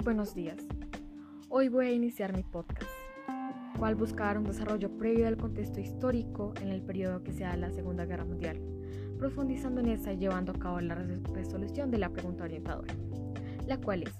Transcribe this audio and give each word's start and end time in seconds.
Buenos 0.00 0.34
días. 0.34 0.58
Hoy 1.48 1.68
voy 1.68 1.86
a 1.86 1.92
iniciar 1.92 2.36
mi 2.36 2.42
podcast, 2.42 2.84
cual 3.78 3.94
buscar 3.94 4.36
un 4.36 4.44
desarrollo 4.44 4.90
previo 4.96 5.24
del 5.24 5.38
contexto 5.38 5.80
histórico 5.80 6.52
en 6.60 6.68
el 6.68 6.82
periodo 6.82 7.22
que 7.22 7.32
sea 7.32 7.56
la 7.56 7.70
Segunda 7.70 8.04
Guerra 8.04 8.24
Mundial, 8.24 8.60
profundizando 9.18 9.80
en 9.80 9.88
esta 9.88 10.12
y 10.12 10.18
llevando 10.18 10.52
a 10.52 10.58
cabo 10.58 10.80
la 10.80 10.94
resolución 10.94 11.90
de 11.90 11.98
la 11.98 12.10
pregunta 12.10 12.44
orientadora, 12.44 12.94
la 13.66 13.80
cual 13.80 14.02
es, 14.02 14.12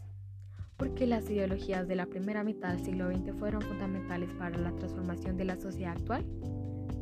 ¿por 0.77 0.95
qué 0.95 1.06
las 1.06 1.28
ideologías 1.30 1.86
de 1.86 1.95
la 1.95 2.06
primera 2.06 2.43
mitad 2.43 2.70
del 2.70 2.84
siglo 2.84 3.11
XX 3.11 3.36
fueron 3.38 3.61
fundamentales 3.61 4.30
para 4.38 4.56
la 4.58 4.72
transformación 4.72 5.36
de 5.36 5.45
la 5.45 5.56
sociedad 5.56 5.92
actual? 5.92 6.24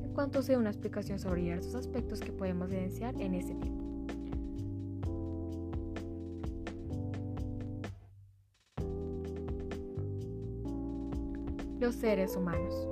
En 0.02 0.12
cuanto 0.12 0.42
sea 0.42 0.58
una 0.58 0.70
explicación 0.70 1.18
sobre 1.20 1.42
diversos 1.42 1.76
aspectos 1.76 2.20
que 2.20 2.32
podemos 2.32 2.70
evidenciar 2.70 3.14
en 3.20 3.34
este 3.34 3.54
tiempo. 3.54 3.83
Los 11.84 11.96
seres 11.96 12.34
humanos. 12.34 12.88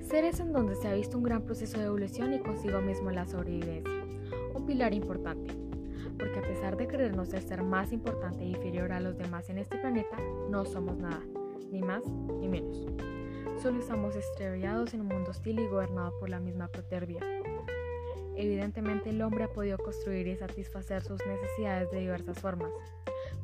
Seres 0.00 0.40
en 0.40 0.54
donde 0.54 0.76
se 0.76 0.88
ha 0.88 0.94
visto 0.94 1.18
un 1.18 1.24
gran 1.24 1.42
proceso 1.42 1.76
de 1.76 1.84
evolución 1.84 2.32
y 2.32 2.38
consigo 2.38 2.80
mismo 2.80 3.10
la 3.10 3.26
sobrevivencia. 3.26 3.92
Un 4.54 4.64
pilar 4.64 4.94
importante, 4.94 5.54
porque 6.18 6.38
a 6.38 6.42
pesar 6.42 6.78
de 6.78 6.86
creernos 6.86 7.34
el 7.34 7.42
ser 7.42 7.62
más 7.62 7.92
importante 7.92 8.42
e 8.42 8.46
inferior 8.46 8.92
a 8.92 9.00
los 9.00 9.18
demás 9.18 9.50
en 9.50 9.58
este 9.58 9.76
planeta, 9.76 10.16
no 10.48 10.64
somos 10.64 10.96
nada, 10.96 11.20
ni 11.70 11.82
más 11.82 12.02
ni 12.40 12.48
menos. 12.48 12.86
Solo 13.60 13.80
estamos 13.80 14.16
estrellados 14.16 14.94
en 14.94 15.02
un 15.02 15.08
mundo 15.08 15.32
hostil 15.32 15.60
y 15.60 15.66
gobernado 15.66 16.18
por 16.18 16.30
la 16.30 16.40
misma 16.40 16.68
protervia. 16.68 17.20
Evidentemente 18.36 19.10
el 19.10 19.20
hombre 19.20 19.44
ha 19.44 19.52
podido 19.52 19.76
construir 19.76 20.28
y 20.28 20.36
satisfacer 20.36 21.02
sus 21.02 21.20
necesidades 21.26 21.90
de 21.90 22.00
diversas 22.00 22.38
formas, 22.38 22.72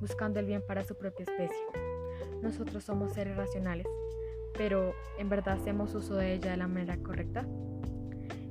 buscando 0.01 0.41
el 0.41 0.47
bien 0.47 0.65
para 0.67 0.85
su 0.85 0.97
propia 0.97 1.25
especie. 1.25 1.67
Nosotros 2.41 2.83
somos 2.83 3.13
seres 3.13 3.37
racionales, 3.37 3.87
pero 4.61 4.95
¿en 5.19 5.31
verdad 5.31 5.55
hacemos 5.55 5.95
uso 5.95 6.17
de 6.17 6.35
ella 6.35 6.51
de 6.51 6.59
la 6.59 6.69
manera 6.69 6.99
correcta? 6.99 7.47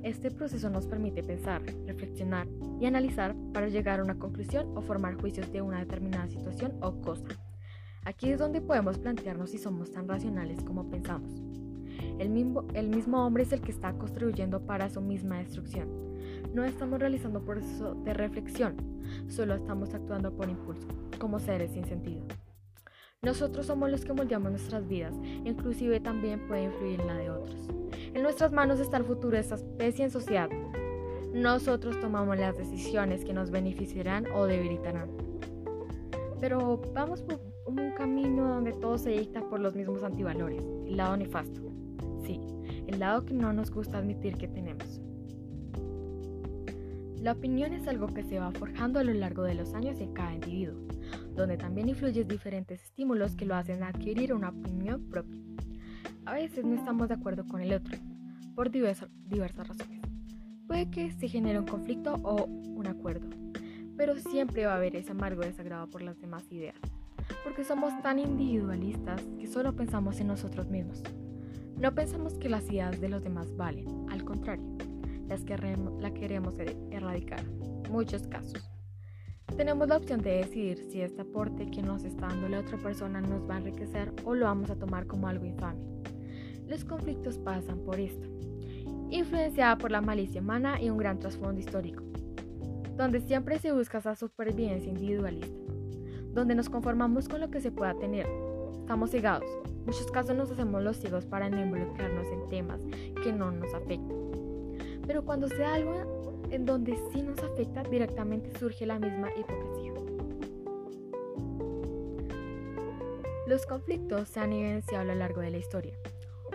Este 0.02 0.32
proceso 0.32 0.68
nos 0.68 0.88
permite 0.88 1.22
pensar, 1.22 1.62
reflexionar 1.86 2.48
y 2.80 2.86
analizar 2.86 3.36
para 3.52 3.68
llegar 3.68 4.00
a 4.00 4.02
una 4.02 4.18
conclusión 4.18 4.76
o 4.76 4.82
formar 4.82 5.14
juicios 5.20 5.52
de 5.52 5.62
una 5.62 5.78
determinada 5.78 6.26
situación 6.26 6.72
o 6.82 7.00
cosa. 7.00 7.28
Aquí 8.04 8.28
es 8.28 8.40
donde 8.40 8.60
podemos 8.60 8.98
plantearnos 8.98 9.50
si 9.50 9.58
somos 9.58 9.92
tan 9.92 10.08
racionales 10.08 10.64
como 10.64 10.90
pensamos. 10.90 11.44
El 12.18 12.28
mismo, 12.28 13.24
hombre 13.24 13.44
es 13.44 13.52
el 13.52 13.60
que 13.60 13.70
está 13.70 13.92
construyendo 13.92 14.66
para 14.66 14.90
su 14.90 15.00
misma 15.00 15.38
destrucción. 15.38 15.88
No 16.52 16.64
estamos 16.64 16.98
realizando 16.98 17.44
proceso 17.44 17.94
de 17.94 18.14
reflexión, 18.14 18.74
solo 19.28 19.54
estamos 19.54 19.94
actuando 19.94 20.32
por 20.32 20.50
impulso, 20.50 20.88
como 21.20 21.38
seres 21.38 21.70
sin 21.70 21.84
sentido. 21.84 22.24
Nosotros 23.22 23.66
somos 23.66 23.90
los 23.90 24.02
que 24.06 24.14
moldeamos 24.14 24.50
nuestras 24.50 24.88
vidas, 24.88 25.14
inclusive 25.44 26.00
también 26.00 26.48
puede 26.48 26.64
influir 26.64 27.02
en 27.02 27.06
la 27.06 27.16
de 27.16 27.28
otros. 27.28 27.68
En 28.14 28.22
nuestras 28.22 28.50
manos 28.50 28.80
está 28.80 28.96
el 28.96 29.04
futuro 29.04 29.32
de 29.34 29.40
esta 29.40 29.56
especie 29.56 30.06
en 30.06 30.10
sociedad. 30.10 30.48
Nosotros 31.34 32.00
tomamos 32.00 32.38
las 32.38 32.56
decisiones 32.56 33.22
que 33.22 33.34
nos 33.34 33.50
beneficiarán 33.50 34.24
o 34.34 34.46
debilitarán. 34.46 35.10
Pero 36.40 36.80
vamos 36.94 37.20
por 37.20 37.42
un 37.66 37.90
camino 37.90 38.54
donde 38.54 38.72
todo 38.72 38.96
se 38.96 39.10
dicta 39.10 39.46
por 39.50 39.60
los 39.60 39.74
mismos 39.74 40.02
antivalores, 40.02 40.62
el 40.86 40.96
lado 40.96 41.14
nefasto. 41.18 41.60
Sí, 42.24 42.40
el 42.86 43.00
lado 43.00 43.26
que 43.26 43.34
no 43.34 43.52
nos 43.52 43.70
gusta 43.70 43.98
admitir 43.98 44.38
que 44.38 44.48
tenemos. 44.48 44.98
La 47.20 47.32
opinión 47.32 47.74
es 47.74 47.86
algo 47.86 48.06
que 48.06 48.22
se 48.22 48.38
va 48.38 48.50
forjando 48.50 48.98
a 48.98 49.04
lo 49.04 49.12
largo 49.12 49.42
de 49.42 49.56
los 49.56 49.74
años 49.74 50.00
en 50.00 50.14
cada 50.14 50.32
individuo 50.32 50.89
donde 51.34 51.56
también 51.56 51.88
influyen 51.88 52.28
diferentes 52.28 52.82
estímulos 52.82 53.36
que 53.36 53.46
lo 53.46 53.54
hacen 53.54 53.82
adquirir 53.82 54.34
una 54.34 54.50
opinión 54.50 55.08
propia. 55.08 55.40
A 56.26 56.34
veces 56.34 56.64
no 56.64 56.74
estamos 56.74 57.08
de 57.08 57.14
acuerdo 57.14 57.46
con 57.46 57.60
el 57.60 57.72
otro, 57.72 57.96
por 58.54 58.70
diversas, 58.70 59.08
razones. 59.28 60.00
Puede 60.66 60.90
que 60.90 61.10
se 61.12 61.28
genere 61.28 61.58
un 61.58 61.66
conflicto 61.66 62.14
o 62.22 62.44
un 62.44 62.86
acuerdo, 62.86 63.28
pero 63.96 64.16
siempre 64.18 64.66
va 64.66 64.74
a 64.74 64.76
haber 64.76 64.96
ese 64.96 65.12
amargo 65.12 65.42
desagrado 65.42 65.88
por 65.88 66.02
las 66.02 66.20
demás 66.20 66.50
ideas, 66.52 66.76
porque 67.42 67.64
somos 67.64 68.00
tan 68.02 68.18
individualistas 68.18 69.22
que 69.38 69.46
solo 69.46 69.74
pensamos 69.74 70.20
en 70.20 70.28
nosotros 70.28 70.68
mismos. 70.68 71.02
No 71.76 71.94
pensamos 71.94 72.34
que 72.34 72.48
las 72.48 72.70
ideas 72.70 73.00
de 73.00 73.08
los 73.08 73.22
demás 73.22 73.56
valen, 73.56 74.06
al 74.10 74.24
contrario, 74.24 74.64
las 75.28 75.42
que 75.44 75.56
la 75.56 76.12
queremos 76.12 76.54
erradicar, 76.90 77.42
muchos 77.90 78.26
casos. 78.26 78.69
Tenemos 79.56 79.88
la 79.88 79.96
opción 79.96 80.22
de 80.22 80.38
decidir 80.38 80.78
si 80.90 81.00
este 81.02 81.22
aporte 81.22 81.70
que 81.70 81.82
nos 81.82 82.04
está 82.04 82.28
dando 82.28 82.48
la 82.48 82.60
otra 82.60 82.78
persona 82.78 83.20
nos 83.20 83.48
va 83.48 83.56
a 83.56 83.58
enriquecer 83.58 84.12
o 84.24 84.34
lo 84.34 84.46
vamos 84.46 84.70
a 84.70 84.76
tomar 84.76 85.06
como 85.06 85.28
algo 85.28 85.44
infame. 85.44 85.80
Los 86.66 86.84
conflictos 86.84 87.38
pasan 87.38 87.80
por 87.80 87.98
esto, 87.98 88.26
influenciada 89.10 89.76
por 89.76 89.90
la 89.90 90.00
malicia 90.00 90.40
humana 90.40 90.80
y 90.80 90.88
un 90.88 90.98
gran 90.98 91.18
trasfondo 91.18 91.60
histórico, 91.60 92.02
donde 92.96 93.20
siempre 93.20 93.58
se 93.58 93.72
busca 93.72 93.98
esa 93.98 94.14
supervivencia 94.14 94.90
individualista, 94.90 95.58
donde 96.32 96.54
nos 96.54 96.70
conformamos 96.70 97.28
con 97.28 97.40
lo 97.40 97.50
que 97.50 97.60
se 97.60 97.72
pueda 97.72 97.94
tener. 97.94 98.26
Estamos 98.80 99.10
cegados. 99.10 99.48
En 99.66 99.84
muchos 99.84 100.10
casos 100.10 100.36
nos 100.36 100.50
hacemos 100.50 100.82
los 100.82 100.96
ciegos 100.96 101.26
para 101.26 101.50
no 101.50 101.60
involucrarnos 101.60 102.26
en 102.28 102.48
temas 102.48 102.80
que 103.22 103.32
no 103.32 103.50
nos 103.50 103.74
afectan. 103.74 104.16
Pero 105.06 105.24
cuando 105.24 105.48
sea 105.48 105.74
algo 105.74 106.29
en 106.50 106.66
donde 106.66 106.98
sí 107.12 107.22
nos 107.22 107.38
afecta 107.38 107.82
directamente 107.84 108.58
surge 108.58 108.86
la 108.86 108.98
misma 108.98 109.30
hipocresía. 109.36 109.92
Los 113.46 113.66
conflictos 113.66 114.28
se 114.28 114.40
han 114.40 114.52
evidenciado 114.52 115.02
a 115.02 115.06
lo 115.06 115.14
largo 115.16 115.40
de 115.40 115.50
la 115.50 115.58
historia, 115.58 115.94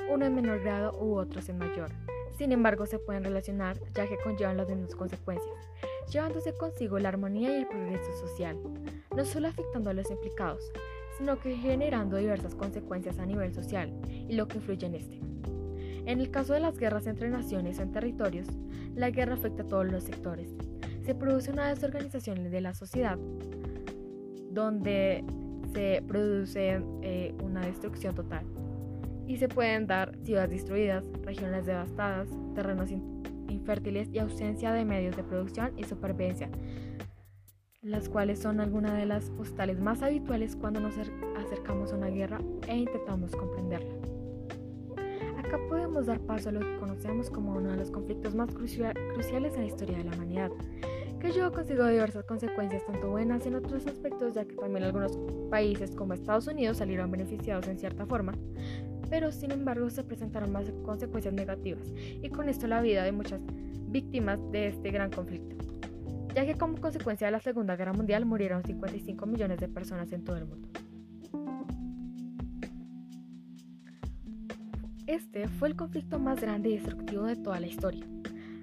uno 0.09 0.25
en 0.25 0.35
menor 0.35 0.61
grado 0.61 0.97
u 0.97 1.17
otros 1.17 1.50
en 1.50 1.57
mayor. 1.57 1.89
Sin 2.38 2.51
embargo, 2.51 2.85
se 2.85 3.00
pueden 3.00 3.23
relacionar 3.23 3.78
ya 3.94 4.07
que 4.07 4.17
conllevan 4.17 4.57
las 4.57 4.69
mismas 4.69 4.95
consecuencias, 4.95 5.55
llevándose 6.11 6.53
consigo 6.53 7.00
la 7.00 7.09
armonía 7.09 7.50
y 7.51 7.61
el 7.61 7.67
progreso 7.67 8.16
social, 8.16 8.57
no 9.16 9.25
solo 9.25 9.47
afectando 9.47 9.89
a 9.89 9.94
los 9.94 10.09
implicados, 10.11 10.72
sino 11.17 11.39
que 11.39 11.55
generando 11.55 12.17
diversas 12.17 12.55
consecuencias 12.55 13.19
a 13.19 13.25
nivel 13.25 13.53
social 13.53 13.94
y 14.07 14.35
lo 14.35 14.47
que 14.47 14.57
influye 14.57 14.85
en 14.85 14.95
este. 14.95 15.34
En 16.05 16.19
el 16.19 16.29
caso 16.29 16.53
de 16.53 16.59
las 16.59 16.77
guerras 16.77 17.07
entre 17.07 17.29
naciones 17.29 17.79
o 17.79 17.81
en 17.81 17.91
territorios, 17.91 18.47
la 18.95 19.09
guerra 19.09 19.33
afecta 19.33 19.63
a 19.63 19.67
todos 19.67 19.85
los 19.85 20.03
sectores. 20.03 20.53
Se 21.03 21.16
produce 21.16 21.51
una 21.51 21.69
desorganización 21.69 22.51
de 22.51 22.61
la 22.61 22.75
sociedad, 22.75 23.17
donde 24.51 25.23
se 25.73 26.03
produce 26.07 26.79
eh, 27.01 27.33
una 27.43 27.61
destrucción 27.61 28.13
total. 28.13 28.45
Y 29.27 29.38
se 29.38 29.47
pueden 29.47 29.88
dar 29.88 30.16
ciudades 30.23 30.51
destruidas, 30.51 31.05
regiones 31.23 31.66
devastadas, 31.66 32.29
terrenos 32.53 32.91
infértiles 33.49 34.07
y 34.11 34.19
ausencia 34.19 34.73
de 34.73 34.85
medios 34.85 35.17
de 35.17 35.23
producción 35.23 35.72
y 35.75 35.85
supervivencia, 35.85 36.49
las 37.81 38.09
cuales 38.09 38.39
son 38.39 38.59
algunas 38.59 38.93
de 38.93 39.07
las 39.07 39.31
postales 39.31 39.79
más 39.79 40.03
habituales 40.03 40.55
cuando 40.55 40.79
nos 40.79 40.93
acercamos 41.37 41.91
a 41.91 41.95
una 41.95 42.07
guerra 42.07 42.39
e 42.67 42.77
intentamos 42.77 43.31
comprenderla 43.35 44.15
podemos 45.69 46.05
dar 46.05 46.19
paso 46.19 46.49
a 46.49 46.51
lo 46.51 46.59
que 46.59 46.77
conocemos 46.77 47.29
como 47.29 47.53
uno 47.53 47.71
de 47.71 47.77
los 47.77 47.91
conflictos 47.91 48.35
más 48.35 48.49
cruciales 48.53 49.53
en 49.53 49.61
la 49.61 49.66
historia 49.66 49.97
de 49.97 50.03
la 50.03 50.16
humanidad, 50.16 50.51
que 51.19 51.31
llevó 51.31 51.51
consigo 51.51 51.85
diversas 51.85 52.23
consecuencias 52.25 52.85
tanto 52.85 53.09
buenas 53.09 53.45
en 53.45 53.55
otros 53.55 53.85
aspectos, 53.88 54.33
ya 54.33 54.45
que 54.45 54.55
también 54.55 54.83
algunos 54.83 55.17
países 55.49 55.95
como 55.95 56.13
Estados 56.13 56.47
Unidos 56.47 56.77
salieron 56.77 57.11
beneficiados 57.11 57.67
en 57.67 57.79
cierta 57.79 58.05
forma, 58.05 58.34
pero 59.09 59.31
sin 59.31 59.52
embargo 59.52 59.90
se 59.90 60.03
presentaron 60.03 60.52
más 60.52 60.72
consecuencias 60.84 61.34
negativas 61.34 61.93
y 61.97 62.29
con 62.29 62.49
esto 62.49 62.67
la 62.67 62.81
vida 62.81 63.03
de 63.03 63.11
muchas 63.11 63.41
víctimas 63.87 64.40
de 64.51 64.67
este 64.67 64.91
gran 64.91 65.09
conflicto, 65.09 65.55
ya 66.34 66.46
que 66.46 66.55
como 66.55 66.79
consecuencia 66.79 67.28
de 67.28 67.31
la 67.31 67.40
Segunda 67.40 67.75
Guerra 67.75 67.93
Mundial 67.93 68.25
murieron 68.25 68.63
55 68.63 69.25
millones 69.25 69.59
de 69.59 69.67
personas 69.67 70.11
en 70.11 70.23
todo 70.23 70.37
el 70.37 70.46
mundo. 70.46 70.67
Este 75.07 75.47
fue 75.47 75.67
el 75.67 75.75
conflicto 75.75 76.17
más 76.17 76.41
grande 76.41 76.69
y 76.69 76.78
destructivo 76.78 77.25
de 77.25 77.35
toda 77.35 77.59
la 77.59 77.67
historia. 77.67 78.07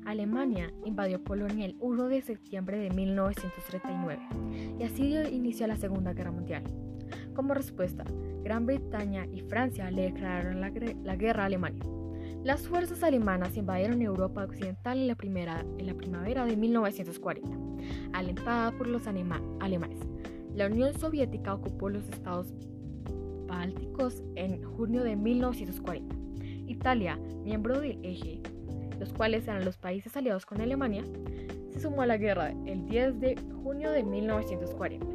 Alemania 0.05 0.73
invadió 0.85 1.23
Polonia 1.23 1.67
el 1.67 1.77
1 1.79 2.09
de 2.09 2.21
septiembre 2.21 2.79
de 2.79 2.91
1939 2.91 4.77
y 4.81 4.83
así 4.83 5.07
dio 5.07 5.29
inicio 5.29 5.67
a 5.67 5.69
la 5.69 5.77
Segunda 5.77 6.15
Guerra 6.15 6.33
Mundial. 6.33 6.65
Como 7.37 7.55
respuesta, 7.55 8.03
Gran 8.43 8.67
Bretaña 8.67 9.25
y 9.27 9.43
Francia 9.43 9.89
le 9.93 10.03
declararon 10.03 10.61
la, 10.61 10.71
guerra 11.15 11.45
a 11.45 11.47
Alemania. 11.47 11.85
Las 12.43 12.67
fuerzas 12.67 13.05
alemanas 13.05 13.57
invadieron 13.57 14.03
Europa 14.03 14.43
Occidental 14.43 14.99
en 14.99 15.07
la, 15.07 15.15
primavera 15.15 16.45
de 16.45 16.57
1940, 16.57 17.49
alentada 18.15 18.73
por 18.73 18.89
los 18.89 19.07
alemanes. 19.07 20.01
La 20.57 20.67
Unión 20.67 20.93
Soviética 20.99 21.55
ocupó 21.55 21.89
los 21.89 22.09
estados 22.09 22.53
bálticos 23.47 24.25
en 24.35 24.61
junio 24.65 25.05
de 25.05 25.15
1940 25.15 26.22
Italia, 26.83 27.17
miembro 27.45 27.79
del 27.79 27.97
eje, 28.03 28.41
los 28.99 29.13
cuales 29.13 29.47
eran 29.47 29.65
los 29.65 29.77
países 29.77 30.17
aliados 30.17 30.45
con 30.45 30.61
Alemania, 30.61 31.05
se 31.71 31.79
sumó 31.79 32.03
a 32.03 32.07
la 32.07 32.17
guerra 32.17 32.53
el 32.67 32.87
10 32.87 33.21
de 33.21 33.37
junio 33.63 33.93
de 33.93 34.03
1940. 34.03 35.07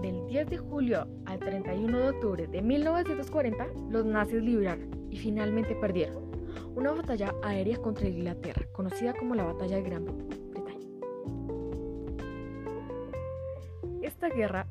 Del 0.00 0.26
10 0.26 0.48
de 0.48 0.56
julio 0.56 1.06
al 1.26 1.34
al 1.34 1.38
31 1.38 1.98
de 1.98 2.08
octubre 2.08 2.46
de 2.46 2.62
1940, 2.62 3.66
los 3.90 4.06
nazis 4.06 4.42
libraron 4.42 4.88
y 5.10 5.18
finalmente 5.18 5.74
perdieron 5.74 6.24
una 6.74 6.92
batalla 6.92 7.34
aérea 7.42 7.76
contra 7.76 8.08
Inglaterra, 8.08 8.66
conocida 8.72 9.12
como 9.12 9.34
la 9.34 9.44
Batalla 9.44 9.76
de 9.76 9.82
Gran 9.82 10.06
Bretaña. 10.06 10.88
Esta 14.00 14.30
guerra 14.30 14.66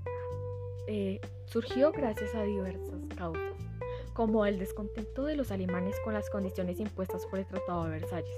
eh, 0.88 1.22
surgió 1.45 1.92
gracias 1.92 2.34
a 2.34 2.42
diversas 2.42 3.00
causas, 3.16 3.52
como 4.13 4.45
el 4.45 4.60
descontento 4.60 5.25
de 5.25 5.36
los 5.36 5.51
alemanes 5.51 5.95
con 6.04 6.13
las 6.13 6.30
condiciones 6.30 6.80
impuestas 6.80 7.25
por 7.25 7.39
el 7.39 7.48
Tratado 7.48 7.86
de 7.86 7.92
Versalles. 7.92 8.38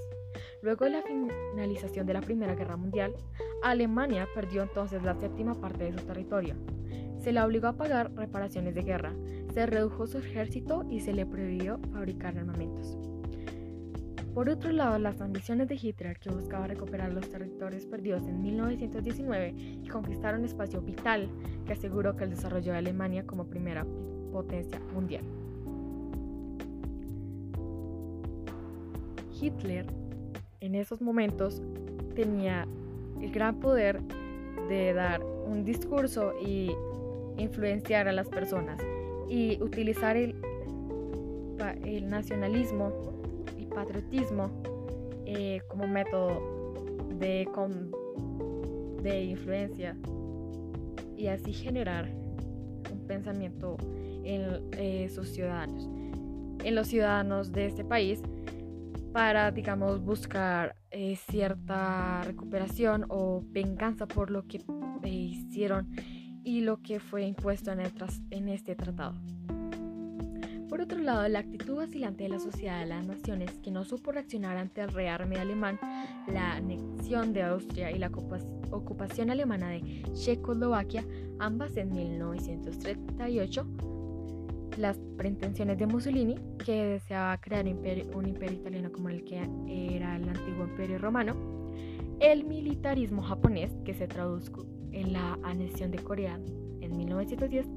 Luego 0.62 0.86
de 0.86 0.92
la 0.92 1.04
finalización 1.04 2.06
de 2.06 2.14
la 2.14 2.22
Primera 2.22 2.56
Guerra 2.56 2.78
Mundial, 2.78 3.14
Alemania 3.62 4.28
perdió 4.34 4.64
entonces 4.64 5.04
la 5.04 5.16
séptima 5.16 5.54
parte 5.56 5.86
de 5.86 5.98
su 5.98 6.06
territorio. 6.06 6.56
Se 7.22 7.32
le 7.32 7.42
obligó 7.42 7.68
a 7.68 7.78
pagar 7.78 8.14
reparaciones 8.16 8.76
de 8.76 8.84
guerra, 8.84 9.14
se 9.54 9.66
redujo 9.66 10.08
su 10.08 10.20
ejército 10.20 10.86
y 10.90 11.00
se 11.00 11.14
le 11.14 11.26
prohibió 11.26 11.80
fabricar 11.92 12.38
armamentos. 12.38 12.98
Por 14.34 14.50
otro 14.50 14.72
lado, 14.74 15.00
las 15.00 15.22
ambiciones 15.22 15.70
de 15.70 15.80
Hitler, 15.82 16.20
que 16.20 16.30
buscaba 16.30 16.68
recuperar 16.68 17.14
los 17.14 17.30
territorios 17.30 17.86
perdidos 17.86 18.24
en 18.24 18.42
1919 18.42 19.54
y 19.82 19.88
conquistar 19.88 20.38
un 20.38 20.44
espacio 20.44 20.82
vital 20.82 21.30
que 21.66 21.72
aseguró 21.72 22.18
que 22.18 22.26
el 22.26 22.32
desarrollo 22.32 22.74
de 22.74 22.80
Alemania 22.80 23.26
como 23.26 23.46
primera 23.46 23.86
potencia 24.34 24.82
mundial. 24.94 25.24
Hitler 29.40 29.86
en 30.60 30.76
esos 30.76 31.02
momentos 31.02 31.62
tenía 32.16 32.68
el 33.22 33.32
gran 33.32 33.60
poder 33.60 34.02
de 34.70 34.94
dar 34.94 35.24
un 35.24 35.64
discurso 35.64 36.34
y 36.40 36.72
influenciar 37.38 38.08
a 38.08 38.12
las 38.12 38.28
personas 38.30 38.82
y 39.30 39.62
utilizar 39.62 40.16
el, 40.18 40.36
el 41.84 42.10
nacionalismo 42.10 42.92
y 43.58 43.66
patriotismo 43.66 44.50
eh, 45.26 45.62
como 45.68 45.88
método 45.88 46.74
de, 47.20 47.48
de 49.02 49.24
influencia 49.24 49.98
y 51.18 51.28
así 51.28 51.54
generar 51.54 52.10
un 52.92 53.06
pensamiento 53.08 53.78
en 54.24 54.62
eh, 54.78 55.10
sus 55.10 55.30
ciudadanos, 55.30 55.90
en 56.64 56.76
los 56.76 56.88
ciudadanos 56.88 57.52
de 57.52 57.68
este 57.68 57.84
país 57.84 58.22
para, 59.16 59.50
digamos, 59.50 60.04
buscar 60.04 60.76
eh, 60.92 61.16
cierta 61.32 62.22
recuperación 62.24 63.06
o 63.08 63.42
venganza 63.48 64.08
por 64.08 64.30
lo 64.30 64.46
que 64.46 64.62
hicieron 65.06 65.90
y 66.44 66.60
lo 66.60 66.82
que 66.82 67.00
fue 67.00 67.24
impuesto 67.24 67.72
en, 67.72 67.80
en 67.80 68.50
este 68.50 68.76
tratado. 68.76 69.16
Por 70.68 70.82
otro 70.82 71.00
lado, 71.00 71.26
la 71.30 71.40
actitud 71.40 71.78
vacilante 71.78 72.24
de 72.24 72.30
la 72.30 72.40
sociedad 72.40 72.82
de 72.82 72.88
las 72.88 73.08
naciones 73.08 73.58
que 73.64 73.72
no 73.72 73.86
supo 73.86 74.12
reaccionar 74.12 74.58
ante 74.58 74.82
el 74.82 74.90
rearme 74.90 75.38
alemán, 75.38 75.80
la 76.28 76.56
anexión 76.56 77.32
de 77.32 77.44
Austria 77.44 77.92
y 77.92 78.00
la 78.00 78.12
ocupación 78.70 79.30
alemana 79.30 79.70
de 79.70 80.04
Checoslovaquia, 80.12 81.06
ambas 81.40 81.78
en 81.78 81.94
1938, 81.94 83.66
las 84.78 84.98
pretensiones 85.18 85.78
de 85.78 85.88
Mussolini, 85.88 86.36
que 86.64 86.86
deseaba 86.86 87.38
crear 87.40 87.66
un 87.66 88.28
imperio 88.28 88.58
italiano 88.58 88.92
como 88.92 89.10
el 89.10 89.24
que 89.24 89.38
era 89.38 90.16
el 90.16 90.30
antiguo 90.30 90.66
imperio 90.66 90.98
romano, 90.98 91.36
el 92.20 92.46
militarismo 92.46 93.22
japonés, 93.22 93.72
que 93.84 93.94
se 93.94 94.08
tradujo 94.08 94.66
en 94.92 95.14
la 95.14 95.38
anexión 95.44 95.92
de 95.92 96.00
Corea 96.00 96.40
en 96.82 96.98
1910, 96.98 97.68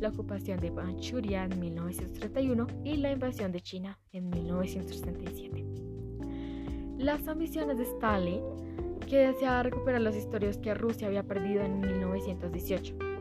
la 0.00 0.08
ocupación 0.08 0.60
de 0.60 0.70
Manchuria 0.70 1.44
en 1.44 1.60
1931 1.60 2.66
y 2.84 2.96
la 2.96 3.12
invasión 3.12 3.52
de 3.52 3.60
China 3.60 3.98
en 4.12 4.30
1937. 4.30 5.64
Las 6.98 7.26
ambiciones 7.28 7.78
de 7.78 7.84
Stalin, 7.84 8.42
que 9.08 9.18
deseaba 9.18 9.62
recuperar 9.62 10.00
los 10.00 10.16
historias 10.16 10.58
que 10.58 10.74
Rusia 10.74 11.08
había 11.08 11.22
perdido 11.22 11.62
en 11.62 11.80
1918. 11.80 13.13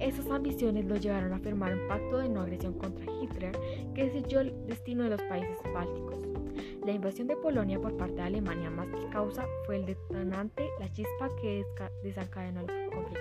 Esas 0.00 0.30
ambiciones 0.30 0.84
lo 0.84 0.96
llevaron 0.96 1.32
a 1.32 1.38
firmar 1.38 1.74
un 1.74 1.88
pacto 1.88 2.18
de 2.18 2.28
no 2.28 2.42
agresión 2.42 2.74
contra 2.74 3.04
Hitler 3.20 3.58
que 3.94 4.10
selló 4.10 4.40
el 4.40 4.66
destino 4.66 5.04
de 5.04 5.10
los 5.10 5.22
países 5.22 5.56
bálticos. 5.72 6.18
La 6.84 6.92
invasión 6.92 7.26
de 7.26 7.36
Polonia 7.36 7.80
por 7.80 7.96
parte 7.96 8.14
de 8.14 8.22
Alemania 8.22 8.70
más 8.70 8.88
que 8.88 9.08
causa 9.08 9.46
fue 9.64 9.76
el 9.76 9.86
detonante, 9.86 10.68
la 10.78 10.92
chispa 10.92 11.30
que 11.40 11.64
desencadenó 12.02 12.60
el 12.60 12.90
conflicto. 12.90 13.20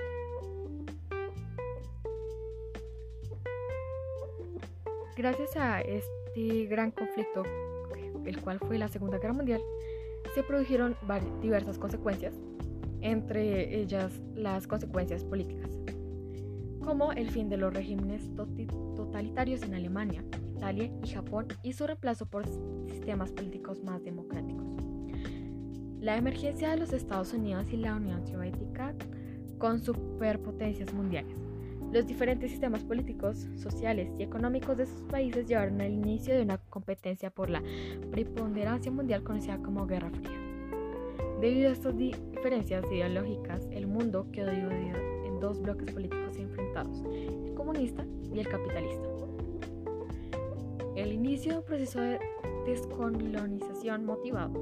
Gracias 5.18 5.56
a 5.56 5.80
este 5.82 6.66
gran 6.66 6.92
conflicto, 6.92 7.44
el 8.26 8.42
cual 8.42 8.60
fue 8.60 8.78
la 8.78 8.90
Segunda 8.90 9.18
Guerra 9.18 9.34
Mundial, 9.34 9.62
se 10.34 10.44
produjeron 10.44 10.98
diversas 11.42 11.78
consecuencias, 11.78 12.34
entre 13.00 13.80
ellas 13.80 14.12
las 14.36 14.68
consecuencias 14.68 15.24
políticas, 15.24 15.70
como 16.86 17.12
el 17.12 17.30
fin 17.30 17.50
de 17.50 17.58
los 17.58 17.74
regímenes 17.74 18.30
totalitarios 18.96 19.64
en 19.64 19.74
Alemania, 19.74 20.24
Italia 20.56 20.92
y 21.04 21.08
Japón 21.10 21.48
y 21.64 21.74
su 21.74 21.88
reemplazo 21.88 22.28
por 22.28 22.46
sistemas 22.88 23.32
políticos 23.32 23.84
más 23.84 24.04
democráticos. 24.04 24.66
La 26.00 26.16
emergencia 26.18 26.70
de 26.70 26.78
los 26.78 26.94
Estados 26.94 27.34
Unidos 27.34 27.66
y 27.72 27.78
la 27.78 27.96
Unión 27.96 28.26
Soviética 28.28 28.94
con 29.58 29.80
superpotencias 29.80 30.94
mundiales 30.94 31.36
los 31.92 32.06
diferentes 32.06 32.52
sistemas 32.52 32.84
políticos, 32.84 33.48
sociales 33.56 34.10
y 34.20 34.24
económicos 34.24 34.76
de 34.76 34.84
esos 34.84 35.02
países 35.04 35.48
llevaron 35.48 35.80
al 35.80 35.94
inicio 35.94 36.36
de 36.36 36.42
una 36.42 36.58
competencia 36.58 37.30
por 37.30 37.50
la 37.50 37.64
preponderancia 38.12 38.92
mundial 38.92 39.24
conocida 39.24 39.60
como 39.60 39.88
Guerra 39.88 40.10
Fría. 40.10 40.38
Debido 41.40 41.70
a 41.70 41.72
estas 41.72 41.96
diferencias 41.98 42.84
ideológicas, 42.92 43.66
el 43.72 43.88
mundo 43.88 44.28
quedó 44.34 44.52
dividido 44.52 45.15
dos 45.46 45.62
bloques 45.62 45.94
políticos 45.94 46.38
enfrentados, 46.38 47.04
el 47.06 47.54
comunista 47.54 48.06
y 48.34 48.40
el 48.40 48.48
capitalista. 48.48 49.08
El 50.96 51.12
inicio 51.12 51.52
de 51.52 51.58
un 51.60 51.66
proceso 51.66 52.02
de 52.02 52.20
descolonización 52.66 54.06
motivado, 54.06 54.54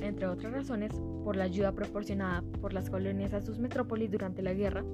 entre 0.00 0.26
otras 0.26 0.52
razones, 0.52 0.92
por 1.22 1.36
la 1.36 1.44
ayuda 1.44 1.72
proporcionada 1.72 2.42
por 2.60 2.72
las 2.72 2.88
colonias 2.88 3.34
a 3.34 3.42
sus 3.42 3.58
metrópolis 3.58 4.10
durante 4.10 4.42
la 4.42 4.54
guerra, 4.54 4.84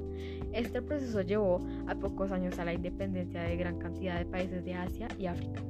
este 0.52 0.82
proceso 0.82 1.20
llevó 1.20 1.60
a 1.86 1.94
pocos 1.94 2.32
años 2.32 2.58
a 2.58 2.64
la 2.64 2.72
independencia 2.72 3.42
de 3.42 3.56
gran 3.56 3.78
cantidad 3.78 4.18
de 4.18 4.26
países 4.26 4.64
de 4.64 4.74
Asia 4.74 5.08
y 5.18 5.26
África. 5.26 5.62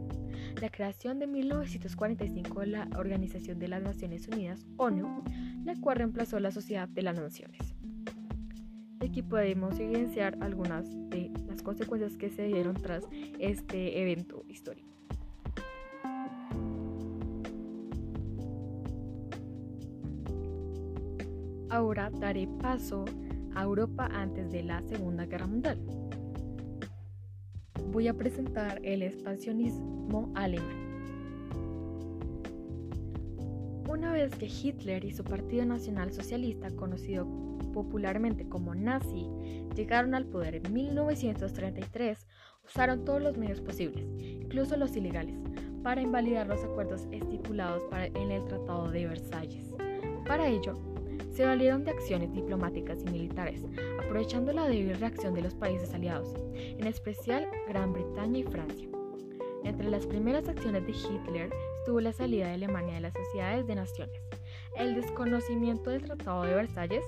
La 0.61 0.69
creación 0.71 1.19
de 1.19 1.27
1945 1.27 2.61
de 2.61 2.67
la 2.67 2.89
Organización 2.97 3.59
de 3.59 3.69
las 3.69 3.83
Naciones 3.83 4.29
Unidas, 4.29 4.65
ONU, 4.77 5.25
la 5.65 5.75
cual 5.81 5.99
reemplazó 5.99 6.39
la 6.41 6.53
Sociedad 6.53 6.89
de 6.89 7.03
las 7.03 7.19
Naciones. 7.19 7.72
Aquí 9.03 9.21
podemos 9.21 9.81
evidenciar 9.81 10.39
algunas 10.41 10.89
de 11.11 11.33
las 11.49 11.61
consecuencias 11.61 12.17
que 12.17 12.31
se 12.31 12.45
dieron 12.45 12.75
tras 12.75 13.03
este 13.41 14.01
evento 14.01 14.45
histórico. 14.47 14.89
Ahora 21.69 22.11
daré 22.11 22.47
paso 22.61 23.05
a 23.57 23.63
Europa 23.65 24.09
antes 24.13 24.53
de 24.53 24.63
la 24.63 24.81
Segunda 24.83 25.27
Guerra 25.27 25.49
Mundial. 25.49 25.81
Voy 27.91 28.07
a 28.07 28.15
presentar 28.15 28.81
el 28.85 29.03
expansionismo 29.03 30.31
alemán. 30.37 30.93
Una 33.89 34.13
vez 34.13 34.33
que 34.37 34.47
Hitler 34.47 35.05
y 35.05 35.13
su 35.13 35.25
Partido 35.25 35.65
Nacional 35.65 36.13
Socialista, 36.13 36.71
conocido 36.71 37.52
popularmente 37.67 38.49
como 38.49 38.75
nazi, 38.75 39.29
llegaron 39.75 40.15
al 40.15 40.27
poder 40.27 40.57
en 40.57 40.73
1933, 40.73 42.27
usaron 42.65 43.05
todos 43.05 43.23
los 43.23 43.37
medios 43.37 43.61
posibles, 43.61 44.05
incluso 44.19 44.77
los 44.77 44.97
ilegales, 44.97 45.37
para 45.83 46.01
invalidar 46.01 46.47
los 46.47 46.63
acuerdos 46.63 47.09
estipulados 47.11 47.83
en 47.93 48.31
el 48.31 48.45
Tratado 48.45 48.91
de 48.91 49.07
Versalles. 49.07 49.75
Para 50.27 50.49
ello, 50.49 50.79
se 51.33 51.47
valieron 51.47 51.85
de 51.85 51.93
acciones 51.93 52.33
diplomáticas 52.33 53.01
y 53.03 53.11
militares, 53.11 53.65
aprovechando 54.03 54.53
la 54.53 54.69
débil 54.69 54.99
reacción 54.99 55.35
de 55.35 55.43
los 55.43 55.55
países 55.55 55.93
aliados, 55.95 56.35
en 56.55 56.87
especial 56.87 57.49
Gran 57.69 57.93
Bretaña 57.93 58.39
y 58.39 58.45
Francia. 58.45 58.89
Entre 59.65 59.89
las 59.89 60.07
primeras 60.07 60.49
acciones 60.49 60.87
de 60.87 60.93
Hitler 60.93 61.51
estuvo 61.79 62.01
la 62.01 62.13
salida 62.13 62.49
de 62.49 62.55
Alemania 62.55 62.95
de 62.95 63.01
las 63.01 63.15
sociedades 63.15 63.67
de 63.67 63.77
naciones, 63.77 64.21
el 64.77 64.95
desconocimiento 64.95 65.91
del 65.91 66.05
Tratado 66.05 66.43
de 66.43 66.55
Versalles, 66.55 67.05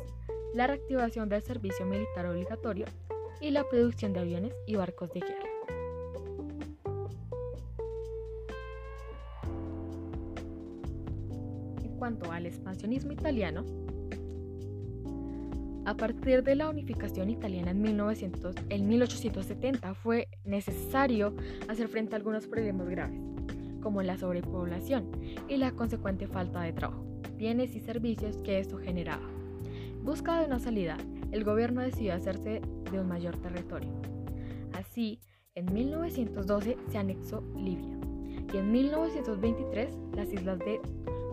la 0.55 0.69
reactivación 0.69 1.29
del 1.29 1.43
servicio 1.43 1.85
militar 1.85 2.27
obligatorio 2.27 2.87
y 3.41 3.51
la 3.51 3.69
producción 3.69 4.13
de 4.13 4.21
aviones 4.21 4.55
y 4.67 4.77
barcos 4.77 5.13
de 5.13 5.21
guerra. 5.21 5.49
En 11.83 11.99
cuanto 11.99 12.31
al 12.31 12.47
expansionismo 12.47 13.13
italiano, 13.13 13.65
A 15.87 15.99
partir 15.99 16.43
de 16.43 16.55
la 16.55 16.71
unificación 16.71 17.29
italiana 17.29 17.73
en, 17.73 17.83
1900, 17.83 18.55
en 18.71 18.89
1870 18.89 19.93
fue 19.93 20.29
necesario 20.43 21.37
hacer 21.69 21.89
frente 21.89 22.15
a 22.15 22.17
algunos 22.17 22.47
problemas 22.47 22.89
graves, 22.89 23.21
como 23.83 24.01
la 24.01 24.17
sobrepoblación 24.17 25.11
y 25.47 25.59
la 25.59 25.73
consecuente 25.73 26.27
falta 26.27 26.63
de 26.63 26.73
trabajo, 26.73 27.05
bienes 27.37 27.77
y 27.77 27.81
servicios 27.81 28.39
que 28.39 28.61
esto 28.61 28.79
generaba. 28.79 29.34
Busca 30.05 30.39
de 30.39 30.45
una 30.45 30.59
salida, 30.59 30.99
el 31.33 31.45
gobierno 31.45 31.81
decidió 31.81 32.13
hacerse 32.13 32.61
de 32.93 33.01
un 33.01 33.09
mayor 33.09 33.39
territorio. 33.39 33.91
Así, 34.75 35.19
en 35.55 35.73
1912 35.73 36.77
se 36.91 36.99
anexó 36.99 37.43
Libia 37.57 37.97
y 38.53 38.59
en 38.59 38.71
1923 38.71 39.97
las 40.15 40.31
islas 40.31 40.59
de 40.59 40.79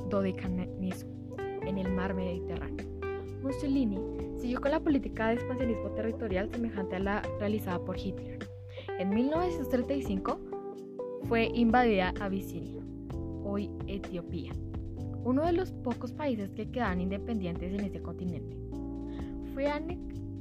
Dodecanesco 0.10 1.12
en 1.38 1.80
el 1.80 1.92
mar 1.92 2.14
Mediterráneo. 2.14 2.88
Mussolini 3.44 4.00
siguió 4.40 4.62
con 4.62 4.72
la 4.72 4.80
política 4.80 5.28
de 5.28 5.34
expansionismo 5.34 5.90
territorial 5.90 6.50
semejante 6.50 6.96
a 6.96 7.00
la 7.00 7.22
realizada 7.40 7.84
por 7.84 7.98
Hitler. 8.00 8.40
En 9.00 9.10
1935 9.10 10.40
fue 11.28 11.52
invadida 11.54 12.14
Abisinia, 12.22 12.82
hoy 13.44 13.70
Etiopía, 13.88 14.54
uno 15.26 15.46
de 15.46 15.52
los 15.52 15.74
pocos 15.74 16.14
países 16.14 16.52
que 16.52 16.72
quedan 16.72 17.02
independientes 17.02 17.74
en 17.74 17.82
este 17.82 18.02
continente. 18.02 18.61
Fue 19.54 19.68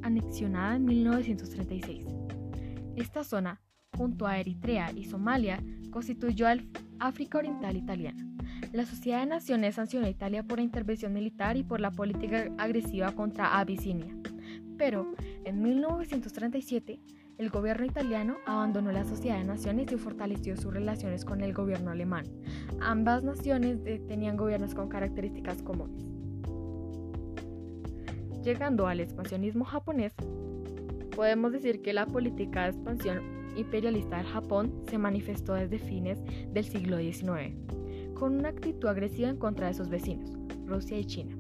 anexionada 0.03 0.77
en 0.77 0.85
1936. 0.85 2.07
Esta 2.97 3.25
zona, 3.25 3.61
junto 3.97 4.27
a 4.27 4.39
Eritrea 4.39 4.93
y 4.93 5.05
Somalia, 5.05 5.63
constituyó 5.91 6.47
al 6.47 6.69
África 6.99 7.39
Oriental 7.39 7.77
Italiana. 7.77 8.27
La 8.73 8.87
Sociedad 8.87 9.21
de 9.21 9.27
Naciones 9.27 9.75
sancionó 9.75 10.07
a 10.07 10.11
Italia 10.11 10.45
por 10.45 10.59
la 10.59 10.65
intervención 10.65 11.13
militar 11.13 11.57
y 11.57 11.65
por 11.65 11.81
la 11.81 11.91
política 11.91 12.53
agresiva 12.59 13.13
contra 13.13 13.59
Abisinia. 13.59 14.15
Pero 14.79 15.13
en 15.45 15.61
1937, 15.61 17.01
el 17.39 17.51
gobierno 17.51 17.87
italiano 17.87 18.37
abandonó 18.47 18.93
la 18.93 19.05
Sociedad 19.05 19.39
de 19.39 19.45
Naciones 19.45 19.91
y 19.91 19.97
fortaleció 19.97 20.57
sus 20.57 20.73
relaciones 20.73 21.25
con 21.25 21.41
el 21.41 21.53
gobierno 21.53 21.91
alemán. 21.91 22.27
Ambas 22.81 23.25
naciones 23.25 23.83
tenían 24.07 24.37
gobiernos 24.37 24.75
con 24.75 24.89
características 24.89 25.63
comunes. 25.63 26.10
Llegando 28.43 28.87
al 28.87 29.01
expansionismo 29.01 29.65
japonés, 29.65 30.15
podemos 31.15 31.53
decir 31.53 31.83
que 31.83 31.93
la 31.93 32.07
política 32.07 32.63
de 32.63 32.71
expansión 32.71 33.23
imperialista 33.57 34.17
del 34.17 34.27
Japón 34.27 34.83
se 34.89 34.97
manifestó 34.97 35.55
desde 35.55 35.79
fines 35.79 36.19
del 36.53 36.65
siglo 36.65 36.99
XIX 36.99 37.55
con 38.21 38.37
una 38.37 38.51
actitud 38.51 38.87
agresiva 38.87 39.31
en 39.31 39.39
contra 39.39 39.69
de 39.69 39.75
sus 39.75 39.89
vecinos, 39.89 40.31
Rusia 40.67 40.99
y 40.99 41.07
China. 41.07 41.40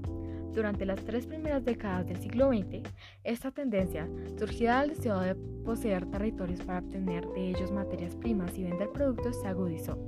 Durante 0.52 0.85
las 0.85 1.02
tres 1.04 1.26
primeras 1.26 1.64
décadas 1.64 2.07
del 2.07 2.16
siglo 2.16 2.49
XX, 2.49 2.83
esta 3.23 3.50
tendencia, 3.50 4.09
surgida 4.37 4.80
del 4.80 4.90
deseo 4.90 5.21
de 5.21 5.35
poseer 5.64 6.07
territorios 6.07 6.61
para 6.61 6.80
obtener 6.80 7.26
de 7.28 7.50
ellos 7.50 7.71
materias 7.71 8.16
primas 8.16 8.57
y 8.59 8.64
vender 8.64 8.90
productos, 8.90 9.40
se 9.40 9.49
agudizó. 9.49 9.99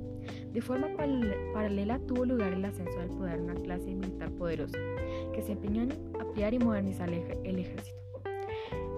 De 0.51 0.61
forma 0.61 0.87
paralela 1.53 1.99
tuvo 1.99 2.25
lugar 2.25 2.53
el 2.53 2.65
ascenso 2.65 2.99
del 2.99 3.09
poder 3.09 3.37
de 3.37 3.43
una 3.43 3.55
clase 3.55 3.95
militar 3.95 4.31
poderosa, 4.31 4.77
que 5.33 5.41
se 5.41 5.53
empeñó 5.53 5.83
en 5.83 5.93
ampliar 6.19 6.53
y 6.53 6.59
modernizar 6.59 7.09
el 7.09 7.59
ejército. 7.59 8.03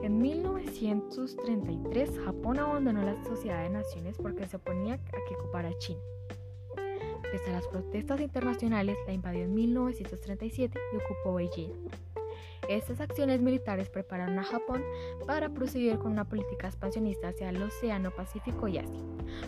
En 0.04 0.20
1933, 0.20 2.20
Japón 2.26 2.60
abandonó 2.60 3.02
la 3.02 3.24
Sociedad 3.24 3.64
de 3.64 3.70
Naciones 3.70 4.18
porque 4.18 4.48
se 4.48 4.58
oponía 4.58 4.96
a 4.96 5.28
que 5.28 5.36
ocupara 5.36 5.72
China. 5.80 6.02
Pese 7.32 7.50
a 7.50 7.54
las 7.54 7.68
protestas 7.68 8.22
internacionales, 8.22 8.98
la 9.08 9.14
invadió 9.14 9.44
en 9.44 9.54
1937 9.54 10.80
y 10.94 10.96
ocupó 10.98 11.36
Beijing. 11.36 11.72
Estas 12.70 13.00
acciones 13.00 13.42
militares 13.42 13.90
prepararon 13.90 14.40
a 14.40 14.44
Japón 14.44 14.84
para 15.28 15.50
proseguir 15.50 16.00
con 16.00 16.12
una 16.12 16.28
política 16.28 16.68
expansionista 16.68 17.28
hacia 17.28 17.50
el 17.50 17.62
Océano 17.62 18.12
Pacífico 18.12 18.68
y 18.68 18.80
Asia, 18.80 19.04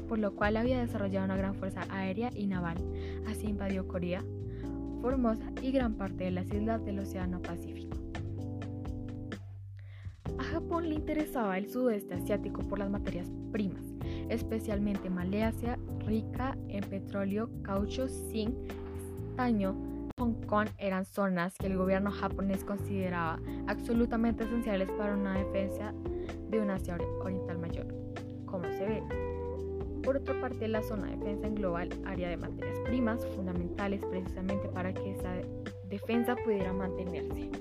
por 0.07 0.19
lo 0.19 0.35
cual 0.35 0.57
había 0.57 0.79
desarrollado 0.79 1.25
una 1.25 1.37
gran 1.37 1.55
fuerza 1.55 1.81
aérea 1.89 2.29
y 2.33 2.45
naval. 2.45 2.77
Así 3.27 3.47
invadió 3.47 3.87
Corea, 3.87 4.23
Formosa 5.01 5.51
y 5.61 5.71
gran 5.71 5.95
parte 5.95 6.25
de 6.25 6.31
las 6.31 6.47
islas 6.47 6.83
del 6.85 6.99
Océano 6.99 7.41
Pacífico. 7.41 7.97
A 10.37 10.43
Japón 10.43 10.87
le 10.89 10.95
interesaba 10.95 11.57
el 11.57 11.69
sudeste 11.69 12.13
asiático 12.13 12.61
por 12.61 12.77
las 12.77 12.91
materias 12.91 13.27
primas, 13.51 13.83
especialmente 14.29 15.09
Malasia, 15.09 15.79
rica 16.07 16.57
en 16.69 16.83
petróleo, 16.83 17.49
caucho, 17.61 18.07
zinc, 18.07 18.55
estaño. 19.29 19.75
Hong 20.17 20.33
Kong 20.47 20.67
eran 20.79 21.05
zonas 21.05 21.55
que 21.59 21.67
el 21.67 21.77
gobierno 21.77 22.09
japonés 22.09 22.63
consideraba 22.63 23.39
absolutamente 23.67 24.45
esenciales 24.45 24.89
para 24.91 25.13
una 25.13 25.37
defensa 25.37 25.93
de 26.49 26.59
una 26.59 26.75
Asia 26.75 26.97
Oriental 27.21 27.59
mayor, 27.59 27.85
como 28.45 28.63
se 28.63 28.85
ve. 28.85 29.03
Por 30.03 30.17
otra 30.17 30.39
parte, 30.39 30.67
la 30.67 30.81
zona 30.81 31.07
de 31.07 31.17
defensa 31.17 31.47
engloba 31.47 31.83
el 31.83 31.91
área 32.05 32.29
de 32.29 32.37
materias 32.37 32.79
primas 32.85 33.23
fundamentales 33.35 34.01
precisamente 34.09 34.69
para 34.69 34.93
que 34.93 35.11
esa 35.11 35.33
defensa 35.89 36.35
pudiera 36.43 36.73
mantenerse. 36.73 37.51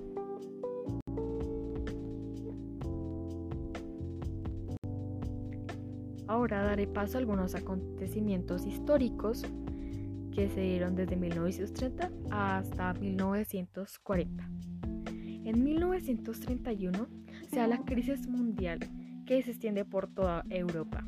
Ahora 6.28 6.62
daré 6.62 6.86
paso 6.86 7.18
a 7.18 7.20
algunos 7.20 7.54
acontecimientos 7.54 8.66
históricos 8.66 9.42
que 10.32 10.48
se 10.48 10.60
dieron 10.60 10.94
desde 10.94 11.16
1930 11.16 12.10
hasta 12.30 12.92
1940. 12.94 14.50
En 15.44 15.64
1931 15.64 17.08
se 17.48 17.56
da 17.56 17.66
la 17.66 17.84
crisis 17.84 18.28
mundial 18.28 18.80
que 19.24 19.42
se 19.42 19.52
extiende 19.52 19.84
por 19.84 20.08
toda 20.08 20.44
Europa. 20.50 21.06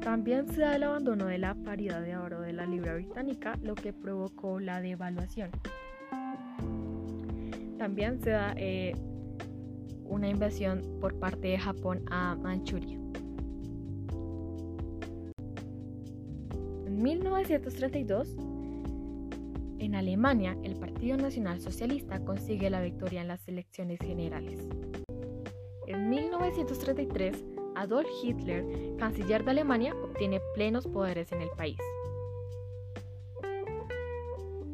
También 0.00 0.48
se 0.48 0.60
da 0.60 0.76
el 0.76 0.82
abandono 0.82 1.26
de 1.26 1.38
la 1.38 1.54
paridad 1.54 2.02
de 2.02 2.16
oro 2.16 2.40
de 2.40 2.52
la 2.52 2.66
libra 2.66 2.94
británica, 2.94 3.56
lo 3.62 3.74
que 3.74 3.92
provocó 3.92 4.58
la 4.58 4.80
devaluación. 4.80 5.50
También 7.78 8.20
se 8.20 8.30
da 8.30 8.52
eh, 8.56 8.94
una 10.04 10.28
invasión 10.28 10.82
por 11.00 11.18
parte 11.18 11.48
de 11.48 11.58
Japón 11.58 12.04
a 12.10 12.34
Manchuria. 12.34 12.98
1932, 17.02 18.36
en 19.80 19.96
Alemania, 19.96 20.56
el 20.62 20.76
Partido 20.76 21.16
Nacional 21.16 21.60
Socialista 21.60 22.24
consigue 22.24 22.70
la 22.70 22.80
victoria 22.80 23.22
en 23.22 23.26
las 23.26 23.48
elecciones 23.48 23.98
generales. 23.98 24.60
En 25.88 26.10
1933, 26.10 27.44
Adolf 27.74 28.06
Hitler, 28.22 28.64
canciller 28.98 29.44
de 29.44 29.50
Alemania, 29.50 29.96
obtiene 30.00 30.40
plenos 30.54 30.86
poderes 30.86 31.32
en 31.32 31.42
el 31.42 31.50
país. 31.50 31.78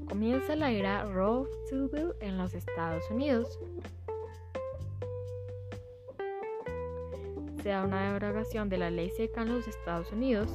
Comienza 0.06 0.54
la 0.54 0.70
era 0.70 1.04
Rothschild 1.04 2.14
en 2.20 2.37
los 2.37 2.52
Estados 2.52 3.11
Unidos. 3.11 3.58
Se 7.62 7.70
da 7.70 7.85
una 7.85 8.12
derogación 8.12 8.68
de 8.68 8.76
la 8.76 8.90
ley 8.90 9.08
seca 9.16 9.40
en 9.40 9.49
los 9.49 9.66
Estados 9.66 10.12
Unidos 10.12 10.50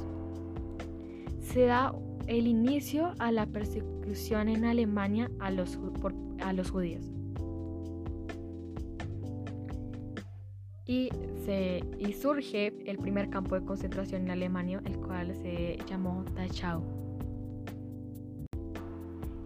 se 1.54 1.66
da 1.66 1.94
el 2.26 2.48
inicio 2.48 3.14
a 3.20 3.32
la 3.32 3.46
persecución 3.46 4.50
en 4.50 4.66
Alemania 4.66 5.30
a 5.40 5.52
los, 5.52 5.78
a 6.42 6.52
los 6.52 6.72
judíos. 6.72 7.12
Y, 10.86 11.10
se, 11.46 11.84
y 12.00 12.14
surge 12.14 12.74
el 12.86 12.98
primer 12.98 13.30
campo 13.30 13.56
de 13.56 13.66
concentración 13.66 14.24
en 14.24 14.32
Alemania, 14.32 14.82
el 14.86 14.98
cual 14.98 15.36
se 15.36 15.78
llamó 15.88 16.26
Dachau. 16.36 16.82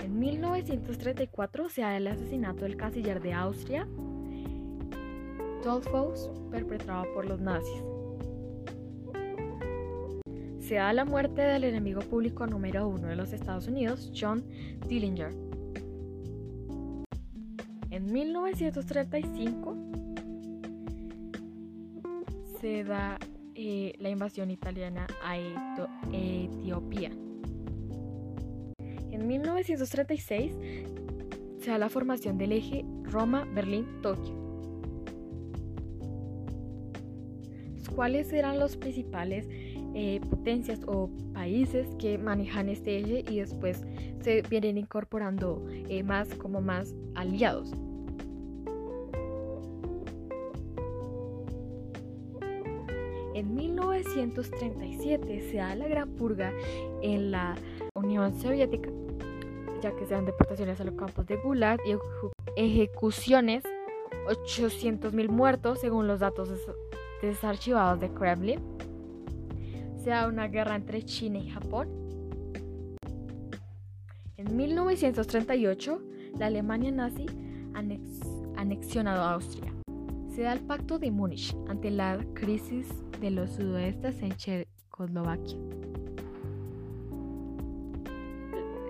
En 0.04 0.18
1934 0.18 1.70
se 1.70 1.82
da 1.82 1.98
el 1.98 2.08
asesinato 2.08 2.64
del 2.64 2.78
canciller 2.78 3.22
de 3.22 3.34
Austria, 3.34 3.88
Dollfuss, 5.64 6.30
perpetrado 6.50 7.06
por 7.14 7.26
los 7.26 7.42
nazis 7.42 7.84
se 10.68 10.76
da 10.76 10.92
la 10.92 11.06
muerte 11.06 11.42
del 11.42 11.64
enemigo 11.64 12.02
público 12.02 12.46
número 12.46 12.90
uno 12.90 13.08
de 13.08 13.16
los 13.16 13.32
Estados 13.32 13.68
Unidos, 13.68 14.12
John 14.14 14.44
Dillinger. 14.86 15.34
En 17.90 18.12
1935 18.12 19.78
se 22.60 22.84
da 22.84 23.18
eh, 23.56 23.94
la 24.00 24.10
invasión 24.10 24.52
italiana 24.52 25.08
a 25.24 25.38
Etiopía. 26.12 27.12
En 29.10 29.26
1936 29.26 30.54
se 31.62 31.72
da 31.72 31.78
la 31.78 31.88
formación 31.88 32.38
del 32.38 32.52
eje 32.52 32.84
Roma-Berlín-Tokio. 33.04 34.36
¿Cuáles 37.96 38.32
eran 38.34 38.60
los 38.60 38.76
principales 38.76 39.48
eh, 40.00 40.22
potencias 40.30 40.80
o 40.86 41.10
países 41.34 41.88
que 41.98 42.20
manejan 42.20 42.70
este 42.70 43.00
eje 43.00 43.26
y 43.32 43.40
después 43.40 43.82
se 44.22 44.44
vienen 44.44 44.78
incorporando 44.78 45.66
eh, 45.90 46.04
más 46.04 46.28
como 46.36 46.62
más 46.62 46.94
aliados. 47.16 47.72
En 53.34 53.56
1937 53.56 55.50
se 55.50 55.58
da 55.58 55.74
la 55.74 55.88
gran 55.88 56.12
purga 56.12 56.54
en 57.02 57.32
la 57.32 57.56
Unión 57.96 58.40
Soviética, 58.40 58.92
ya 59.82 59.96
que 59.96 60.06
se 60.06 60.14
dan 60.14 60.28
deportaciones 60.28 60.80
a 60.80 60.84
los 60.84 60.94
campos 60.94 61.26
de 61.26 61.38
Gulag 61.38 61.80
y 61.88 61.96
ejecuciones, 62.56 63.64
800.000 64.28 65.28
muertos 65.30 65.80
según 65.80 66.06
los 66.06 66.20
datos 66.20 66.52
desarchivados 67.24 68.00
de 68.00 68.14
Kremlin. 68.14 68.60
Se 70.08 70.12
da 70.12 70.30
una 70.30 70.48
guerra 70.48 70.78
entre 70.78 71.04
China 71.04 71.38
y 71.38 71.50
Japón. 71.50 71.90
En 74.38 74.56
1938, 74.56 76.02
la 76.40 76.46
Alemania 76.46 76.92
nazi 76.94 77.26
anexionado 78.56 79.22
a 79.22 79.34
Austria. 79.34 79.70
Se 80.34 80.44
da 80.44 80.54
el 80.54 80.62
Pacto 80.62 80.98
de 80.98 81.12
Múnich 81.12 81.54
ante 81.68 81.92
la 81.92 82.26
crisis 82.36 82.88
de 83.20 83.32
los 83.32 83.52
sudoestes 83.52 84.22
en 84.22 84.32
Checoslovaquia. 84.38 85.58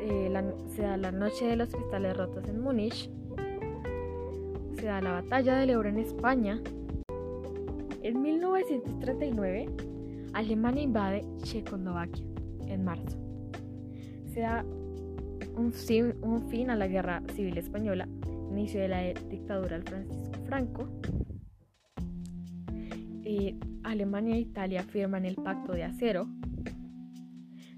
Eh, 0.02 0.54
se 0.76 0.84
da 0.84 0.98
la 0.98 1.12
Noche 1.12 1.48
de 1.48 1.56
los 1.56 1.70
Cristales 1.70 2.16
Rotos 2.16 2.48
en 2.48 2.62
Múnich. 2.62 3.10
Se 4.76 4.86
da 4.86 5.02
la 5.02 5.14
Batalla 5.14 5.56
del 5.56 5.72
Ebro 5.72 5.90
en 5.90 5.98
España. 5.98 6.62
En 8.04 8.22
1939, 8.22 9.97
Alemania 10.38 10.84
invade 10.84 11.26
Checoslovaquia 11.42 12.24
en 12.68 12.84
marzo. 12.84 13.18
Se 14.32 14.42
da 14.42 14.64
un, 15.56 15.74
fin 15.74 16.70
a 16.70 16.76
la 16.76 16.88
Guerra 16.88 17.24
Civil 17.34 17.58
Española, 17.58 18.08
inicio 18.52 18.80
de 18.80 18.88
la 18.88 19.02
dictadura 19.02 19.80
del 19.80 19.88
Francisco 19.88 20.40
Franco. 20.46 20.88
Alemania 23.84 24.36
e 24.36 24.42
Italia 24.42 24.84
firman 24.84 25.26
el 25.26 25.38
Pacto 25.38 25.74
de 25.74 25.86
Acero. 25.86 26.28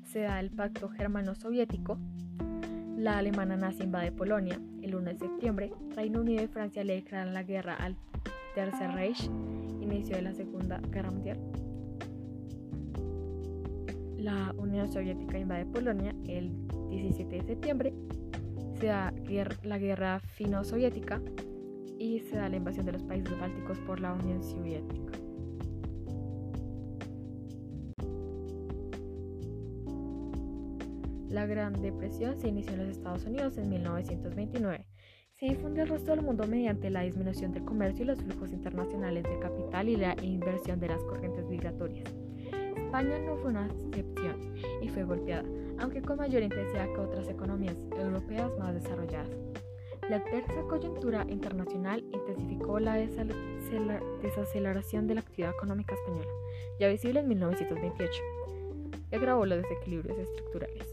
Se 0.03 0.19
da 0.19 0.41
el 0.41 0.49
Pacto 0.51 0.89
Germano-Soviético. 0.89 1.97
La 2.97 3.19
alemana 3.19 3.55
nazi 3.55 3.83
invade 3.83 4.11
Polonia 4.11 4.59
el 4.81 4.95
1 4.95 5.11
de 5.11 5.17
septiembre. 5.17 5.71
Reino 5.95 6.19
Unido 6.19 6.43
y 6.43 6.47
Francia 6.47 6.83
le 6.83 6.95
declaran 6.95 7.33
la 7.33 7.43
guerra 7.43 7.75
al 7.75 7.95
Tercer 8.53 8.91
Reich, 8.91 9.29
inicio 9.79 10.17
de 10.17 10.23
la 10.23 10.33
Segunda 10.33 10.81
Guerra 10.91 11.11
Mundial. 11.11 11.68
La 14.19 14.53
Unión 14.57 14.91
Soviética 14.91 15.39
invade 15.39 15.65
Polonia 15.65 16.13
el 16.27 16.51
17 16.89 17.37
de 17.37 17.41
septiembre. 17.41 17.93
Se 18.77 18.87
da 18.87 19.13
la 19.63 19.77
guerra 19.77 20.19
fino-soviética 20.19 21.21
y 21.97 22.19
se 22.19 22.35
da 22.35 22.49
la 22.49 22.57
invasión 22.57 22.85
de 22.85 22.91
los 22.91 23.03
países 23.03 23.39
bálticos 23.39 23.79
por 23.79 24.01
la 24.01 24.11
Unión 24.11 24.43
Soviética. 24.43 25.13
La 31.29 31.45
Gran 31.45 31.81
Depresión 31.81 32.37
se 32.37 32.49
inició 32.49 32.73
en 32.73 32.79
los 32.79 32.89
Estados 32.89 33.23
Unidos 33.23 33.57
en 33.57 33.69
1929. 33.69 34.85
Se 35.37 35.45
difundió 35.45 35.83
al 35.83 35.89
resto 35.89 36.11
del 36.11 36.23
mundo 36.23 36.45
mediante 36.45 36.89
la 36.89 37.01
disminución 37.01 37.53
del 37.53 37.63
comercio 37.63 38.03
y 38.03 38.07
los 38.07 38.21
flujos 38.21 38.51
internacionales 38.51 39.23
de 39.23 39.39
capital 39.39 39.87
y 39.87 39.95
la 39.95 40.13
inversión 40.21 40.81
de 40.81 40.89
las 40.89 41.01
corrientes 41.05 41.45
migratorias. 41.47 42.18
España 42.89 43.19
no 43.19 43.37
fue 43.37 43.51
una 43.51 43.67
excepción 43.67 44.55
y 44.81 44.89
fue 44.89 45.03
golpeada, 45.03 45.47
aunque 45.77 46.01
con 46.01 46.17
mayor 46.17 46.41
intensidad 46.41 46.87
que 46.87 46.99
otras 46.99 47.29
economías 47.29 47.75
europeas 47.95 48.49
más 48.57 48.73
desarrolladas. 48.73 49.29
La 50.09 50.15
adversa 50.15 50.63
coyuntura 50.67 51.23
internacional 51.29 52.03
intensificó 52.11 52.79
la 52.79 52.95
desaceleración 52.95 55.05
de 55.05 55.13
la 55.13 55.21
actividad 55.21 55.51
económica 55.51 55.93
española, 55.93 56.31
ya 56.79 56.87
visible 56.87 57.19
en 57.19 57.27
1928 57.27 58.23
y 59.11 59.15
agravó 59.15 59.45
los 59.45 59.61
desequilibrios 59.61 60.17
estructurales. 60.17 60.87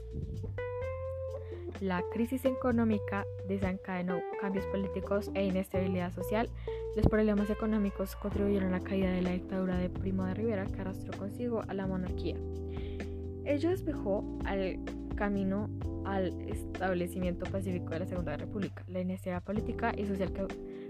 La 1.81 2.03
crisis 2.13 2.45
económica 2.45 3.25
desencadenó 3.49 4.21
cambios 4.43 4.67
políticos 4.67 5.31
e 5.35 5.47
inestabilidad 5.47 6.13
social. 6.13 6.51
Los 6.97 7.07
problemas 7.09 7.51
económicos 7.51 8.17
contribuyeron 8.17 8.73
a 8.73 8.79
la 8.79 8.81
caída 8.81 9.11
de 9.11 9.21
la 9.21 9.33
dictadura 9.33 9.77
de 9.77 9.91
Primo 9.91 10.25
de 10.25 10.33
Rivera, 10.33 10.65
que 10.65 10.81
arrastró 10.81 11.13
consigo 11.19 11.61
a 11.69 11.75
la 11.75 11.87
monarquía. 11.87 12.37
Ello 13.45 13.69
despejó 13.69 14.25
al 14.47 14.81
camino 15.15 15.69
al 16.07 16.41
establecimiento 16.49 17.45
pacífico 17.51 17.91
de 17.91 17.99
la 17.99 18.07
Segunda 18.07 18.35
República. 18.39 18.83
La 18.89 19.01
inestabilidad 19.01 19.45
política 19.45 19.93
y 19.95 20.07
social 20.07 20.33
que 20.33 20.47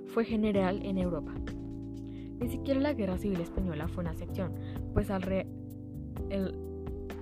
fue 0.07 0.25
general 0.25 0.81
en 0.85 0.99
Europa. 0.99 1.35
Ni 2.39 2.49
siquiera 2.51 2.79
la 2.79 2.93
Guerra 2.93 3.19
Civil 3.19 3.41
Española 3.41 3.89
fue 3.89 4.05
una 4.05 4.13
excepción, 4.13 4.55
pues 4.95 5.11
al 5.11 5.25
el 6.31 6.55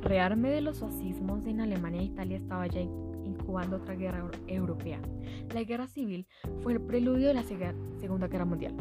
rearme 0.03 0.51
de 0.51 0.61
los 0.61 0.81
fascismos 0.81 1.47
en 1.47 1.63
Alemania 1.63 2.03
e 2.03 2.05
Italia 2.05 2.37
estaba 2.37 2.67
ya 2.67 2.83
incubando 3.55 3.77
otra 3.77 3.95
guerra 3.95 4.29
europea. 4.49 4.99
La 5.55 5.63
guerra 5.63 5.87
civil 5.87 6.27
fue 6.63 6.73
el 6.73 6.81
preludio 6.81 7.29
de 7.29 7.35
la 7.35 7.45
Segunda 7.45 8.27
Guerra 8.27 8.45
Mundial. 8.45 8.75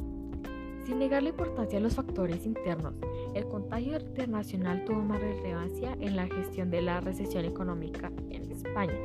Sin 0.83 0.97
negar 0.97 1.21
la 1.21 1.29
importancia 1.29 1.77
de 1.77 1.83
los 1.83 1.93
factores 1.93 2.43
internos, 2.45 2.95
el 3.35 3.47
contagio 3.47 3.99
internacional 3.99 4.83
tuvo 4.83 5.01
más 5.03 5.21
relevancia 5.21 5.95
en 5.99 6.15
la 6.15 6.25
gestión 6.25 6.71
de 6.71 6.81
la 6.81 7.01
recesión 7.01 7.45
económica 7.45 8.11
en 8.31 8.51
España, 8.51 8.97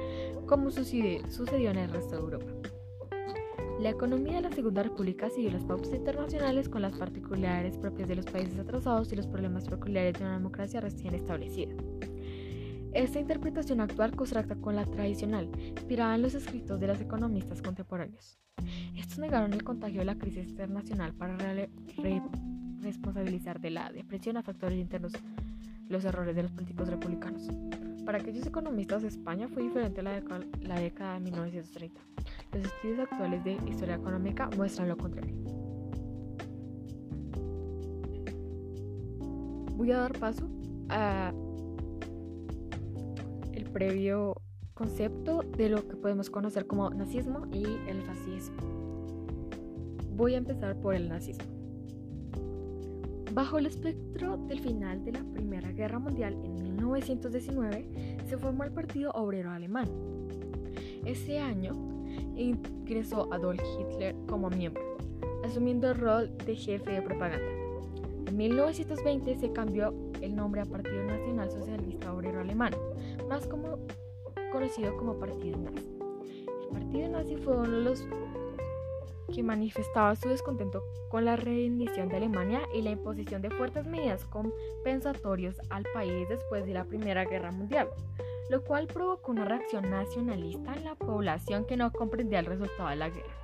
como 0.46 0.70
sucedió 0.70 1.70
en 1.70 1.76
el 1.76 1.90
resto 1.90 2.16
de 2.16 2.22
Europa. 2.22 2.52
La 3.78 3.90
economía 3.90 4.36
de 4.36 4.48
la 4.48 4.50
Segunda 4.50 4.82
República 4.82 5.28
siguió 5.28 5.52
las 5.52 5.64
pautas 5.64 5.92
internacionales 5.92 6.68
con 6.70 6.80
las 6.80 6.96
particularidades 6.98 7.76
propias 7.76 8.08
de 8.08 8.16
los 8.16 8.26
países 8.26 8.58
atrasados 8.58 9.12
y 9.12 9.16
los 9.16 9.26
problemas 9.26 9.68
peculiares 9.68 10.14
de 10.14 10.24
una 10.24 10.32
democracia 10.32 10.80
recién 10.80 11.14
establecida. 11.14 11.74
Esta 12.92 13.20
interpretación 13.20 13.80
actual 13.80 14.16
contrasta 14.16 14.56
con 14.56 14.74
la 14.74 14.86
tradicional, 14.86 15.50
inspirada 15.58 16.14
en 16.14 16.22
los 16.22 16.34
escritos 16.34 16.80
de 16.80 16.86
los 16.86 17.00
economistas 17.00 17.60
contemporáneos. 17.62 18.38
Estos 18.96 19.18
negaron 19.18 19.52
el 19.52 19.62
contagio 19.62 20.00
de 20.00 20.06
la 20.06 20.16
crisis 20.16 20.48
internacional 20.48 21.14
para 21.14 21.36
responsabilizar 22.80 23.60
de 23.60 23.70
la 23.70 23.92
depresión 23.92 24.36
a 24.36 24.42
factores 24.42 24.78
internos 24.78 25.12
los 25.88 26.04
errores 26.04 26.34
de 26.34 26.42
los 26.42 26.52
políticos 26.52 26.88
republicanos. 26.88 27.48
Para 28.04 28.18
aquellos 28.18 28.46
economistas, 28.46 29.04
España 29.04 29.48
fue 29.48 29.64
diferente 29.64 30.00
a 30.00 30.04
la, 30.04 30.22
la 30.62 30.80
década 30.80 31.14
de 31.14 31.20
1930. 31.20 32.00
Los 32.52 32.64
estudios 32.64 33.00
actuales 33.00 33.44
de 33.44 33.58
historia 33.68 33.96
económica 33.96 34.48
muestran 34.56 34.88
lo 34.88 34.96
contrario. 34.96 35.34
Voy 39.76 39.92
a 39.92 39.98
dar 39.98 40.18
paso 40.18 40.48
a 40.88 41.32
previo 43.68 44.40
concepto 44.74 45.42
de 45.42 45.68
lo 45.68 45.88
que 45.88 45.96
podemos 45.96 46.30
conocer 46.30 46.66
como 46.66 46.90
nazismo 46.90 47.46
y 47.52 47.64
el 47.88 48.02
fascismo. 48.02 48.56
Voy 50.16 50.34
a 50.34 50.38
empezar 50.38 50.76
por 50.76 50.94
el 50.94 51.08
nazismo. 51.08 51.44
Bajo 53.32 53.58
el 53.58 53.66
espectro 53.66 54.36
del 54.36 54.60
final 54.60 55.04
de 55.04 55.12
la 55.12 55.22
Primera 55.22 55.70
Guerra 55.72 55.98
Mundial 55.98 56.34
en 56.44 56.54
1919 56.62 58.18
se 58.26 58.38
formó 58.38 58.64
el 58.64 58.72
Partido 58.72 59.10
Obrero 59.12 59.50
Alemán. 59.50 59.88
Ese 61.04 61.38
año 61.38 61.72
ingresó 62.36 63.32
Adolf 63.32 63.62
Hitler 63.78 64.14
como 64.26 64.50
miembro, 64.50 64.82
asumiendo 65.44 65.90
el 65.90 65.98
rol 65.98 66.36
de 66.46 66.56
jefe 66.56 66.90
de 66.90 67.02
propaganda. 67.02 67.46
En 68.26 68.36
1920 68.36 69.36
se 69.36 69.52
cambió 69.52 69.94
el 70.20 70.34
nombre 70.34 70.60
a 70.60 70.66
Partido 70.66 71.04
Nacional 71.04 71.50
Socialista 71.50 72.12
Obrero 72.12 72.40
Alemán, 72.40 72.72
más 73.28 73.46
como, 73.46 73.78
conocido 74.52 74.96
como 74.96 75.18
Partido 75.18 75.58
Nazi. 75.58 75.98
El 76.62 76.68
Partido 76.68 77.08
Nazi 77.10 77.36
fue 77.36 77.56
uno 77.56 77.70
de 77.70 77.84
los 77.84 78.04
que 79.32 79.42
manifestaba 79.42 80.16
su 80.16 80.28
descontento 80.28 80.82
con 81.10 81.24
la 81.24 81.36
rendición 81.36 82.08
de 82.08 82.16
Alemania 82.16 82.62
y 82.74 82.82
la 82.82 82.90
imposición 82.90 83.42
de 83.42 83.50
fuertes 83.50 83.86
medidas 83.86 84.24
compensatorias 84.24 85.56
al 85.68 85.84
país 85.92 86.28
después 86.28 86.64
de 86.66 86.72
la 86.72 86.84
Primera 86.84 87.24
Guerra 87.24 87.52
Mundial 87.52 87.88
lo 88.48 88.64
cual 88.64 88.86
provocó 88.86 89.32
una 89.32 89.44
reacción 89.44 89.90
nacionalista 89.90 90.74
en 90.74 90.84
la 90.84 90.94
población 90.94 91.64
que 91.66 91.76
no 91.76 91.92
comprendía 91.92 92.40
el 92.40 92.46
resultado 92.46 92.88
de 92.88 92.96
la 92.96 93.10
guerra. 93.10 93.34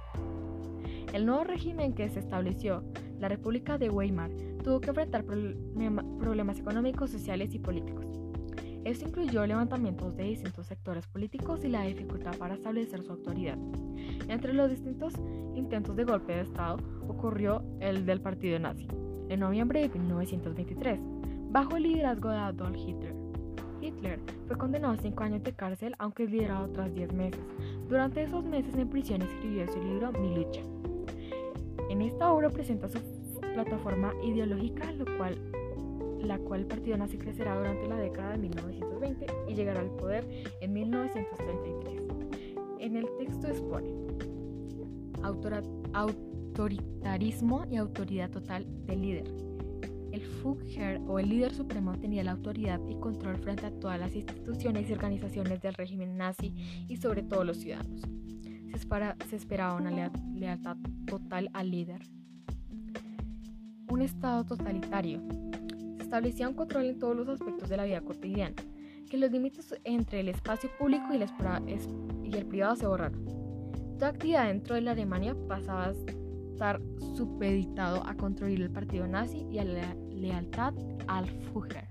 El 1.13 1.27
nuevo 1.27 1.45
régimen 1.45 1.95
que 1.95 2.09
se 2.09 2.21
estableció, 2.21 2.83
la 3.21 3.29
República 3.29 3.79
de 3.79 3.91
Weimar, 3.91 4.31
tuvo 4.63 4.81
que 4.81 4.89
enfrentar 4.89 5.25
problemas 5.25 6.59
económicos, 6.59 7.11
sociales 7.11 7.55
y 7.55 7.59
políticos. 7.59 8.24
Esto 8.85 9.09
incluyó 9.09 9.47
levantamientos 9.47 10.15
de 10.15 10.25
distintos 10.25 10.67
sectores 10.67 11.07
políticos 11.07 11.65
y 11.65 11.69
la 11.69 11.83
dificultad 11.83 12.37
para 12.37 12.55
establecer 12.55 13.03
su 13.03 13.13
autoridad. 13.13 13.57
Entre 14.29 14.53
los 14.53 14.69
distintos 14.69 15.15
intentos 15.55 15.97
de 15.97 16.05
golpe 16.05 16.35
de 16.35 16.43
Estado 16.43 16.77
ocurrió 17.09 17.63
el 17.81 18.05
del 18.05 18.21
partido 18.21 18.59
nazi, 18.59 18.87
en 19.31 19.41
noviembre 19.41 19.89
de 19.89 19.99
1923, 19.99 21.01
bajo 21.51 21.77
el 21.77 21.85
liderazgo 21.85 22.29
de 22.29 22.37
Adolf 22.37 22.77
Hitler. 22.77 23.15
Hitler 23.81 24.21
fue 24.47 24.57
condenado 24.57 24.95
a 24.95 24.99
5 24.99 25.23
años 25.23 25.43
de 25.43 25.53
cárcel, 25.55 25.95
aunque 25.99 26.27
liderado 26.27 26.69
tras 26.69 26.95
10 26.95 27.13
meses. 27.15 27.41
Durante 27.89 28.23
esos 28.23 28.45
meses 28.45 28.75
en 28.75 28.89
prisión 28.89 29.23
escribió 29.23 29.67
su 29.67 29.83
libro 29.83 30.13
Mi 30.13 30.35
lucha. 30.35 30.61
En 31.89 32.03
esta 32.03 32.33
obra 32.33 32.51
presenta 32.51 32.89
su 32.89 32.99
plataforma 33.55 34.13
ideológica, 34.23 34.91
lo 34.93 35.05
cual 35.17 35.39
la 36.25 36.39
cual 36.39 36.61
el 36.61 36.67
partido 36.67 36.97
nazi 36.97 37.19
crecerá 37.19 37.57
durante 37.57 37.89
la 37.89 37.97
década 37.97 38.33
de 38.33 38.39
1920 38.39 39.27
y 39.49 39.55
llegará 39.55 39.81
al 39.81 39.91
poder 39.91 40.27
en 40.61 40.73
1933. 40.73 42.03
En 42.81 42.97
el 42.97 43.07
texto 43.19 43.49
expone 43.49 43.89
autoritarismo 45.95 47.67
y 47.71 47.77
autoridad 47.77 48.31
total 48.31 48.67
del 48.87 49.03
líder. 49.03 49.25
El 50.13 50.21
Führer 50.21 51.01
o 51.09 51.19
el 51.19 51.29
líder 51.29 51.53
supremo 51.53 51.99
tenía 51.99 52.23
la 52.23 52.33
autoridad 52.33 52.81
y 52.89 52.95
control 52.97 53.37
frente 53.39 53.67
a 53.67 53.73
todas 53.73 53.99
las 53.99 54.15
instituciones 54.15 54.89
y 54.89 54.93
organizaciones 54.93 55.61
del 55.61 55.75
régimen 55.75 56.17
nazi 56.17 56.55
y 56.89 56.97
sobre 56.99 57.23
todo 57.23 57.43
los 57.43 57.57
ciudadanos. 57.57 58.03
Se, 59.29 59.37
esperaba 59.37 59.75
una 59.75 60.11
lealtad 60.37 60.77
total 61.07 61.49
al 61.53 61.71
líder. 61.71 62.03
Un 63.89 64.03
estado 64.03 64.45
totalitario. 64.45 65.23
Establecía 66.15 66.49
un 66.49 66.55
control 66.55 66.85
en 66.85 67.01
todos 67.01 67.17
los 67.17 67.29
aspectos 67.29 67.69
de 67.69 67.77
la 67.77 67.87
vida 67.87 68.01
cotidiana, 68.01 68.55
que 69.11 69.17
los 69.17 69.33
límites 69.33 69.75
entre 69.83 70.21
el 70.21 70.29
espacio 70.29 70.71
público 70.79 71.07
y 71.13 71.17
el, 71.17 72.47
privado 72.47 72.77
se 72.77 72.87
borraron. 72.87 73.25
Toda 73.99 74.11
actividad 74.11 74.47
dentro 74.47 74.77
de 74.77 74.83
la 74.83 74.93
Alemania 74.93 75.35
pasaba 75.49 75.87
a 75.87 75.93
estar 76.53 76.81
supeditado 77.17 78.07
a 78.07 78.15
controlar 78.15 78.61
el 78.61 78.71
partido 78.71 79.09
nazi 79.09 79.45
y 79.51 79.59
a 79.59 79.65
la 79.65 79.93
lealtad 80.09 80.73
al 81.09 81.27
Führer. 81.27 81.89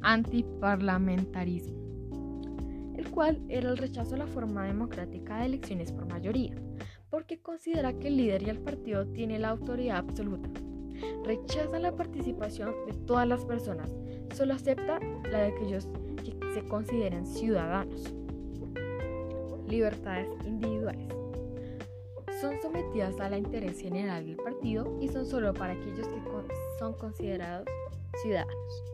Antiparlamentarismo, 0.00 1.83
el 3.04 3.10
cual 3.10 3.40
era 3.48 3.70
el 3.70 3.76
rechazo 3.76 4.14
a 4.14 4.18
la 4.18 4.26
forma 4.26 4.64
democrática 4.64 5.38
de 5.38 5.46
elecciones 5.46 5.92
por 5.92 6.06
mayoría, 6.06 6.54
porque 7.10 7.40
considera 7.40 7.92
que 7.92 8.08
el 8.08 8.16
líder 8.16 8.42
y 8.42 8.50
el 8.50 8.58
partido 8.58 9.06
tienen 9.06 9.42
la 9.42 9.50
autoridad 9.50 9.98
absoluta. 9.98 10.48
Rechaza 11.24 11.78
la 11.78 11.94
participación 11.94 12.72
de 12.86 12.94
todas 13.06 13.28
las 13.28 13.44
personas, 13.44 13.90
solo 14.34 14.54
acepta 14.54 15.00
la 15.30 15.38
de 15.38 15.46
aquellos 15.48 15.88
que 16.24 16.38
se 16.54 16.66
consideran 16.66 17.26
ciudadanos 17.26 18.14
libertades 19.68 20.28
individuales. 20.46 21.08
Son 22.40 22.60
sometidas 22.60 23.18
a 23.20 23.30
la 23.30 23.38
interés 23.38 23.80
general 23.80 24.26
del 24.26 24.36
partido 24.36 24.98
y 25.00 25.08
son 25.08 25.24
solo 25.24 25.54
para 25.54 25.72
aquellos 25.72 26.06
que 26.06 26.22
son 26.78 26.92
considerados 26.94 27.66
ciudadanos. 28.22 28.93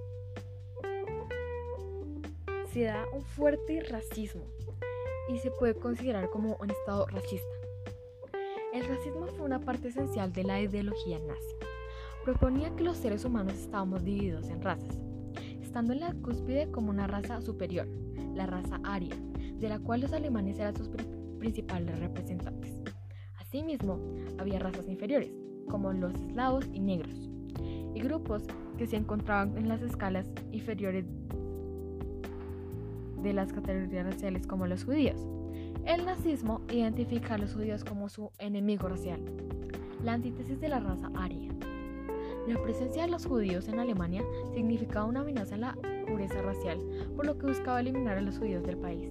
Se 2.72 2.84
da 2.84 3.04
un 3.12 3.22
fuerte 3.22 3.82
racismo 3.90 4.44
y 5.28 5.38
se 5.38 5.50
puede 5.50 5.74
considerar 5.74 6.30
como 6.30 6.56
un 6.60 6.70
estado 6.70 7.04
racista. 7.06 7.48
El 8.72 8.84
racismo 8.84 9.26
fue 9.26 9.44
una 9.44 9.58
parte 9.58 9.88
esencial 9.88 10.32
de 10.32 10.44
la 10.44 10.60
ideología 10.60 11.18
nazi. 11.18 11.56
Proponía 12.24 12.70
que 12.76 12.84
los 12.84 12.96
seres 12.96 13.24
humanos 13.24 13.54
estábamos 13.54 14.04
divididos 14.04 14.48
en 14.50 14.62
razas, 14.62 15.00
estando 15.60 15.92
en 15.92 16.00
la 16.00 16.14
cúspide 16.22 16.70
como 16.70 16.90
una 16.90 17.08
raza 17.08 17.40
superior, 17.40 17.88
la 18.36 18.46
raza 18.46 18.80
aria, 18.84 19.16
de 19.54 19.68
la 19.68 19.80
cual 19.80 20.02
los 20.02 20.12
alemanes 20.12 20.56
eran 20.60 20.76
sus 20.76 20.90
principales 21.40 21.98
representantes. 21.98 22.80
Asimismo, 23.36 23.98
había 24.38 24.60
razas 24.60 24.88
inferiores, 24.88 25.32
como 25.68 25.92
los 25.92 26.14
eslavos 26.14 26.66
y 26.72 26.78
negros, 26.78 27.28
y 27.96 28.00
grupos 28.00 28.44
que 28.78 28.86
se 28.86 28.94
encontraban 28.94 29.58
en 29.58 29.66
las 29.66 29.82
escalas 29.82 30.28
inferiores 30.52 31.04
de 33.22 33.32
las 33.32 33.52
categorías 33.52 34.06
raciales 34.06 34.46
como 34.46 34.66
los 34.66 34.84
judíos. 34.84 35.26
El 35.86 36.04
nazismo 36.04 36.60
identifica 36.70 37.34
a 37.34 37.38
los 37.38 37.54
judíos 37.54 37.84
como 37.84 38.08
su 38.08 38.30
enemigo 38.38 38.88
racial, 38.88 39.20
la 40.04 40.14
antítesis 40.14 40.60
de 40.60 40.68
la 40.68 40.80
raza 40.80 41.10
aria. 41.14 41.50
La 42.46 42.60
presencia 42.62 43.02
de 43.02 43.10
los 43.10 43.26
judíos 43.26 43.68
en 43.68 43.78
Alemania 43.78 44.22
significaba 44.54 45.04
una 45.04 45.20
amenaza 45.20 45.54
a 45.54 45.58
la 45.58 45.78
pureza 46.06 46.42
racial, 46.42 46.78
por 47.16 47.26
lo 47.26 47.38
que 47.38 47.46
buscaba 47.46 47.80
eliminar 47.80 48.18
a 48.18 48.22
los 48.22 48.38
judíos 48.38 48.64
del 48.64 48.76
país. 48.76 49.08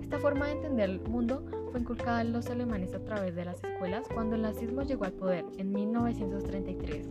Esta 0.00 0.18
forma 0.18 0.46
de 0.46 0.52
entender 0.52 0.90
el 0.90 1.00
mundo 1.02 1.44
fue 1.70 1.80
inculcada 1.80 2.22
en 2.22 2.32
los 2.32 2.48
alemanes 2.48 2.94
a 2.94 3.04
través 3.04 3.34
de 3.36 3.44
las 3.44 3.62
escuelas 3.62 4.06
cuando 4.12 4.36
el 4.36 4.42
nazismo 4.42 4.82
llegó 4.82 5.04
al 5.04 5.12
poder 5.12 5.44
en 5.58 5.72
1933. 5.72 7.08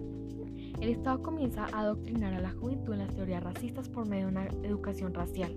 El 0.82 0.90
Estado 0.90 1.22
comienza 1.22 1.66
a 1.66 1.80
adoctrinar 1.80 2.34
a 2.34 2.40
la 2.40 2.52
juventud 2.52 2.94
en 2.94 3.00
las 3.00 3.14
teorías 3.14 3.44
racistas 3.44 3.90
por 3.90 4.08
medio 4.08 4.26
de 4.26 4.32
una 4.32 4.46
educación 4.64 5.14
racial. 5.14 5.56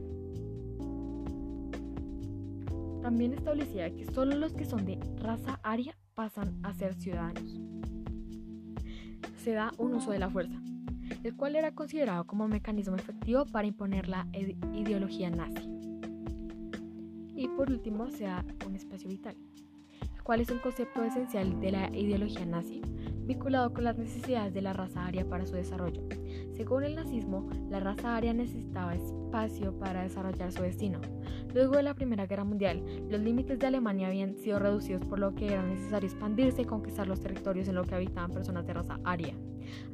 También 3.03 3.35
establecía 3.35 3.93
que 3.95 4.07
solo 4.07 4.37
los 4.37 4.53
que 4.53 4.65
son 4.65 4.87
de 4.87 4.99
raza 5.17 5.59
aria 5.65 5.99
pasan 6.15 6.59
a 6.63 6.73
ser 6.73 6.95
ciudadanos. 6.95 7.61
Se 9.39 9.53
da 9.53 9.73
un 9.77 9.95
uso 9.95 10.13
de 10.13 10.21
la 10.21 10.31
fuerza, 10.31 10.63
el 11.25 11.37
cual 11.37 11.57
era 11.57 11.75
considerado 11.75 12.25
como 12.29 12.47
mecanismo 12.47 12.95
efectivo 12.95 13.45
para 13.45 13.67
imponer 13.67 14.09
la 14.09 14.29
ideología 14.73 15.31
nazi. 15.31 15.69
Y 17.35 17.49
por 17.49 17.71
último, 17.71 18.09
sea 18.09 18.45
un 18.65 18.77
espacio 18.77 19.09
vital, 19.09 19.37
el 20.15 20.23
cual 20.23 20.41
es 20.41 20.51
un 20.51 20.59
concepto 20.59 21.03
esencial 21.03 21.61
de 21.61 21.73
la 21.73 21.89
ideología 21.91 22.47
nazi, 22.47 22.83
vinculado 23.25 23.75
con 23.75 23.83
las 23.83 23.99
necesidades 23.99 24.55
de 24.55 24.63
la 24.63 24.75
raza 24.75 25.05
aria 25.05 25.29
para 25.29 25.45
su 25.45 25.57
desarrollo. 25.57 26.07
Según 26.57 26.85
el 26.85 26.95
nazismo, 26.95 27.49
la 27.71 27.81
raza 27.81 28.15
aria 28.15 28.35
necesitaba 28.35 28.95
espacio 28.95 29.73
para 29.79 30.03
desarrollar 30.03 30.53
su 30.53 30.63
destino. 30.63 31.01
Luego 31.55 31.77
de 31.77 31.83
la 31.83 31.95
Primera 31.95 32.27
Guerra 32.27 32.45
Mundial, 32.45 32.83
los 33.09 33.21
límites 33.21 33.59
de 33.59 33.67
Alemania 33.67 34.09
habían 34.09 34.37
sido 34.37 34.59
reducidos 34.59 35.05
por 35.05 35.19
lo 35.19 35.35
que 35.35 35.47
era 35.47 35.63
necesario 35.63 36.09
expandirse 36.09 36.63
y 36.63 36.67
conquistar 36.67 37.07
los 37.07 37.21
territorios 37.21 37.69
en 37.69 37.75
los 37.75 37.87
que 37.87 37.95
habitaban 37.95 38.31
personas 38.31 38.67
de 38.67 38.75
raza 38.75 39.01
aria. 39.05 39.35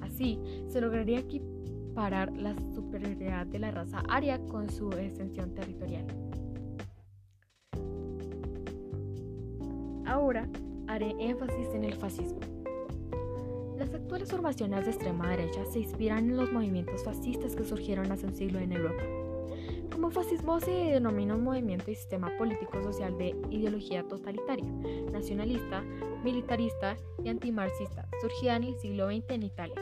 Así, 0.00 0.38
se 0.68 0.80
lograría 0.80 1.20
equiparar 1.20 2.36
la 2.36 2.54
superioridad 2.74 3.46
de 3.46 3.58
la 3.58 3.70
raza 3.70 4.02
aria 4.08 4.38
con 4.46 4.68
su 4.70 4.90
extensión 4.92 5.54
territorial. 5.54 6.06
Ahora 10.06 10.48
haré 10.86 11.14
énfasis 11.18 11.68
en 11.74 11.84
el 11.84 11.94
fascismo. 11.94 12.57
Las 13.78 13.94
actuales 13.94 14.28
formaciones 14.28 14.84
de 14.84 14.90
extrema 14.90 15.30
derecha 15.30 15.64
se 15.64 15.78
inspiran 15.78 16.30
en 16.30 16.36
los 16.36 16.50
movimientos 16.50 17.04
fascistas 17.04 17.54
que 17.54 17.64
surgieron 17.64 18.10
hace 18.10 18.26
un 18.26 18.34
siglo 18.34 18.58
en 18.58 18.72
Europa. 18.72 19.04
Como 19.92 20.10
fascismo 20.10 20.58
se 20.58 20.72
denomina 20.72 21.36
un 21.36 21.44
movimiento 21.44 21.88
y 21.88 21.94
sistema 21.94 22.36
político-social 22.36 23.16
de 23.16 23.36
ideología 23.50 24.02
totalitaria, 24.02 24.68
nacionalista, 25.12 25.82
militarista 26.24 26.96
y 27.22 27.28
antimarxista, 27.28 28.08
surgida 28.20 28.56
en 28.56 28.64
el 28.64 28.78
siglo 28.80 29.06
XX 29.06 29.30
en 29.30 29.42
Italia 29.44 29.76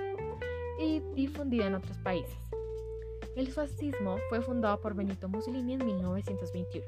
y 0.79 1.01
difundida 1.15 1.67
en 1.67 1.77
otros 1.77 1.97
países. 1.99 2.37
El 3.35 3.49
fascismo 3.49 4.19
fue 4.29 4.43
fundado 4.43 4.79
por 4.79 4.95
Benito 4.95 5.27
Mussolini 5.27 5.73
en 5.73 5.87
1921 5.87 6.87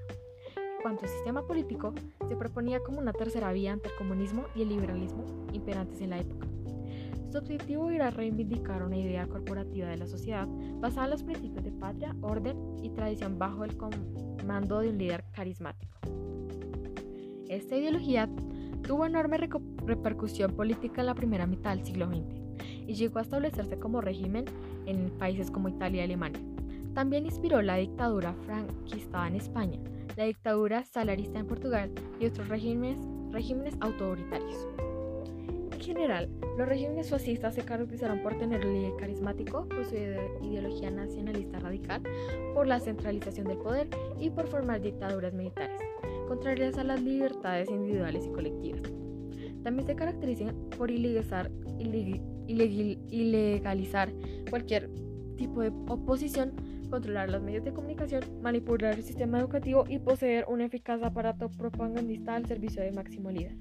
cuanto 0.83 1.05
al 1.05 1.11
sistema 1.11 1.47
político, 1.47 1.93
se 2.29 2.37
proponía 2.37 2.81
como 2.81 3.01
una 3.01 3.13
tercera 3.13 3.53
vía 3.53 3.73
ante 3.73 3.89
el 3.89 3.97
comunismo 3.97 4.47
y 4.55 4.63
el 4.63 4.69
liberalismo 4.69 5.25
imperantes 5.53 6.01
en 6.01 6.11
la 6.11 6.21
época. 6.21 6.47
Su 7.31 7.39
objetivo 7.39 7.91
era 7.91 8.11
reivindicar 8.11 8.83
una 8.83 8.97
idea 8.97 9.27
corporativa 9.27 9.89
de 9.89 9.99
la 9.99 10.07
sociedad 10.07 10.49
basada 10.81 11.05
en 11.05 11.11
los 11.11 11.23
principios 11.23 11.63
de 11.63 11.73
patria, 11.73 12.17
orden 12.23 12.57
y 12.83 12.89
tradición 12.91 13.39
bajo 13.39 13.65
el 13.65 13.77
comando 13.77 14.81
de 14.81 14.89
un 14.89 14.99
líder 14.99 15.25
carismático. 15.33 15.99
Esta 17.49 17.77
ideología 17.77 18.31
tuvo 18.83 19.05
enorme 19.05 19.37
repercusión 19.85 20.53
política 20.53 21.03
en 21.03 21.07
la 21.07 21.15
primera 21.15 21.47
mitad 21.47 21.77
del 21.77 21.85
siglo 21.85 22.07
XX 22.07 22.35
y 22.87 22.95
llegó 22.95 23.19
a 23.19 23.23
establecerse 23.23 23.79
como 23.79 24.01
régimen 24.01 24.47
en 24.87 25.11
países 25.19 25.51
como 25.51 25.69
Italia 25.69 26.01
y 26.01 26.05
Alemania. 26.05 26.41
También 26.95 27.27
inspiró 27.27 27.61
la 27.61 27.77
dictadura 27.77 28.33
franquista 28.47 29.27
en 29.29 29.37
España, 29.37 29.79
la 30.17 30.25
dictadura 30.25 30.85
salarista 30.85 31.39
en 31.39 31.47
Portugal 31.47 31.91
y 32.19 32.27
otros 32.27 32.49
regímenes, 32.49 32.99
regímenes 33.31 33.77
autoritarios. 33.81 34.67
En 35.89 35.95
general, 35.95 36.29
los 36.59 36.69
regímenes 36.69 37.09
fascistas 37.09 37.55
se 37.55 37.63
caracterizaron 37.63 38.23
por 38.23 38.37
tener 38.37 38.67
un 38.67 38.75
líder 38.75 38.93
carismático, 38.99 39.67
por 39.67 39.87
su 39.87 39.95
ideología 39.95 40.91
nacionalista 40.91 41.61
radical, 41.61 42.03
por 42.53 42.67
la 42.67 42.79
centralización 42.79 43.47
del 43.47 43.57
poder 43.57 43.89
y 44.21 44.29
por 44.29 44.49
formar 44.49 44.83
dictaduras 44.83 45.33
militares, 45.33 45.81
contrarias 46.29 46.77
a 46.77 46.85
las 46.85 47.01
libertades 47.01 47.71
individuales 47.71 48.27
y 48.27 48.33
colectivas. 48.33 48.83
También 49.63 49.87
se 49.87 49.97
caracterizan 49.97 50.55
por 50.77 50.91
ilegalizar, 50.91 51.51
ilegalizar 51.79 54.13
cualquier 54.51 54.91
tipo 55.39 55.63
de 55.63 55.73
oposición 55.89 56.53
controlar 56.91 57.31
los 57.31 57.43
medios 57.43 57.65
de 57.65 57.73
comunicación, 57.73 58.25
manipular 58.43 58.95
el 58.95 59.05
sistema 59.05 59.41
educativo 59.41 59.85
y 59.89 59.99
poseer 59.99 60.45
un 60.49 60.61
eficaz 60.61 61.03
aparato 61.03 61.49
propagandista 61.49 62.35
al 62.35 62.45
servicio 62.45 62.83
de 62.83 62.93
máximo 62.93 63.31
líder. 63.31 63.57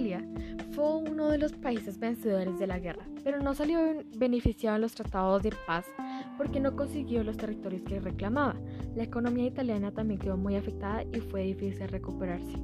Italia 0.00 0.24
fue 0.72 0.96
uno 0.96 1.28
de 1.28 1.36
los 1.36 1.52
países 1.52 1.98
vencedores 1.98 2.58
de 2.58 2.66
la 2.66 2.78
guerra, 2.78 3.04
pero 3.22 3.40
no 3.40 3.54
salió 3.54 3.80
beneficiado 4.16 4.76
en 4.76 4.82
los 4.82 4.94
tratados 4.94 5.42
de 5.42 5.52
paz 5.66 5.84
porque 6.38 6.58
no 6.58 6.74
consiguió 6.74 7.22
los 7.22 7.36
territorios 7.36 7.82
que 7.82 8.00
reclamaba. 8.00 8.56
La 8.96 9.02
economía 9.02 9.46
italiana 9.46 9.92
también 9.92 10.18
quedó 10.18 10.38
muy 10.38 10.56
afectada 10.56 11.02
y 11.02 11.20
fue 11.20 11.42
difícil 11.42 11.86
recuperarse. 11.88 12.54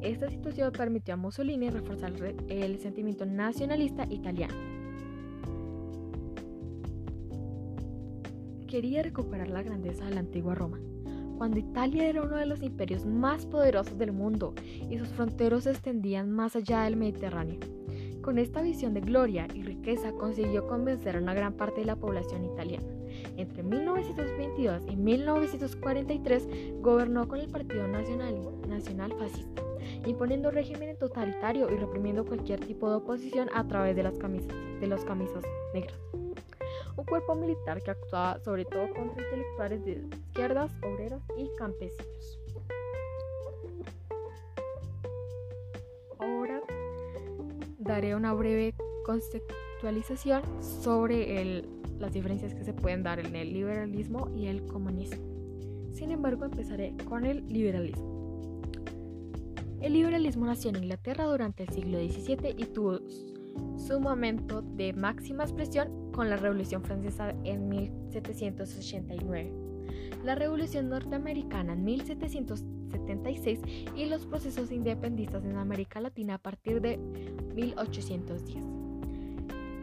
Esta 0.00 0.30
situación 0.30 0.70
permitió 0.70 1.14
a 1.14 1.16
Mussolini 1.16 1.70
reforzar 1.70 2.12
el 2.48 2.78
sentimiento 2.78 3.26
nacionalista 3.26 4.06
italiano. 4.08 4.54
Quería 8.68 9.02
recuperar 9.02 9.48
la 9.48 9.62
grandeza 9.62 10.04
de 10.04 10.14
la 10.14 10.20
antigua 10.20 10.54
Roma, 10.54 10.78
cuando 11.38 11.60
Italia 11.60 12.08
era 12.08 12.22
uno 12.22 12.36
de 12.36 12.46
los 12.46 12.62
imperios 12.62 13.06
más 13.06 13.46
poderosos 13.46 13.96
del 13.96 14.12
mundo 14.12 14.54
y 14.90 14.98
sus 14.98 15.08
fronteras 15.08 15.64
se 15.64 15.70
extendían 15.70 16.30
más 16.30 16.56
allá 16.56 16.82
del 16.82 16.96
Mediterráneo. 16.96 17.60
Con 18.20 18.38
esta 18.38 18.60
visión 18.60 18.92
de 18.92 19.00
gloria 19.00 19.46
y 19.54 19.62
riqueza 19.62 20.12
consiguió 20.12 20.66
convencer 20.66 21.16
a 21.16 21.20
una 21.20 21.32
gran 21.32 21.54
parte 21.54 21.80
de 21.80 21.86
la 21.86 21.96
población 21.96 22.44
italiana. 22.44 22.86
Entre 23.36 23.62
1922 23.62 24.82
y 24.90 24.96
1943 24.96 26.48
gobernó 26.80 27.26
con 27.28 27.38
el 27.38 27.48
Partido 27.48 27.86
Nacional, 27.86 29.14
Fascista 29.18 29.62
imponiendo 30.06 30.50
régimen 30.50 30.96
totalitario 30.98 31.70
y 31.72 31.76
reprimiendo 31.76 32.24
cualquier 32.24 32.60
tipo 32.60 32.88
de 32.90 32.96
oposición 32.96 33.48
a 33.54 33.66
través 33.66 33.96
de 33.96 34.02
las 34.02 34.14
de 34.18 34.86
los 34.86 35.04
camisas 35.04 35.42
negras. 35.72 36.07
Un 36.98 37.04
cuerpo 37.04 37.36
militar 37.36 37.80
que 37.80 37.92
actuaba 37.92 38.40
sobre 38.40 38.64
todo 38.64 38.92
contra 38.92 39.22
intelectuales 39.22 39.84
de 39.84 40.04
izquierdas, 40.26 40.72
obreros 40.82 41.22
y 41.36 41.48
campesinos. 41.56 42.40
Ahora 46.18 46.60
daré 47.78 48.16
una 48.16 48.34
breve 48.34 48.74
conceptualización 49.06 50.42
sobre 50.60 51.62
las 52.00 52.12
diferencias 52.12 52.52
que 52.52 52.64
se 52.64 52.72
pueden 52.72 53.04
dar 53.04 53.20
en 53.20 53.36
el 53.36 53.52
liberalismo 53.52 54.28
y 54.34 54.46
el 54.46 54.66
comunismo. 54.66 55.24
Sin 55.92 56.10
embargo, 56.10 56.46
empezaré 56.46 56.96
con 57.08 57.24
el 57.24 57.46
liberalismo. 57.46 58.60
El 59.80 59.92
liberalismo 59.92 60.46
nació 60.46 60.70
en 60.70 60.82
Inglaterra 60.82 61.26
durante 61.26 61.62
el 61.62 61.68
siglo 61.68 61.98
XVII 61.98 62.56
y 62.58 62.64
tuvo 62.64 62.98
su 63.76 64.00
momento 64.00 64.62
de 64.62 64.92
máxima 64.92 65.44
expresión 65.44 66.10
con 66.12 66.28
la 66.28 66.36
Revolución 66.36 66.82
Francesa 66.82 67.34
en 67.44 67.68
1789, 67.68 69.52
la 70.24 70.34
Revolución 70.34 70.88
Norteamericana 70.88 71.74
en 71.74 71.84
1776 71.84 73.60
y 73.96 74.06
los 74.06 74.26
procesos 74.26 74.72
independistas 74.72 75.44
en 75.44 75.56
América 75.56 76.00
Latina 76.00 76.34
a 76.34 76.38
partir 76.38 76.80
de 76.80 76.98
1810. 77.54 78.64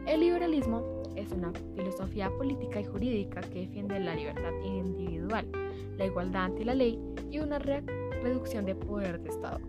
El 0.06 0.20
liberalismo 0.20 1.02
es 1.16 1.32
una 1.32 1.52
filosofía 1.74 2.30
política 2.30 2.80
y 2.80 2.84
jurídica 2.84 3.40
que 3.40 3.60
defiende 3.60 3.98
la 3.98 4.14
libertad 4.14 4.52
individual, 4.64 5.50
la 5.96 6.06
igualdad 6.06 6.44
ante 6.44 6.64
la 6.64 6.74
ley 6.74 6.98
y 7.30 7.38
una 7.38 7.58
reducción 7.58 8.64
de 8.64 8.74
poder 8.74 9.20
de 9.20 9.30
Estado 9.30 9.60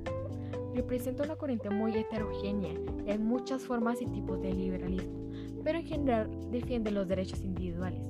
representa 0.77 1.23
una 1.23 1.35
corriente 1.35 1.71
muy 1.71 1.97
heterogénea 1.97 2.73
y 3.05 3.09
hay 3.09 3.17
muchas 3.17 3.63
formas 3.63 3.99
y 3.99 4.05
tipos 4.05 4.39
de 4.41 4.53
liberalismo, 4.53 5.31
pero 5.63 5.79
en 5.79 5.85
general 5.85 6.29
defiende 6.51 6.91
los 6.91 7.07
derechos 7.07 7.41
individuales, 7.41 8.07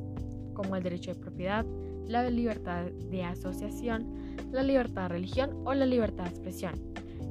como 0.53 0.75
el 0.75 0.83
derecho 0.83 1.13
de 1.13 1.19
propiedad, 1.19 1.65
la 2.05 2.29
libertad 2.29 2.85
de 2.91 3.23
asociación, 3.23 4.35
la 4.51 4.63
libertad 4.63 5.03
de 5.03 5.07
religión 5.09 5.51
o 5.65 5.73
la 5.73 5.85
libertad 5.85 6.25
de 6.25 6.29
expresión. 6.29 6.73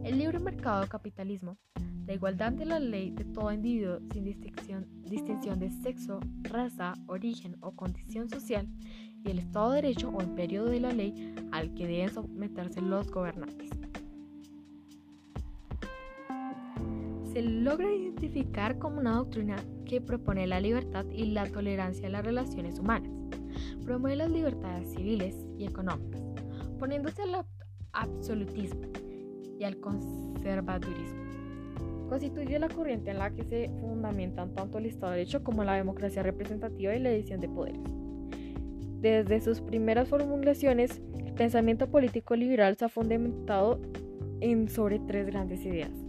El 0.05 0.19
libre 0.19 0.39
mercado 0.39 0.87
capitalismo, 0.89 1.59
la 2.07 2.15
igualdad 2.15 2.53
de 2.53 2.65
la 2.65 2.79
ley 2.79 3.11
de 3.11 3.25
todo 3.25 3.53
individuo 3.53 3.99
sin 4.13 4.25
distinción, 4.25 4.87
distinción 5.03 5.59
de 5.59 5.71
sexo, 5.71 6.19
raza, 6.45 6.95
origen 7.09 7.57
o 7.61 7.73
condición 7.73 8.31
social, 8.31 8.67
y 9.23 9.31
el 9.31 9.41
Estado 9.41 9.73
de 9.73 9.83
Derecho 9.83 10.09
o 10.09 10.23
imperio 10.23 10.65
de 10.65 10.81
la 10.81 10.93
ley 10.93 11.35
al 11.53 11.75
que 11.75 11.87
deben 11.87 12.11
someterse 12.11 12.81
los 12.81 13.11
gobernantes. 13.11 13.71
Se 17.37 17.43
logra 17.43 17.93
identificar 17.93 18.79
como 18.79 18.99
una 18.99 19.17
doctrina 19.17 19.57
que 19.85 20.01
propone 20.01 20.47
la 20.47 20.59
libertad 20.59 21.05
y 21.13 21.33
la 21.33 21.45
tolerancia 21.45 22.07
en 22.07 22.13
las 22.13 22.25
relaciones 22.25 22.79
humanas. 22.79 23.13
Promueve 23.85 24.17
las 24.17 24.31
libertades 24.31 24.91
civiles 24.95 25.37
y 25.59 25.67
económicas, 25.67 26.23
poniéndose 26.79 27.21
al 27.21 27.45
absolutismo 27.93 28.81
y 29.61 29.65
al 29.65 29.79
conservadurismo. 29.81 31.27
Constituye 32.09 32.59
la 32.59 32.71
corriente 32.71 33.11
en 33.11 33.19
la 33.19 33.31
que 33.31 33.45
se 33.45 33.71
fundamentan 33.83 34.55
tanto 34.55 34.79
el 34.79 34.87
Estado 34.87 35.13
de 35.13 35.19
Derecho 35.19 35.45
como 35.45 35.63
la 35.63 35.75
democracia 35.75 36.23
representativa 36.23 36.97
y 36.97 37.01
la 37.01 37.11
división 37.11 37.41
de 37.41 37.51
poderes. 37.51 37.83
Desde 39.03 39.43
sus 39.43 39.61
primeras 39.61 40.09
formulaciones, 40.09 41.03
el 41.23 41.35
pensamiento 41.35 41.91
político 41.91 42.35
liberal 42.35 42.79
se 42.79 42.87
ha 42.87 42.89
fundamentado 42.89 43.79
en 44.41 44.71
sobre 44.71 45.01
tres 45.01 45.27
grandes 45.27 45.67
ideas 45.67 46.06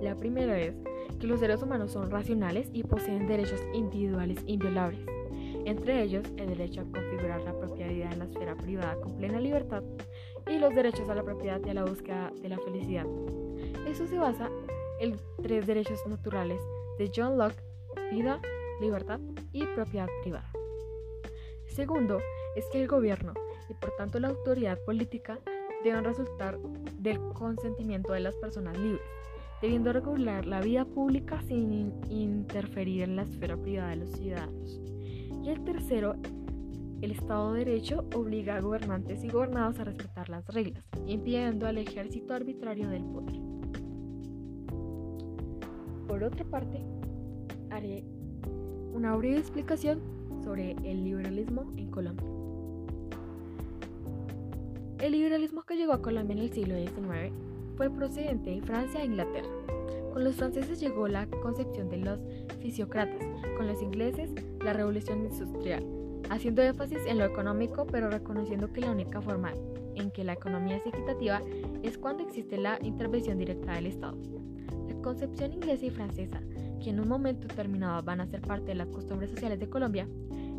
la 0.00 0.14
primera 0.14 0.58
es 0.58 0.74
que 1.18 1.26
los 1.26 1.40
seres 1.40 1.62
humanos 1.62 1.92
son 1.92 2.10
racionales 2.10 2.70
y 2.72 2.84
poseen 2.84 3.26
derechos 3.26 3.60
individuales 3.72 4.38
inviolables, 4.46 5.00
entre 5.64 6.02
ellos 6.02 6.24
el 6.36 6.48
derecho 6.48 6.82
a 6.82 6.84
configurar 6.84 7.42
la 7.42 7.58
propiedad 7.58 8.12
en 8.12 8.18
la 8.18 8.24
esfera 8.26 8.54
privada 8.54 8.96
con 9.00 9.16
plena 9.16 9.40
libertad 9.40 9.82
y 10.46 10.58
los 10.58 10.74
derechos 10.74 11.08
a 11.08 11.14
la 11.14 11.24
propiedad 11.24 11.60
y 11.64 11.70
a 11.70 11.74
la 11.74 11.84
búsqueda 11.84 12.32
de 12.40 12.48
la 12.48 12.58
felicidad. 12.58 13.06
Eso 13.86 14.06
se 14.06 14.18
basa 14.18 14.50
en 15.00 15.16
tres 15.42 15.66
derechos 15.66 16.06
naturales 16.06 16.60
de 16.98 17.10
John 17.14 17.36
Locke, 17.36 17.62
vida, 18.12 18.40
libertad 18.80 19.20
y 19.52 19.64
propiedad 19.66 20.08
privada. 20.22 20.50
Segundo, 21.66 22.18
es 22.56 22.64
que 22.72 22.80
el 22.80 22.88
gobierno 22.88 23.34
y 23.68 23.74
por 23.74 23.94
tanto 23.96 24.18
la 24.18 24.28
autoridad 24.28 24.78
política 24.84 25.38
deben 25.84 26.04
resultar 26.04 26.58
del 26.94 27.18
consentimiento 27.34 28.12
de 28.12 28.20
las 28.20 28.34
personas 28.36 28.76
libres 28.78 29.17
debiendo 29.60 29.92
regular 29.92 30.46
la 30.46 30.60
vida 30.60 30.84
pública 30.84 31.42
sin 31.42 31.92
interferir 32.08 33.02
en 33.02 33.16
la 33.16 33.22
esfera 33.22 33.56
privada 33.56 33.90
de 33.90 33.96
los 33.96 34.10
ciudadanos. 34.10 34.80
Y 35.44 35.48
el 35.48 35.64
tercero, 35.64 36.14
el 37.00 37.10
Estado 37.10 37.52
de 37.52 37.64
Derecho 37.64 38.04
obliga 38.14 38.56
a 38.56 38.60
gobernantes 38.60 39.24
y 39.24 39.28
gobernados 39.28 39.78
a 39.80 39.84
respetar 39.84 40.28
las 40.28 40.46
reglas, 40.48 40.84
impidiendo 41.06 41.66
al 41.66 41.78
ejército 41.78 42.34
arbitrario 42.34 42.88
del 42.88 43.04
poder. 43.04 43.40
Por 46.06 46.22
otra 46.22 46.44
parte, 46.44 46.84
haré 47.70 48.04
una 48.92 49.14
breve 49.16 49.38
explicación 49.38 50.00
sobre 50.42 50.72
el 50.84 51.04
liberalismo 51.04 51.72
en 51.76 51.90
Colombia. 51.90 52.26
El 55.00 55.12
liberalismo 55.12 55.62
que 55.62 55.76
llegó 55.76 55.92
a 55.92 56.02
Colombia 56.02 56.34
en 56.34 56.42
el 56.42 56.52
siglo 56.52 56.74
XIX 56.76 57.47
fue 57.78 57.88
procedente 57.88 58.50
de 58.50 58.60
Francia 58.60 59.00
e 59.00 59.06
Inglaterra. 59.06 59.48
Con 60.12 60.24
los 60.24 60.34
franceses 60.34 60.80
llegó 60.80 61.06
la 61.06 61.26
concepción 61.28 61.88
de 61.88 61.98
los 61.98 62.18
fisiócratas, 62.60 63.24
con 63.56 63.68
los 63.68 63.80
ingleses 63.80 64.32
la 64.64 64.72
revolución 64.72 65.20
industrial, 65.20 65.86
haciendo 66.28 66.60
énfasis 66.60 66.98
en 67.06 67.18
lo 67.18 67.24
económico 67.24 67.86
pero 67.86 68.10
reconociendo 68.10 68.72
que 68.72 68.80
la 68.80 68.90
única 68.90 69.22
forma 69.22 69.52
en 69.94 70.10
que 70.10 70.24
la 70.24 70.32
economía 70.32 70.78
es 70.78 70.86
equitativa 70.86 71.40
es 71.84 71.96
cuando 71.98 72.24
existe 72.24 72.58
la 72.58 72.80
intervención 72.82 73.38
directa 73.38 73.74
del 73.74 73.86
Estado. 73.86 74.18
La 74.88 75.00
concepción 75.00 75.52
inglesa 75.52 75.86
y 75.86 75.90
francesa, 75.90 76.40
que 76.82 76.90
en 76.90 76.98
un 76.98 77.08
momento 77.08 77.46
determinado 77.46 78.02
van 78.02 78.20
a 78.20 78.26
ser 78.26 78.40
parte 78.40 78.66
de 78.66 78.74
las 78.74 78.88
costumbres 78.88 79.30
sociales 79.30 79.60
de 79.60 79.70
Colombia, 79.70 80.08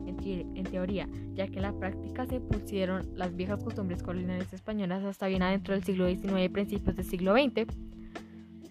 en, 0.10 0.63
teoría, 0.63 1.08
ya 1.34 1.48
que 1.48 1.58
en 1.58 1.63
la 1.63 1.74
práctica 1.74 2.26
se 2.26 2.39
pusieron 2.39 3.08
las 3.15 3.36
viejas 3.36 3.63
costumbres 3.63 4.04
coloniales 4.04 4.52
españolas 4.54 5.04
hasta 5.04 5.28
bien 5.28 5.41
adentro 5.41 5.74
del 5.74 5.84
siglo 5.84 6.08
XIX 6.08 6.43
y 6.45 6.50
principios 6.50 6.95
del 6.95 7.06
siglo 7.06 7.34
XX, 7.34 7.67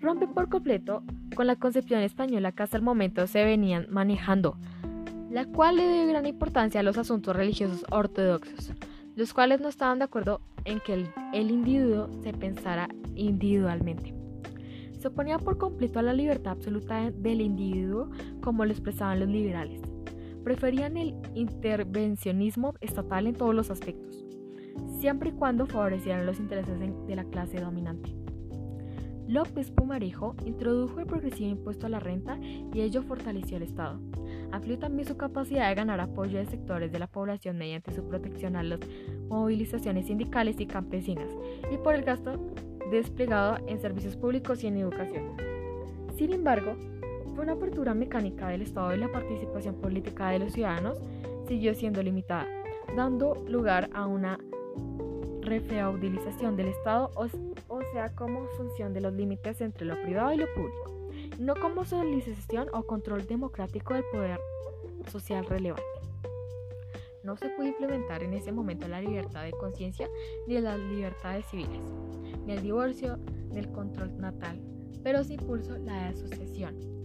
rompe 0.01 0.27
por 0.27 0.49
completo 0.49 1.03
con 1.35 1.47
la 1.47 1.57
concepción 1.57 2.01
española 2.03 2.53
que 2.53 2.63
hasta 2.63 2.77
el 2.77 2.83
momento 2.83 3.27
se 3.27 3.45
venían 3.45 3.87
manejando, 3.91 4.57
la 5.31 5.47
cual 5.47 5.77
le 5.77 5.93
dio 5.93 6.07
gran 6.09 6.27
importancia 6.27 6.81
a 6.81 6.85
los 6.85 6.99
asuntos 6.99 7.35
religiosos 7.35 7.85
ortodoxos, 7.91 8.73
los 9.17 9.35
cuales 9.35 9.61
no 9.61 9.69
estaban 9.69 9.99
de 9.99 10.05
acuerdo 10.05 10.41
en 10.65 10.81
que 10.81 10.95
el, 10.95 11.11
el 11.33 11.51
individuo 11.51 12.09
se 12.23 12.33
pensara 12.33 12.89
individualmente. 13.15 14.15
Se 14.99 15.09
oponía 15.09 15.39
por 15.39 15.59
completo 15.59 16.01
a 16.01 16.03
la 16.03 16.13
libertad 16.13 16.53
absoluta 16.53 17.11
del 17.11 17.41
individuo 17.41 18.11
como 18.41 18.65
lo 18.65 18.73
expresaban 18.73 19.21
los 19.21 19.29
liberales 19.29 19.81
preferían 20.45 20.97
el 20.97 21.15
intervencionismo 21.35 22.75
estatal 22.81 23.27
en 23.27 23.35
todos 23.35 23.55
los 23.55 23.71
aspectos, 23.71 24.25
siempre 24.99 25.31
y 25.31 25.33
cuando 25.33 25.67
favorecieran 25.67 26.27
los 26.27 26.41
intereses 26.41 26.79
de 26.79 27.17
la 27.17 27.25
clase 27.25 27.61
dominante. 27.61 28.15
López 29.29 29.71
Pumarejo 29.71 30.35
introdujo 30.47 31.01
el 31.01 31.07
progresivo 31.07 31.51
impuesto 31.51 31.85
a 31.85 31.91
la 31.91 32.01
renta 32.01 32.39
y 32.41 32.81
ello 32.81 33.03
fortaleció 33.03 33.59
el 33.59 33.63
Estado. 33.63 34.01
Amplió 34.53 34.79
también 34.79 35.07
su 35.07 35.19
capacidad 35.19 35.69
de 35.69 35.75
ganar 35.75 36.01
apoyo 36.01 36.39
de 36.39 36.47
sectores 36.47 36.91
de 36.91 36.99
la 36.99 37.09
población 37.09 37.59
mediante 37.59 37.93
su 37.93 38.09
protección 38.09 38.57
a 38.57 38.63
las 38.63 38.81
movilizaciones 39.29 40.07
sindicales 40.07 40.59
y 40.61 40.67
campesinas 40.67 41.29
y 41.71 41.77
por 41.77 41.95
el 41.95 42.05
gasto 42.05 42.41
desplegado 42.91 43.59
en 43.67 43.79
servicios 43.79 44.17
públicos 44.17 44.65
y 44.65 44.69
en 44.69 44.79
educación. 44.79 45.37
Sin 46.17 46.33
embargo, 46.33 46.75
fue 47.39 47.45
una 47.45 47.53
apertura 47.53 47.95
mecánica 47.95 48.49
del 48.49 48.63
Estado 48.63 48.93
y 48.93 48.99
la 48.99 49.13
participación 49.13 49.77
política 49.77 50.31
de 50.31 50.41
los 50.41 50.55
ciudadanos 50.55 50.99
siguió 51.47 51.73
siendo 51.73 52.03
limitada, 52.03 52.49
dando 52.97 53.37
lugar 53.47 53.89
a 53.93 54.09
una 54.09 54.41
refeudalización 55.43 56.57
del 56.57 56.67
Estado, 56.67 57.13
o, 57.15 57.81
sea, 57.93 58.13
como 58.17 58.45
función 58.57 58.93
de 58.93 59.03
los 59.03 59.13
límites 59.15 59.61
entre 59.61 59.87
lo 59.87 60.03
privado 60.03 60.33
y 60.33 60.39
lo 60.39 60.53
público, 60.53 61.11
no 61.39 61.55
como 61.55 61.85
solicitación 61.85 62.71
o 62.73 62.83
control 62.83 63.25
democrático 63.25 63.95
del 63.95 64.03
poder 64.11 64.41
social 65.09 65.47
relevante. 65.47 65.85
No 67.23 67.37
se 67.37 67.51
pudo 67.51 67.69
implementar 67.69 68.25
en 68.25 68.35
ese 68.35 68.51
momento 68.51 68.89
la 68.89 69.01
libertad 69.01 69.45
de 69.45 69.53
conciencia 69.53 70.09
ni 70.49 70.61
las 70.61 70.81
libertades 70.81 71.47
civiles, 71.47 71.85
ni 72.45 72.55
el 72.55 72.63
divorcio, 72.63 73.17
ni 73.53 73.61
el 73.61 73.71
control 73.71 74.21
natal, 74.21 74.61
pero 75.05 75.23
se 75.23 75.35
impulsó 75.35 75.79
la 75.79 76.09
asociación. 76.09 76.98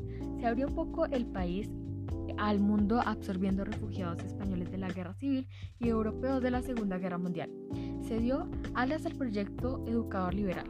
Se 0.44 0.50
abrió 0.50 0.68
un 0.68 0.76
poco 0.76 1.06
el 1.06 1.26
país 1.26 1.70
al 2.38 2.60
mundo 2.60 3.00
absorbiendo 3.00 3.64
refugiados 3.64 4.22
españoles 4.26 4.70
de 4.72 4.78
la 4.78 4.90
guerra 4.90 5.14
civil 5.14 5.48
y 5.80 5.88
europeos 5.88 6.44
de 6.44 6.52
la 6.52 6.62
Segunda 6.62 6.98
Guerra 6.98 7.18
Mundial. 7.18 7.50
Se 8.02 8.20
dio 8.20 8.50
alas 8.74 9.06
al 9.06 9.16
proyecto 9.16 9.82
educador 9.88 10.34
liberal. 10.34 10.66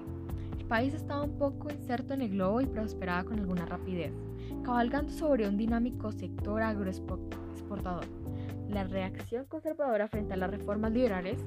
El 0.60 0.66
país 0.66 0.94
estaba 0.94 1.24
un 1.24 1.40
poco 1.40 1.72
inserto 1.72 2.14
en 2.14 2.22
el 2.22 2.30
globo 2.30 2.62
y 2.62 2.68
prosperaba 2.68 3.24
con 3.24 3.40
alguna 3.40 3.66
rapidez, 3.66 4.14
cabalgando 4.64 5.12
sobre 5.12 5.50
un 5.50 5.58
dinámico 5.58 6.12
sector 6.12 6.62
agroexportador. 6.62 8.06
La 8.70 8.84
reacción 8.84 9.46
conservadora 9.46 10.08
frente 10.08 10.36
a 10.36 10.38
las 10.38 10.52
reformas 10.52 10.92
liberales, 10.92 11.44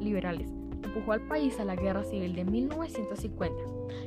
liberales 0.00 0.52
empujó 0.82 1.12
al 1.12 1.26
país 1.26 1.58
a 1.60 1.64
la 1.64 1.76
guerra 1.76 2.04
civil 2.04 2.34
de 2.34 2.44
1950, 2.44 3.54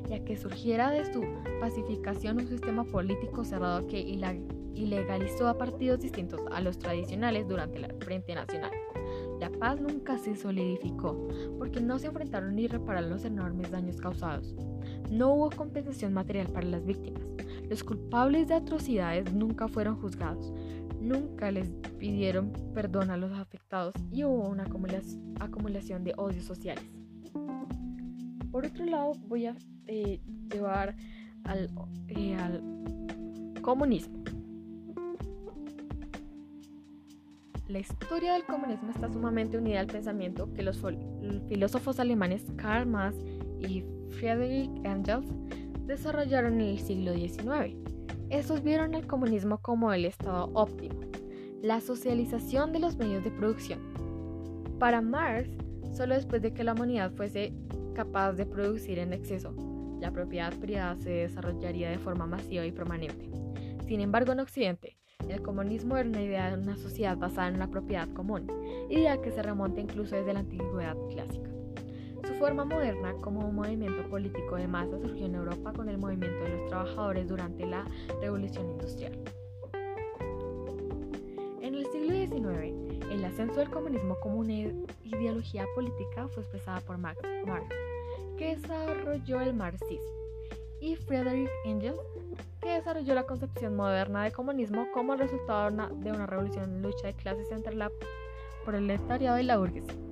ya 0.10 0.24
que 0.24 0.38
surgiera 0.38 0.92
de 0.92 1.12
su 1.12 1.24
pacificación 1.60 2.40
un 2.40 2.48
sistema 2.48 2.84
político 2.84 3.44
cerrado 3.44 3.88
que 3.88 4.00
y 4.00 4.86
legalizó 4.88 5.48
a 5.48 5.58
partidos 5.58 6.02
distintos 6.02 6.42
a 6.52 6.62
los 6.62 6.78
tradicionales 6.78 7.48
durante 7.48 7.80
la 7.80 7.90
Frente 8.00 8.36
Nacional. 8.36 8.72
La 9.40 9.50
paz 9.50 9.80
nunca 9.80 10.18
se 10.18 10.36
solidificó 10.36 11.28
porque 11.58 11.82
no 11.82 12.00
se 12.00 12.08
enfrentaron 12.08 12.56
ni 12.56 12.68
repararon 12.68 13.10
los 13.10 13.26
enormes 13.26 13.72
daños 13.72 13.98
causados. 13.98 14.56
No 15.10 15.34
hubo 15.34 15.50
compensación 15.50 16.14
material 16.14 16.48
para 16.48 16.68
las 16.68 16.86
víctimas. 16.86 17.24
Los 17.70 17.84
culpables 17.84 18.48
de 18.48 18.56
atrocidades 18.56 19.34
nunca 19.34 19.68
fueron 19.68 19.98
juzgados. 19.98 20.54
Nunca 21.06 21.52
les 21.52 21.70
pidieron 22.00 22.52
perdón 22.74 23.12
a 23.12 23.18
los 23.18 23.32
afectados 23.32 23.94
y 24.12 24.24
hubo 24.24 24.50
una 24.50 24.63
acumulación 25.39 26.04
de 26.04 26.15
odios 26.18 26.46
sociales. 26.46 26.84
Por 28.52 28.65
otro 28.65 28.86
lado, 28.86 29.12
voy 29.28 29.46
a 29.46 29.56
eh, 29.86 30.20
llevar 30.52 30.96
al, 31.44 31.70
eh, 32.08 32.34
al 32.34 32.63
comunismo. 33.62 34.24
La 37.68 37.78
historia 37.78 38.34
del 38.34 38.46
comunismo 38.46 38.89
está 38.89 39.08
sumamente 39.13 39.60
unida 39.60 39.82
al 39.82 39.88
pensamiento 39.88 40.52
que 40.54 40.63
los 40.63 40.82
filósofos 41.48 42.00
alemanes 42.00 42.46
Karl 42.56 42.88
Marx 42.88 43.15
y 43.60 43.84
Friedrich 44.10 44.72
Engels 44.84 45.28
desarrollaron 45.86 46.62
en 46.62 46.68
el 46.70 46.80
siglo 46.80 47.13
XIX. 47.13 47.95
Estos 48.36 48.63
vieron 48.63 48.95
el 48.95 49.08
comunismo 49.08 49.60
como 49.60 49.93
el 49.93 50.04
estado 50.04 50.50
óptimo, 50.54 51.00
la 51.62 51.80
socialización 51.80 52.74
de 52.74 52.80
los 52.80 52.98
medios 52.98 53.24
de 53.24 53.32
producción. 53.32 53.80
Para 54.78 55.00
Marx, 55.00 55.50
solo 55.93 56.15
después 56.15 56.41
de 56.41 56.54
que 56.54 56.65
la 56.65 56.74
humanidad 56.74 57.13
fuese 57.13 57.54
capaz 57.93 58.34
de 58.34 58.45
producir 58.45 59.00
en 59.00 59.13
exceso, 59.13 59.56
la 60.02 60.12
propiedad 60.12 60.54
privada 60.56 60.98
se 60.98 61.12
desarrollaría 61.12 61.89
de 61.89 61.98
forma 61.98 62.28
masiva 62.28 62.65
y 62.65 62.74
permanente. 62.74 63.30
Sin 63.88 64.02
embargo, 64.02 64.34
en 64.34 64.41
Occidente, 64.41 64.98
el 65.30 65.41
comunismo 65.41 65.95
era 65.95 66.10
una 66.10 66.21
idea 66.21 66.50
de 66.54 66.62
una 66.62 66.76
sociedad 66.76 67.15
basada 67.15 67.48
en 67.48 67.58
la 67.58 67.67
propiedad 67.67 68.10
común, 68.10 68.48
idea 68.89 69.21
que 69.21 69.32
se 69.32 69.43
remonta 69.43 69.80
incluso 69.80 70.13
desde 70.13 70.34
la 70.34 70.41
antigüedad 70.41 70.98
clásica. 71.10 71.55
Su 72.28 72.34
forma 72.36 72.66
moderna 72.66 73.14
como 73.22 73.48
un 73.48 73.56
movimiento 73.56 74.02
político 74.10 74.56
de 74.56 74.68
masa 74.68 75.00
surgió 75.00 75.28
en 75.28 75.36
Europa 75.36 75.72
con 75.74 75.90
el 75.90 75.98
movimiento 76.00 76.44
de 76.44 76.58
los 76.58 76.70
trabajadores 76.70 77.28
durante 77.28 77.66
la 77.66 77.86
Revolución 78.20 78.72
Industrial. 78.72 79.14
En 81.62 81.76
el 81.76 81.86
siglo 81.92 82.14
XIX, 82.14 83.12
el 83.12 83.26
ascenso 83.26 83.60
del 83.60 83.70
comunismo 83.70 84.20
como 84.20 84.40
una 84.40 84.54
ideología 84.54 85.66
política 85.76 86.28
fue 86.30 86.42
expresada 86.42 86.82
por 86.82 86.98
Marx, 86.98 87.20
que 88.38 88.56
desarrolló 88.56 89.42
el 89.42 89.54
marxismo, 89.54 90.12
y 90.82 90.96
Friedrich 90.96 91.50
Engels, 91.66 92.00
que 92.62 92.70
desarrolló 92.70 93.14
la 93.14 93.28
concepción 93.28 93.76
moderna 93.76 94.24
de 94.24 94.32
comunismo 94.32 94.88
como 94.94 95.16
resultado 95.16 95.70
de 95.72 96.12
una 96.12 96.26
revolución 96.26 96.76
en 96.76 96.82
lucha 96.82 97.08
de 97.08 97.14
clases 97.14 97.52
entre 97.52 97.76
la 97.76 97.92
proletariado 98.66 99.40
y 99.40 99.44
la 99.44 99.58
burguesía. 99.58 100.05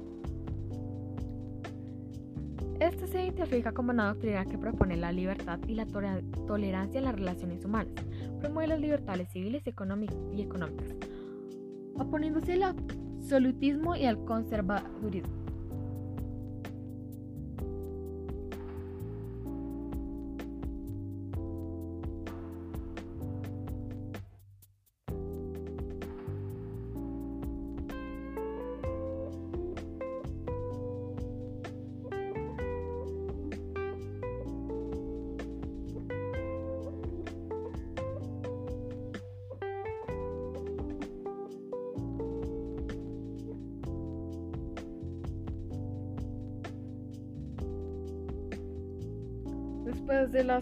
Se 3.13 3.25
identifica 3.25 3.71
como 3.71 3.91
una 3.91 4.07
doctrina 4.07 4.43
que 4.43 4.57
propone 4.57 4.97
la 4.97 5.11
libertad 5.11 5.59
y 5.67 5.75
la 5.75 5.85
tolerancia 5.85 6.97
en 6.97 7.05
las 7.05 7.13
relaciones 7.13 7.63
humanas, 7.63 7.93
promueve 8.39 8.69
las 8.69 8.79
libertades 8.79 9.29
civiles 9.31 9.61
y 9.67 9.69
económicas, 9.69 10.95
oponiéndose 11.93 12.53
al 12.53 12.63
absolutismo 12.63 13.95
y 13.95 14.05
al 14.05 14.25
conservadurismo. 14.25 15.42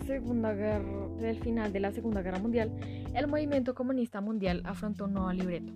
Segunda 0.06 0.54
Guerra, 0.54 1.08
del 1.20 1.40
final 1.40 1.72
de 1.72 1.80
la 1.80 1.92
Segunda 1.92 2.22
Guerra 2.22 2.40
Mundial, 2.40 2.72
el 3.14 3.28
movimiento 3.28 3.76
comunista 3.76 4.22
mundial 4.22 4.62
afrontó 4.66 5.06
un 5.06 5.14
nuevo 5.14 5.32
libreto. 5.32 5.74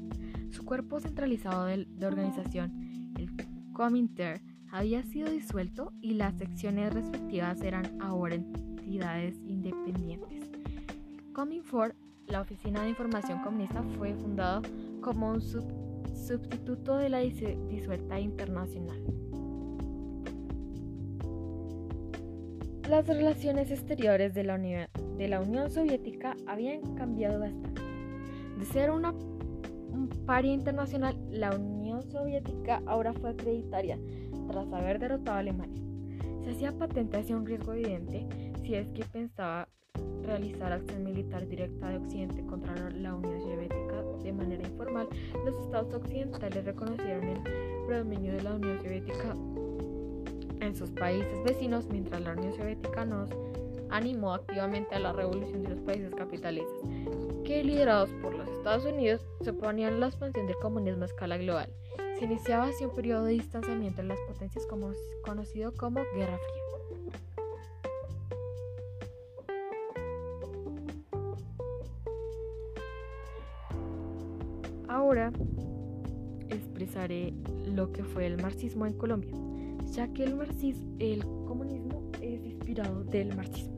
Su 0.51 0.65
cuerpo 0.65 0.99
centralizado 0.99 1.65
de, 1.65 1.87
organización, 2.05 3.11
el 3.17 3.29
Comintern, 3.73 4.41
había 4.71 5.03
sido 5.03 5.29
disuelto 5.29 5.93
y 6.01 6.15
las 6.15 6.37
secciones 6.37 6.93
respectivas 6.93 7.61
eran 7.61 8.01
ahora 8.01 8.35
entidades 8.35 9.35
independientes. 9.45 10.49
El 11.17 11.33
Cominfor, 11.33 11.95
la 12.27 12.41
Oficina 12.41 12.83
de 12.83 12.89
Información 12.89 13.39
Comunista, 13.41 13.83
fue 13.97 14.13
fundado 14.15 14.61
como 15.01 15.29
un 15.29 15.41
sustituto 15.41 16.97
de 16.97 17.09
la 17.09 17.19
disuelta 17.19 18.19
internacional. 18.19 19.24
Las 22.89 23.07
relaciones 23.07 23.71
exteriores 23.71 24.35
de 24.35 24.43
la, 24.43 24.55
Unión, 25.41 25.71
Soviética 25.71 26.37
habían 26.45 26.95
cambiado 26.95 27.39
bastante. 27.39 27.81
De 28.59 28.65
ser 28.65 28.91
una 28.91 29.09
un 29.11 30.07
paria 30.27 30.53
internacional, 30.53 31.17
la 31.31 31.55
Unión 31.55 32.03
Soviética 32.11 32.83
ahora 32.85 33.11
fue 33.13 33.31
acreditaria 33.31 33.97
tras 34.47 34.71
haber 34.71 34.99
derrotado 34.99 35.37
a 35.37 35.39
Alemania. 35.39 35.81
Se 36.43 36.51
hacía 36.51 36.73
patente 36.73 37.17
hacia 37.17 37.35
un 37.35 37.47
riesgo 37.47 37.73
evidente 37.73 38.27
si 38.61 38.75
es 38.75 38.87
que 38.89 39.03
pensaba 39.05 39.67
realizar 40.23 40.71
acción 40.71 41.03
militar 41.03 41.47
directa 41.47 41.89
de 41.89 41.97
Occidente 41.97 42.45
contra 42.45 42.75
la 42.91 43.15
Unión 43.15 43.41
Soviética 43.41 44.03
de 44.23 44.31
manera 44.31 44.67
informal. 44.67 45.07
Los 45.43 45.55
estados 45.65 45.91
occidentales 45.91 46.63
reconocieron 46.63 47.23
el 47.23 47.41
predominio 47.87 48.33
de 48.33 48.43
la 48.43 48.53
Unión 48.53 48.77
Soviética 48.77 49.35
en 50.65 50.75
sus 50.75 50.89
países 50.89 51.43
vecinos, 51.43 51.85
mientras 51.89 52.21
la 52.21 52.33
Unión 52.33 52.53
Soviética 52.55 53.05
nos 53.05 53.29
animó 53.89 54.33
activamente 54.33 54.95
a 54.95 54.99
la 54.99 55.13
revolución 55.13 55.63
de 55.63 55.69
los 55.69 55.79
países 55.79 56.13
capitalistas, 56.13 56.89
que 57.43 57.63
liderados 57.63 58.09
por 58.21 58.35
los 58.35 58.49
Estados 58.49 58.85
Unidos 58.85 59.21
se 59.41 59.51
oponían 59.51 59.99
la 59.99 60.07
expansión 60.07 60.47
del 60.47 60.55
comunismo 60.57 61.03
a 61.03 61.05
escala 61.05 61.37
global. 61.37 61.69
Se 62.17 62.25
iniciaba 62.25 62.65
así 62.65 62.83
un 62.85 62.95
periodo 62.95 63.25
de 63.25 63.33
distanciamiento 63.33 64.01
en 64.01 64.07
las 64.07 64.19
potencias 64.21 64.65
como, 64.65 64.91
conocido 65.23 65.73
como 65.73 66.01
Guerra 66.15 66.37
Fría. 66.37 66.61
Ahora 74.87 75.31
expresaré 76.49 77.33
lo 77.65 77.91
que 77.91 78.03
fue 78.03 78.25
el 78.25 78.41
marxismo 78.41 78.85
en 78.85 78.93
Colombia 78.93 79.35
ya 79.95 80.09
que 80.09 80.25
el, 80.25 80.35
marxismo, 80.35 80.93
el 80.99 81.23
comunismo 81.23 82.11
es 82.21 82.45
inspirado 82.45 83.05
del 83.05 83.33
marxismo. 83.33 83.75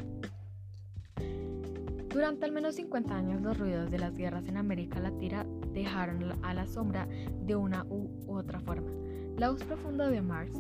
Durante 2.10 2.46
al 2.46 2.52
menos 2.52 2.76
50 2.76 3.16
años 3.16 3.42
los 3.42 3.60
ruidos 3.60 3.92
de 3.92 4.00
las 4.00 4.16
guerras 4.16 4.48
en 4.48 4.58
América 4.58 5.00
Latina 5.00 5.46
dejaron 5.74 6.24
a 6.42 6.56
la 6.56 6.66
sombra 6.66 7.08
de 7.46 7.56
una 7.56 7.86
u 7.86 8.10
otra 8.28 8.60
forma. 8.60 8.90
La 9.38 9.52
voz 9.52 9.64
profunda 9.64 10.10
de 10.10 10.24
Marx, 10.24 10.54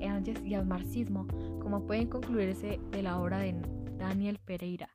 Engels 0.00 0.42
y 0.42 0.54
el 0.54 0.64
marxismo, 0.64 1.26
como 1.60 1.86
pueden 1.86 2.06
concluirse 2.06 2.80
de 2.90 3.02
la 3.02 3.20
obra 3.20 3.40
de 3.40 3.54
Daniel 3.98 4.38
Pereira. 4.42 4.88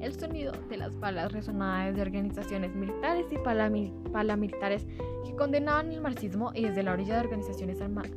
El 0.00 0.18
sonido 0.18 0.52
de 0.70 0.78
las 0.78 0.98
balas 0.98 1.30
resonadas 1.32 1.94
de 1.94 2.00
organizaciones 2.00 2.74
militares 2.74 3.26
y 3.30 3.36
paramilitares 3.36 4.86
que 5.26 5.36
condenaban 5.36 5.92
el 5.92 6.00
marxismo 6.00 6.50
y 6.54 6.62
desde 6.62 6.82
la 6.82 6.94
orilla 6.94 7.16
de 7.16 7.20
organizaciones 7.20 7.82
armadas 7.82 8.10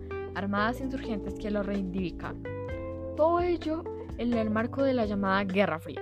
insurgentes 0.82 1.36
que 1.36 1.52
lo 1.52 1.64
reivindicaban. 1.64 2.44
Todo 3.16 3.42
ello 3.42 3.84
en 4.18 4.34
el 4.34 4.50
marco 4.50 4.84
de 4.84 4.94
la 4.94 5.06
llamada 5.06 5.44
Guerra 5.44 5.80
Fría. 5.80 6.02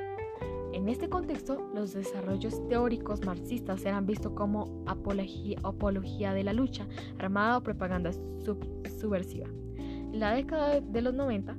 En 0.73 0.87
este 0.87 1.09
contexto, 1.09 1.69
los 1.75 1.93
desarrollos 1.93 2.65
teóricos 2.69 3.25
marxistas 3.25 3.85
eran 3.85 4.05
vistos 4.05 4.31
como 4.33 4.83
apología, 4.87 6.33
de 6.33 6.43
la 6.43 6.53
lucha 6.53 6.87
armada 7.19 7.57
o 7.57 7.63
propaganda 7.63 8.11
subversiva. 8.13 9.47
En 9.77 10.19
la 10.19 10.33
década 10.33 10.79
de 10.79 11.01
los 11.01 11.13
90, 11.13 11.57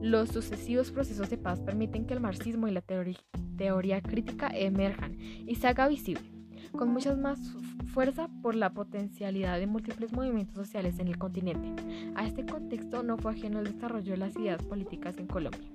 los 0.00 0.30
sucesivos 0.30 0.90
procesos 0.90 1.30
de 1.30 1.38
paz 1.38 1.60
permiten 1.60 2.06
que 2.06 2.14
el 2.14 2.20
marxismo 2.20 2.66
y 2.66 2.72
la 2.72 2.82
teoría 2.82 4.00
crítica 4.00 4.48
emerjan 4.48 5.16
y 5.18 5.54
se 5.56 5.68
haga 5.68 5.86
visible, 5.88 6.24
con 6.72 6.88
mucha 6.88 7.14
más 7.14 7.38
fuerza 7.86 8.28
por 8.42 8.54
la 8.54 8.74
potencialidad 8.74 9.58
de 9.58 9.66
múltiples 9.66 10.12
movimientos 10.12 10.56
sociales 10.56 10.98
en 10.98 11.08
el 11.08 11.18
continente. 11.18 11.72
A 12.14 12.26
este 12.26 12.44
contexto 12.44 13.02
no 13.02 13.16
fue 13.16 13.32
ajeno 13.32 13.60
el 13.60 13.72
desarrollo 13.72 14.12
de 14.12 14.18
las 14.18 14.36
ideas 14.36 14.62
políticas 14.62 15.16
en 15.18 15.26
Colombia 15.26 15.70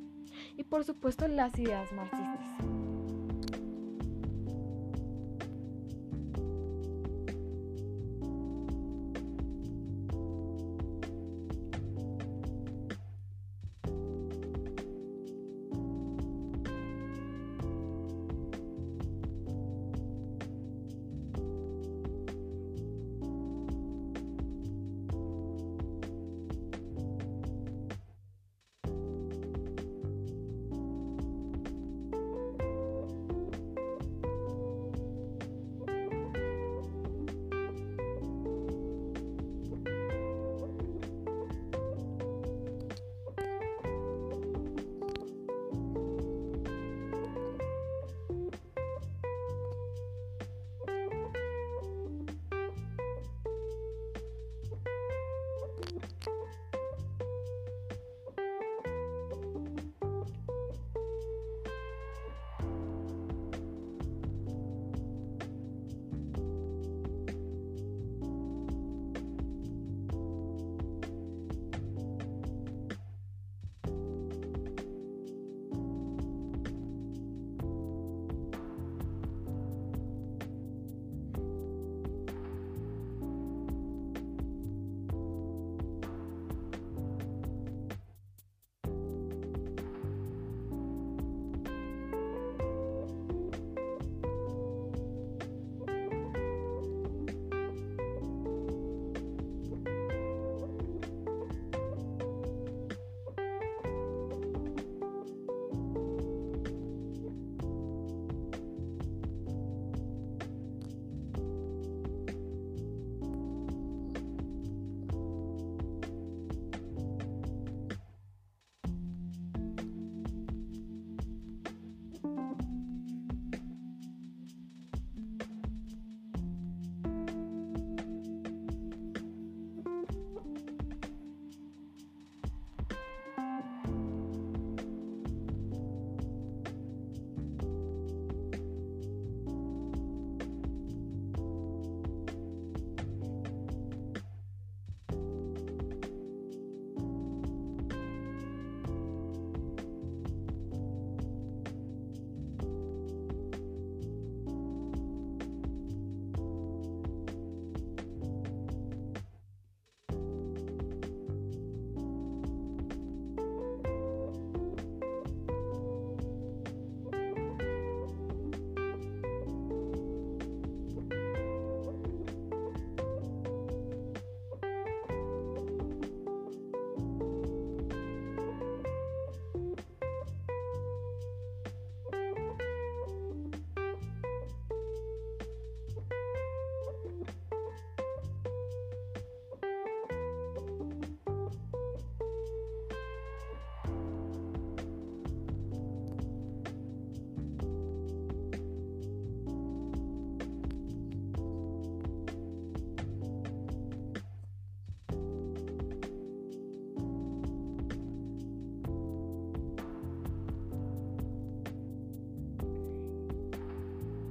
y 0.57 0.63
por 0.63 0.83
supuesto 0.83 1.27
las 1.27 1.57
ideas 1.57 1.91
marxistas. 1.93 2.88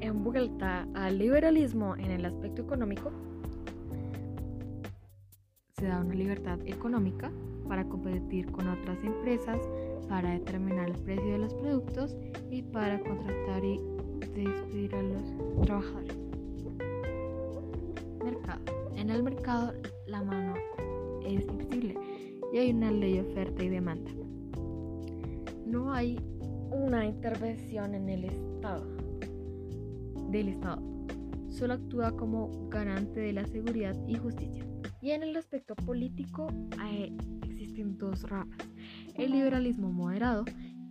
En 0.09 0.25
vuelta 0.25 0.89
al 0.95 1.19
liberalismo 1.19 1.95
en 1.97 2.11
el 2.11 2.25
aspecto 2.25 2.63
económico, 2.63 3.13
se 5.77 5.87
da 5.87 6.01
una 6.01 6.15
libertad 6.15 6.59
económica 6.67 7.31
para 7.69 7.85
competir 7.85 8.51
con 8.51 8.69
otras 8.69 8.99
empresas, 9.05 9.61
para 10.09 10.31
determinar 10.31 10.89
el 10.89 10.97
precio 10.97 11.33
de 11.33 11.39
los 11.39 11.55
productos 11.55 12.17
y 12.51 12.63
para 12.63 12.99
contratar 13.01 13.65
y 13.65 13.79
despedir 14.35 14.95
a 14.95 15.03
los 15.03 15.23
trabajadores. 15.63 16.17
Mercado. 18.25 18.61
En 18.97 19.11
el 19.11 19.23
mercado 19.23 19.75
la 20.07 20.23
mano 20.23 20.55
es 21.25 21.47
invisible 21.47 21.95
y 22.53 22.59
hay 22.59 22.73
una 22.73 22.91
ley 22.91 23.15
de 23.15 23.21
oferta 23.21 23.63
y 23.63 23.69
demanda. 23.69 24.11
No 25.67 25.93
hay 25.93 26.19
una 26.71 27.05
intervención 27.05 27.95
en 27.95 28.09
el 28.09 28.25
Estado 28.25 28.88
del 30.31 30.49
Estado. 30.49 30.83
Solo 31.49 31.75
actúa 31.75 32.13
como 32.13 32.69
garante 32.69 33.21
de 33.21 33.33
la 33.33 33.47
seguridad 33.47 33.97
y 34.07 34.17
justicia. 34.17 34.65
Y 35.01 35.11
en 35.11 35.23
el 35.23 35.37
aspecto 35.37 35.75
político 35.75 36.49
eh, 36.85 37.13
existen 37.43 37.99
dos 37.99 38.23
ramas. 38.23 38.59
El 39.15 39.33
liberalismo 39.33 39.91
moderado, 39.91 40.45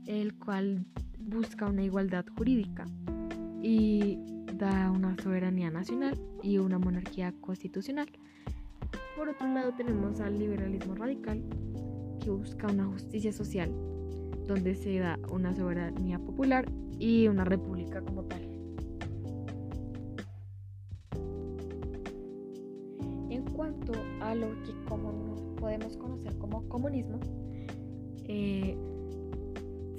el 0.05 0.37
cual 0.37 0.85
busca 1.19 1.67
una 1.67 1.83
igualdad 1.83 2.25
jurídica 2.37 2.85
y 3.61 4.17
da 4.55 4.91
una 4.91 5.15
soberanía 5.21 5.69
nacional 5.69 6.19
y 6.41 6.57
una 6.57 6.79
monarquía 6.79 7.33
constitucional. 7.41 8.07
Por 9.15 9.29
otro 9.29 9.47
lado 9.47 9.73
tenemos 9.73 10.19
al 10.19 10.37
liberalismo 10.37 10.95
radical, 10.95 11.43
que 12.23 12.29
busca 12.29 12.67
una 12.67 12.85
justicia 12.85 13.31
social, 13.31 13.71
donde 14.47 14.75
se 14.75 14.99
da 14.99 15.19
una 15.29 15.55
soberanía 15.55 16.19
popular 16.19 16.71
y 16.99 17.27
una 17.27 17.43
república 17.43 18.01
como 18.01 18.23
tal. 18.23 18.46
Cuanto 23.57 23.91
a 24.21 24.35
lo 24.35 24.47
que 24.63 24.71
podemos 25.59 25.97
conocer 25.97 26.37
como 26.37 26.69
comunismo, 26.69 27.19
eh, 28.25 28.77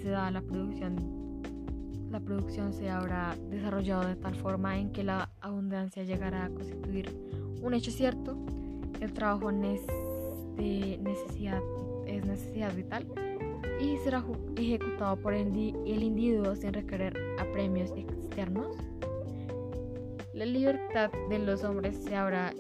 se 0.00 0.09
da 0.09 0.30
la 0.30 0.40
producción 0.40 1.18
la 2.11 2.20
producción 2.20 2.72
se 2.72 2.88
habrá 2.88 3.36
desarrollado 3.50 4.09
de 4.09 4.16
tal 4.16 4.34
forma 4.34 4.78
en 4.78 4.90
que 4.92 5.04
la 5.04 5.28
abundancia 5.42 6.04
llegará 6.04 6.46
a 6.46 6.48
constituir 6.48 7.14
un 7.61 7.74
hecho 7.74 7.90
cierto, 7.90 8.34
el 9.00 9.12
trabajo 9.12 9.52
de 9.52 10.98
necesidad, 11.02 11.61
es 12.06 12.24
necesidad 12.24 12.74
vital 12.74 13.06
y 13.78 13.98
será 13.98 14.24
ejecutado 14.56 15.16
por 15.16 15.34
el 15.34 15.54
individuo 16.02 16.56
sin 16.56 16.72
requerir 16.72 17.12
apremios 17.38 17.90
externos. 17.90 18.74
La 20.32 20.46
libertad 20.46 21.11
de 21.28 21.40
los 21.40 21.62
hombres 21.62 21.96
se 21.96 22.16
habrá 22.16 22.54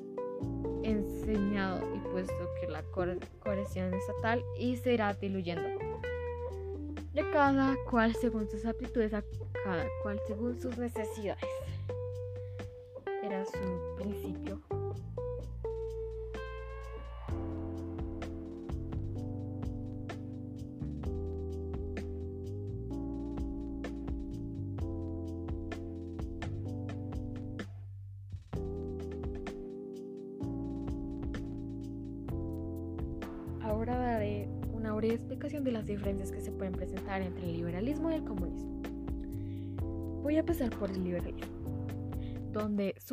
enseñado 0.88 1.80
y 1.94 1.98
puesto 2.08 2.50
que 2.60 2.68
la 2.68 2.82
coerción 2.82 3.94
estatal 3.94 4.42
y 4.58 4.76
se 4.76 4.94
irá 4.94 5.14
diluyendo 5.14 5.68
de 7.18 7.30
cada 7.32 7.76
cual 7.90 8.14
según 8.14 8.48
sus 8.48 8.64
aptitudes, 8.64 9.12
a 9.12 9.24
cada 9.64 9.86
cual 10.02 10.20
según 10.26 10.60
sus 10.60 10.78
necesidades. 10.78 11.44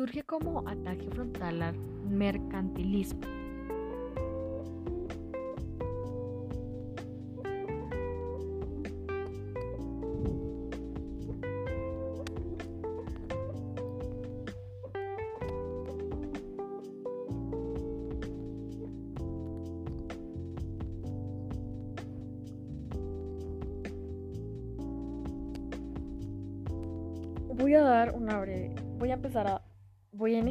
Surge 0.06 0.22
como 0.22 0.62
ataque 0.68 1.08
frontal 1.10 1.62
al 1.62 1.76
mercantilismo 2.08 3.35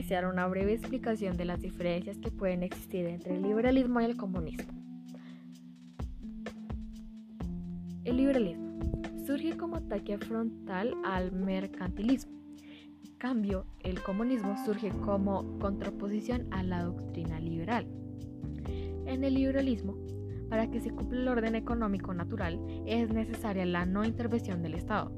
iniciar 0.05 0.27
una 0.27 0.45
breve 0.45 0.73
explicación 0.73 1.35
de 1.35 1.45
las 1.45 1.59
diferencias 1.59 2.19
que 2.19 2.29
pueden 2.29 2.61
existir 2.61 3.07
entre 3.07 3.37
el 3.37 3.41
liberalismo 3.41 3.99
y 4.01 4.05
el 4.05 4.15
comunismo. 4.15 4.71
El 8.03 8.17
liberalismo 8.17 8.79
surge 9.25 9.57
como 9.57 9.77
ataque 9.77 10.19
frontal 10.19 10.93
al 11.03 11.31
mercantilismo. 11.31 12.39
En 13.03 13.15
cambio, 13.17 13.65
el 13.79 13.99
comunismo 14.03 14.55
surge 14.63 14.89
como 14.89 15.57
contraposición 15.57 16.53
a 16.53 16.61
la 16.61 16.83
doctrina 16.83 17.39
liberal. 17.39 17.87
En 19.07 19.23
el 19.23 19.33
liberalismo, 19.33 19.97
para 20.51 20.69
que 20.69 20.81
se 20.81 20.91
cumpla 20.91 21.19
el 21.19 21.27
orden 21.29 21.55
económico 21.55 22.13
natural, 22.13 22.59
es 22.85 23.09
necesaria 23.09 23.65
la 23.65 23.87
no 23.87 24.05
intervención 24.05 24.61
del 24.61 24.75
Estado 24.75 25.11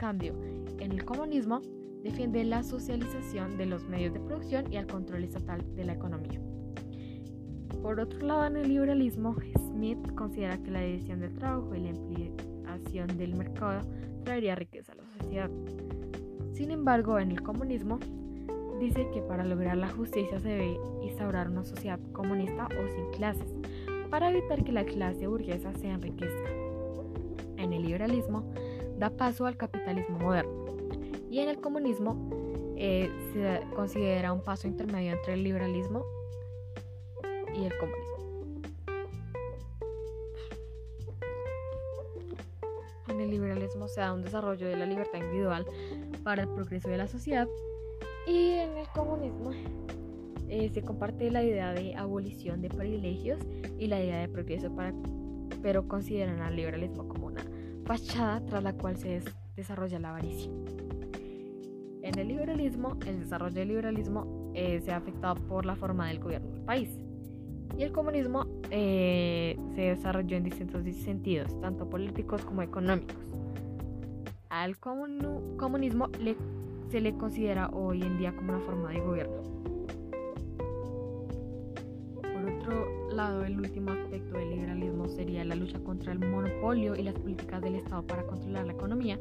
cambio, 0.00 0.34
en 0.78 0.92
el 0.92 1.04
comunismo 1.04 1.60
defiende 2.02 2.44
la 2.44 2.62
socialización 2.62 3.56
de 3.56 3.66
los 3.66 3.84
medios 3.84 4.12
de 4.12 4.20
producción 4.20 4.72
y 4.72 4.76
el 4.76 4.86
control 4.86 5.24
estatal 5.24 5.64
de 5.74 5.84
la 5.84 5.92
economía. 5.92 6.40
Por 7.82 7.98
otro 7.98 8.26
lado, 8.26 8.46
en 8.46 8.56
el 8.56 8.68
liberalismo, 8.68 9.34
Smith 9.58 10.14
considera 10.14 10.58
que 10.58 10.70
la 10.70 10.80
división 10.80 11.20
del 11.20 11.34
trabajo 11.34 11.74
y 11.74 11.80
la 11.80 11.90
ampliación 11.90 13.16
del 13.16 13.34
mercado 13.34 13.86
traería 14.24 14.54
riqueza 14.54 14.92
a 14.92 14.96
la 14.96 15.04
sociedad. 15.18 15.50
Sin 16.52 16.70
embargo, 16.70 17.18
en 17.18 17.30
el 17.30 17.42
comunismo, 17.42 17.98
dice 18.78 19.08
que 19.12 19.22
para 19.22 19.44
lograr 19.44 19.76
la 19.76 19.88
justicia 19.88 20.38
se 20.40 20.48
debe 20.48 20.78
instaurar 21.02 21.48
una 21.48 21.64
sociedad 21.64 21.98
comunista 22.12 22.66
o 22.66 22.94
sin 22.94 23.10
clases, 23.12 23.54
para 24.10 24.30
evitar 24.30 24.64
que 24.64 24.72
la 24.72 24.84
clase 24.84 25.26
burguesa 25.26 25.72
se 25.74 25.88
enriquezca. 25.88 26.50
En 27.56 27.72
el 27.72 27.82
liberalismo, 27.82 28.44
da 28.98 29.10
paso 29.10 29.46
al 29.46 29.56
capitalismo 29.56 30.18
moderno. 30.18 30.69
Y 31.30 31.38
en 31.38 31.48
el 31.48 31.60
comunismo 31.60 32.28
eh, 32.76 33.08
se 33.32 33.60
considera 33.74 34.32
un 34.32 34.42
paso 34.42 34.66
intermedio 34.66 35.12
entre 35.12 35.34
el 35.34 35.44
liberalismo 35.44 36.04
y 37.54 37.64
el 37.64 37.78
comunismo. 37.78 38.10
En 43.08 43.20
el 43.20 43.30
liberalismo 43.30 43.86
se 43.86 44.00
da 44.00 44.12
un 44.12 44.22
desarrollo 44.22 44.66
de 44.66 44.76
la 44.76 44.86
libertad 44.86 45.20
individual 45.20 45.66
para 46.24 46.42
el 46.42 46.48
progreso 46.48 46.88
de 46.88 46.96
la 46.96 47.06
sociedad 47.06 47.46
y 48.26 48.50
en 48.50 48.76
el 48.76 48.88
comunismo 48.88 49.52
eh, 50.48 50.68
se 50.72 50.82
comparte 50.82 51.30
la 51.30 51.44
idea 51.44 51.72
de 51.72 51.94
abolición 51.94 52.60
de 52.60 52.70
privilegios 52.70 53.38
y 53.78 53.86
la 53.86 54.02
idea 54.02 54.18
de 54.18 54.28
progreso 54.28 54.74
para, 54.74 54.92
pero 55.62 55.86
consideran 55.86 56.40
al 56.40 56.56
liberalismo 56.56 57.06
como 57.08 57.26
una 57.26 57.44
fachada 57.84 58.44
tras 58.46 58.62
la 58.62 58.72
cual 58.72 58.96
se 58.96 59.22
desarrolla 59.54 59.98
la 59.98 60.10
avaricia. 60.10 60.50
En 62.10 62.18
el 62.18 62.26
liberalismo, 62.26 62.98
el 63.06 63.20
desarrollo 63.20 63.54
del 63.54 63.68
liberalismo 63.68 64.50
eh, 64.52 64.80
se 64.84 64.90
ha 64.90 64.96
afectado 64.96 65.36
por 65.46 65.64
la 65.64 65.76
forma 65.76 66.08
del 66.08 66.18
gobierno 66.18 66.50
del 66.50 66.62
país. 66.62 66.90
Y 67.78 67.84
el 67.84 67.92
comunismo 67.92 68.46
eh, 68.72 69.56
se 69.76 69.82
desarrolló 69.82 70.36
en 70.36 70.42
distintos 70.42 70.82
sentidos, 71.04 71.60
tanto 71.60 71.88
políticos 71.88 72.44
como 72.44 72.62
económicos. 72.62 73.14
Al 74.48 74.76
comunismo 74.78 76.10
se 76.90 77.00
le 77.00 77.14
considera 77.14 77.68
hoy 77.68 78.02
en 78.02 78.18
día 78.18 78.34
como 78.34 78.54
una 78.54 78.60
forma 78.62 78.90
de 78.90 78.98
gobierno. 78.98 79.42
Por 82.22 82.52
otro 82.52 83.12
lado, 83.12 83.44
el 83.44 83.56
último 83.56 83.92
aspecto 83.92 84.36
del 84.36 84.50
liberalismo 84.50 85.06
sería 85.06 85.44
la 85.44 85.54
lucha 85.54 85.78
contra 85.78 86.12
el 86.12 86.18
monopolio 86.18 86.96
y 86.96 87.04
las 87.04 87.14
políticas 87.14 87.62
del 87.62 87.76
Estado 87.76 88.04
para 88.04 88.26
controlar 88.26 88.66
la 88.66 88.72
economía. 88.72 89.20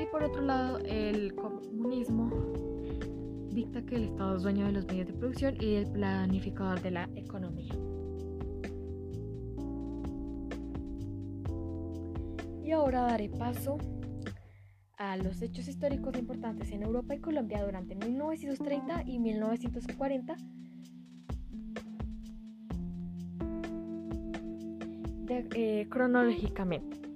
Y 0.00 0.06
por 0.06 0.22
otro 0.22 0.40
lado, 0.40 0.78
el 0.78 1.34
comunismo 1.34 2.30
dicta 3.50 3.82
que 3.82 3.96
el 3.96 4.04
Estado 4.04 4.36
es 4.36 4.42
dueño 4.42 4.66
de 4.66 4.72
los 4.72 4.86
medios 4.86 5.08
de 5.08 5.12
producción 5.12 5.54
y 5.60 5.74
el 5.74 5.90
planificador 5.90 6.80
de 6.80 6.90
la 6.90 7.08
economía. 7.16 7.74
Y 12.64 12.72
ahora 12.72 13.02
daré 13.02 13.28
paso 13.28 13.76
a 14.96 15.16
los 15.16 15.42
hechos 15.42 15.68
históricos 15.68 16.16
importantes 16.16 16.70
en 16.70 16.82
Europa 16.82 17.14
y 17.14 17.20
Colombia 17.20 17.64
durante 17.64 17.94
1930 17.94 19.02
y 19.06 19.18
1940 19.18 20.36
Eh, 25.54 25.86
cronológicamente. 25.88 27.09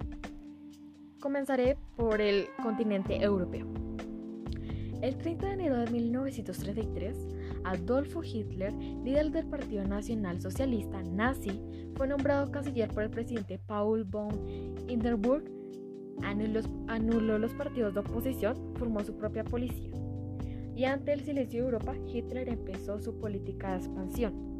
Comenzaré 1.25 1.75
por 1.95 2.21
el 2.21 2.49
continente 2.61 3.19
europeo. 3.19 3.65
El 5.01 5.17
30 5.17 5.47
de 5.47 5.53
enero 5.53 5.79
de 5.79 5.89
1933, 5.89 7.17
Adolfo 7.63 8.21
Hitler, 8.23 8.71
líder 8.73 9.31
del 9.31 9.47
Partido 9.47 9.83
Nacional 9.85 10.39
Socialista 10.39 11.01
nazi, 11.01 11.59
fue 11.95 12.07
nombrado 12.07 12.51
canciller 12.51 12.93
por 12.93 13.01
el 13.01 13.09
presidente 13.09 13.57
Paul 13.57 14.03
von 14.03 14.39
Hindenburg, 14.87 15.45
anuló, 16.21 16.59
anuló 16.89 17.39
los 17.39 17.55
partidos 17.55 17.95
de 17.95 18.01
oposición, 18.01 18.75
formó 18.75 18.99
su 18.99 19.17
propia 19.17 19.43
policía 19.43 19.89
y 20.75 20.83
ante 20.83 21.11
el 21.11 21.21
silencio 21.21 21.61
de 21.61 21.65
Europa, 21.65 21.95
Hitler 22.05 22.49
empezó 22.49 22.99
su 22.99 23.17
política 23.17 23.71
de 23.71 23.77
expansión. 23.77 24.59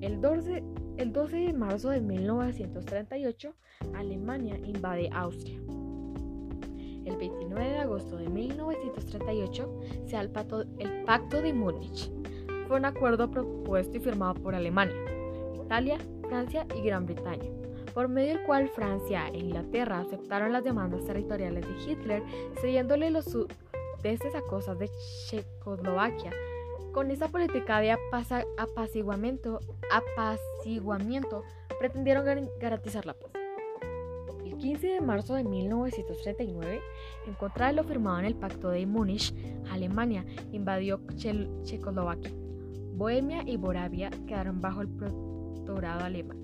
El 0.00 0.22
12, 0.22 0.64
el 0.96 1.12
12 1.12 1.36
de 1.36 1.52
marzo 1.52 1.90
de 1.90 2.00
1938, 2.00 3.54
Alemania 3.94 4.58
invade 4.64 5.08
Austria. 5.12 5.65
El 7.06 7.16
29 7.16 7.70
de 7.70 7.78
agosto 7.78 8.16
de 8.16 8.28
1938 8.28 9.80
se 10.06 10.16
da 10.16 10.20
el 10.20 10.30
pacto, 10.30 11.40
de 11.40 11.52
Múnich. 11.52 12.10
Fue 12.66 12.76
un 12.76 12.84
acuerdo 12.84 13.30
propuesto 13.30 13.96
y 13.96 14.00
firmado 14.00 14.34
por 14.34 14.56
Alemania, 14.56 14.96
Italia, 15.54 15.98
Francia 16.28 16.66
y 16.76 16.82
Gran 16.82 17.06
Bretaña, 17.06 17.48
por 17.94 18.08
medio 18.08 18.34
del 18.34 18.42
cual 18.44 18.68
Francia 18.68 19.28
e 19.28 19.38
Inglaterra 19.38 20.00
aceptaron 20.00 20.52
las 20.52 20.64
demandas 20.64 21.04
territoriales 21.04 21.64
de 21.64 21.92
Hitler, 21.92 22.22
cediéndole 22.60 23.10
los 23.10 23.26
sudetes 23.26 24.34
a 24.34 24.42
cosas 24.42 24.76
de 24.80 24.90
Checoslovaquia. 25.28 26.32
Con 26.92 27.12
esa 27.12 27.28
política 27.28 27.78
de 27.80 27.92
apaciguamiento, 28.58 29.60
apaciguamiento 29.92 31.44
pretendieron 31.78 32.50
garantizar 32.58 33.06
la 33.06 33.14
paz. 33.14 33.45
El 34.56 34.62
15 34.62 34.86
de 34.86 35.00
marzo 35.02 35.34
de 35.34 35.44
1939, 35.44 36.80
en 37.26 37.34
contra 37.34 37.66
de 37.66 37.74
lo 37.74 37.84
firmado 37.84 38.20
en 38.20 38.24
el 38.24 38.34
Pacto 38.34 38.70
de 38.70 38.86
Múnich, 38.86 39.34
Alemania 39.70 40.24
invadió 40.50 41.02
Checoslovaquia. 41.14 42.32
Bohemia 42.94 43.42
y 43.44 43.58
Moravia 43.58 44.08
quedaron 44.26 44.62
bajo 44.62 44.80
el 44.80 44.88
protectorado 44.88 46.06
alemán 46.06 46.38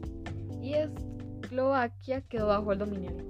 y 0.60 0.74
Eslovaquia 0.74 2.20
quedó 2.20 2.48
bajo 2.48 2.72
el 2.72 2.80
dominio 2.80 3.08
alemán. 3.08 3.28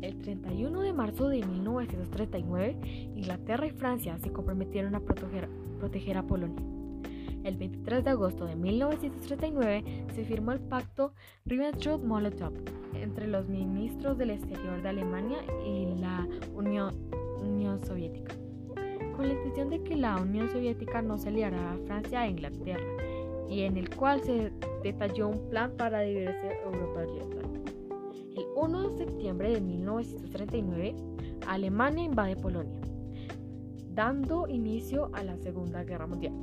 El 0.00 0.18
31 0.18 0.80
de 0.80 0.92
marzo 0.94 1.28
de 1.28 1.44
1939, 1.44 2.78
Inglaterra 3.14 3.66
y 3.66 3.72
Francia 3.72 4.16
se 4.20 4.32
comprometieron 4.32 4.94
a 4.94 5.00
proteger, 5.00 5.50
proteger 5.78 6.16
a 6.16 6.26
Polonia. 6.26 6.77
El 7.44 7.56
23 7.56 8.04
de 8.04 8.10
agosto 8.10 8.44
de 8.46 8.56
1939 8.56 10.06
se 10.14 10.24
firmó 10.24 10.52
el 10.52 10.60
pacto 10.60 11.12
Ribbentrop-Molotov 11.46 12.52
entre 12.94 13.26
los 13.26 13.48
ministros 13.48 14.18
del 14.18 14.30
exterior 14.30 14.82
de 14.82 14.88
Alemania 14.88 15.38
y 15.64 15.94
la 16.00 16.26
Unión, 16.54 16.94
Unión 17.40 17.84
Soviética, 17.84 18.34
con 19.16 19.28
la 19.28 19.34
intención 19.34 19.70
de 19.70 19.82
que 19.82 19.96
la 19.96 20.16
Unión 20.16 20.50
Soviética 20.50 21.00
no 21.00 21.18
se 21.18 21.30
liara 21.30 21.72
a 21.72 21.78
Francia 21.86 22.26
e 22.26 22.30
Inglaterra, 22.30 22.84
y 23.48 23.62
en 23.62 23.76
el 23.76 23.88
cual 23.94 24.20
se 24.22 24.52
detalló 24.82 25.28
un 25.28 25.48
plan 25.48 25.72
para 25.76 26.00
dividirse 26.00 26.58
Europa 26.64 27.00
Oriental. 27.00 27.38
El 28.36 28.44
1 28.56 28.90
de 28.90 28.98
septiembre 28.98 29.50
de 29.50 29.60
1939, 29.60 30.94
Alemania 31.46 32.04
invade 32.04 32.36
Polonia, 32.36 32.80
dando 33.94 34.46
inicio 34.48 35.10
a 35.14 35.24
la 35.24 35.36
Segunda 35.38 35.82
Guerra 35.82 36.06
Mundial. 36.06 36.34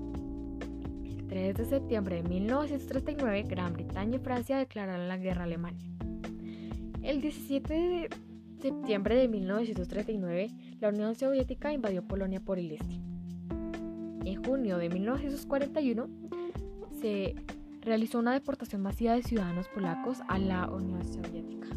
3 1.35 1.53
de 1.53 1.65
septiembre 1.65 2.15
de 2.15 2.23
1939, 2.29 3.43
Gran 3.49 3.73
Bretaña 3.73 4.15
y 4.15 4.19
Francia 4.19 4.57
declararon 4.57 5.09
la 5.09 5.17
guerra 5.17 5.41
a 5.41 5.43
Alemania. 5.43 5.85
El 7.03 7.19
17 7.19 7.73
de 7.73 8.09
septiembre 8.61 9.17
de 9.17 9.27
1939, 9.27 10.49
la 10.79 10.87
Unión 10.87 11.13
Soviética 11.13 11.73
invadió 11.73 12.07
Polonia 12.07 12.39
por 12.39 12.57
el 12.57 12.71
este. 12.71 13.01
En 14.23 14.45
junio 14.45 14.77
de 14.77 14.87
1941, 14.87 16.07
se 17.01 17.35
realizó 17.81 18.19
una 18.19 18.31
deportación 18.31 18.81
masiva 18.81 19.13
de 19.13 19.23
ciudadanos 19.23 19.67
polacos 19.67 20.19
a 20.29 20.39
la 20.39 20.69
Unión 20.69 21.03
Soviética. 21.03 21.67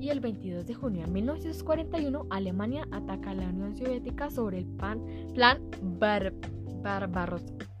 Y 0.00 0.08
el 0.08 0.18
22 0.18 0.66
de 0.66 0.74
junio 0.74 1.02
de 1.02 1.12
1941, 1.12 2.26
Alemania 2.30 2.88
ataca 2.90 3.30
a 3.30 3.34
la 3.34 3.48
Unión 3.50 3.76
Soviética 3.76 4.28
sobre 4.28 4.58
el 4.58 4.66
plan 4.66 5.60
Barbarossa. 6.82 7.73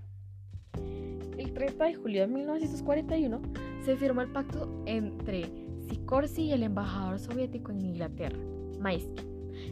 30 1.54 1.84
de 1.84 1.94
julio 1.94 2.20
de 2.22 2.26
1941 2.26 3.40
se 3.84 3.96
firmó 3.96 4.22
el 4.22 4.32
pacto 4.32 4.82
entre 4.86 5.50
Sikorsky 5.88 6.42
y 6.42 6.52
el 6.52 6.64
embajador 6.64 7.18
soviético 7.20 7.70
en 7.70 7.82
Inglaterra, 7.82 8.38
Maisky, 8.80 9.22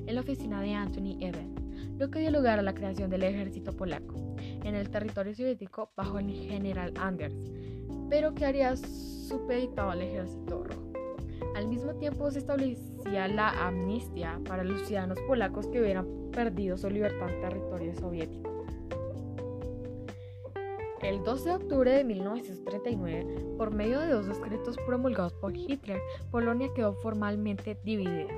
en 0.06 0.14
la 0.14 0.20
oficina 0.20 0.60
de 0.60 0.74
Anthony 0.74 1.18
Eden, 1.20 1.54
lo 1.98 2.10
que 2.10 2.20
dio 2.20 2.30
lugar 2.30 2.58
a 2.58 2.62
la 2.62 2.74
creación 2.74 3.10
del 3.10 3.24
ejército 3.24 3.72
polaco 3.72 4.14
en 4.64 4.74
el 4.74 4.90
territorio 4.90 5.34
soviético 5.34 5.90
bajo 5.96 6.18
el 6.18 6.30
general 6.30 6.92
Anders, 6.98 7.34
pero 8.08 8.34
que 8.34 8.46
haría 8.46 8.76
supeditado 8.76 9.90
al 9.90 10.02
ejército 10.02 10.62
rojo. 10.62 10.92
Al 11.56 11.66
mismo 11.66 11.94
tiempo 11.96 12.30
se 12.30 12.38
establecía 12.38 13.28
la 13.28 13.50
amnistía 13.66 14.40
para 14.46 14.64
los 14.64 14.86
ciudadanos 14.86 15.18
polacos 15.26 15.66
que 15.66 15.80
hubieran 15.80 16.06
perdido 16.30 16.78
su 16.78 16.88
libertad 16.88 17.28
en 17.28 17.40
territorio 17.40 17.94
soviético. 17.94 18.51
El 21.02 21.24
12 21.24 21.48
de 21.48 21.54
octubre 21.56 21.90
de 21.90 22.04
1939, 22.04 23.56
por 23.58 23.72
medio 23.72 23.98
de 23.98 24.12
dos 24.12 24.28
decretos 24.28 24.76
promulgados 24.86 25.32
por 25.32 25.56
Hitler, 25.56 26.00
Polonia 26.30 26.72
quedó 26.74 26.94
formalmente 26.94 27.76
dividida. 27.82 28.28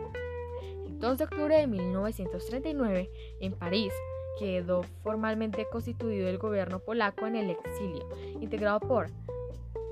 El 0.87 0.99
2 0.99 1.19
de 1.19 1.25
octubre 1.25 1.57
de 1.57 1.67
1939, 1.67 3.11
en 3.41 3.53
París, 3.53 3.93
quedó 4.39 4.83
formalmente 5.03 5.67
constituido 5.71 6.27
el 6.27 6.39
gobierno 6.39 6.79
polaco 6.79 7.27
en 7.27 7.37
el 7.37 7.51
exilio, 7.51 8.09
integrado 8.41 8.81
por 8.81 9.09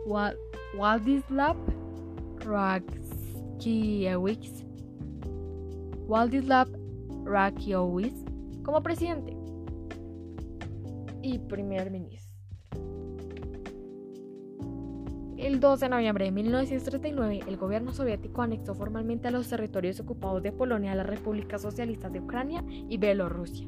Władysław 0.07 1.57
Rakiewicz, 2.39 3.85
Władysław 6.07 6.69
Rakiewicz 7.27 8.25
como 8.65 8.83
presidente 8.83 9.37
y 11.21 11.39
primer 11.39 11.91
ministro. 11.91 12.22
El 15.43 15.59
12 15.59 15.87
de 15.87 15.89
noviembre 15.89 16.27
de 16.27 16.31
1939, 16.31 17.41
el 17.49 17.57
gobierno 17.57 17.93
soviético 17.93 18.43
anexó 18.43 18.77
formalmente 18.77 19.27
a 19.27 19.33
los 19.33 19.49
territorios 19.49 19.99
ocupados 19.99 20.41
de 20.41 20.53
Polonia 20.53 20.93
a 20.93 20.95
las 20.95 21.07
repúblicas 21.09 21.61
socialistas 21.61 22.13
de 22.13 22.21
Ucrania 22.21 22.65
y 22.69 22.97
Bielorrusia. 22.97 23.67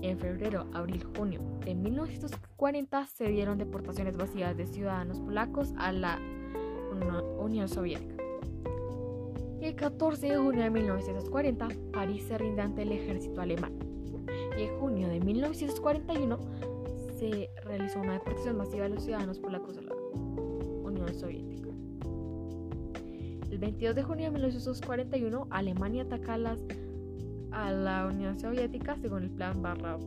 En 0.00 0.18
febrero, 0.18 0.64
abril, 0.72 1.04
junio 1.14 1.42
de 1.66 1.74
1940 1.74 3.06
se 3.08 3.28
dieron 3.28 3.58
deportaciones 3.58 4.16
masivas 4.16 4.56
de 4.56 4.66
ciudadanos 4.66 5.20
polacos 5.20 5.74
a 5.76 5.92
la 5.92 6.18
Unión 7.40 7.68
Soviética. 7.68 8.24
El 9.60 9.74
14 9.76 10.28
de 10.28 10.36
junio 10.38 10.62
de 10.62 10.70
1940, 10.70 11.68
París 11.92 12.24
se 12.26 12.38
rinde 12.38 12.62
ante 12.62 12.82
el 12.82 12.92
ejército 12.92 13.42
alemán. 13.42 13.74
Y 14.56 14.62
en 14.62 14.78
junio 14.80 15.08
de 15.08 15.20
1941 15.20 16.38
se 17.18 17.50
realizó 17.64 18.00
una 18.00 18.14
deportación 18.14 18.56
masiva 18.56 18.84
de 18.84 18.94
los 18.94 19.04
ciudadanos 19.04 19.38
polacos 19.38 19.76
a 19.76 19.82
la 19.82 20.05
Soviética. 21.14 21.68
El 23.50 23.58
22 23.58 23.94
de 23.94 24.02
junio 24.02 24.24
de 24.26 24.30
1941, 24.32 25.46
Alemania 25.50 26.02
ataca 26.02 26.34
a, 26.34 26.38
las, 26.38 26.60
a 27.52 27.70
la 27.70 28.06
Unión 28.06 28.38
Soviética 28.38 28.96
según 29.00 29.24
el 29.24 29.30
plan 29.30 29.62
Barra. 29.62 29.98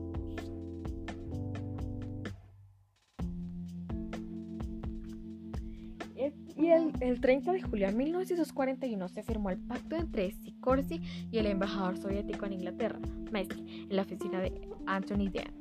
Y 6.58 6.68
el, 6.68 6.92
el, 7.00 7.22
30 7.22 7.54
de 7.54 7.62
julio 7.62 7.88
de 7.88 7.94
1941 7.94 9.08
se 9.08 9.24
firmó 9.24 9.50
el 9.50 9.58
pacto 9.58 9.96
entre 9.96 10.32
Sikorsky 10.32 11.02
y 11.32 11.38
el 11.38 11.46
embajador 11.46 11.98
soviético 11.98 12.46
en 12.46 12.54
Inglaterra, 12.54 13.00
Maisky, 13.32 13.88
en 13.90 13.96
la 13.96 14.02
oficina 14.02 14.42
de 14.42 14.68
Anthony 14.86 15.30
Dean, 15.32 15.54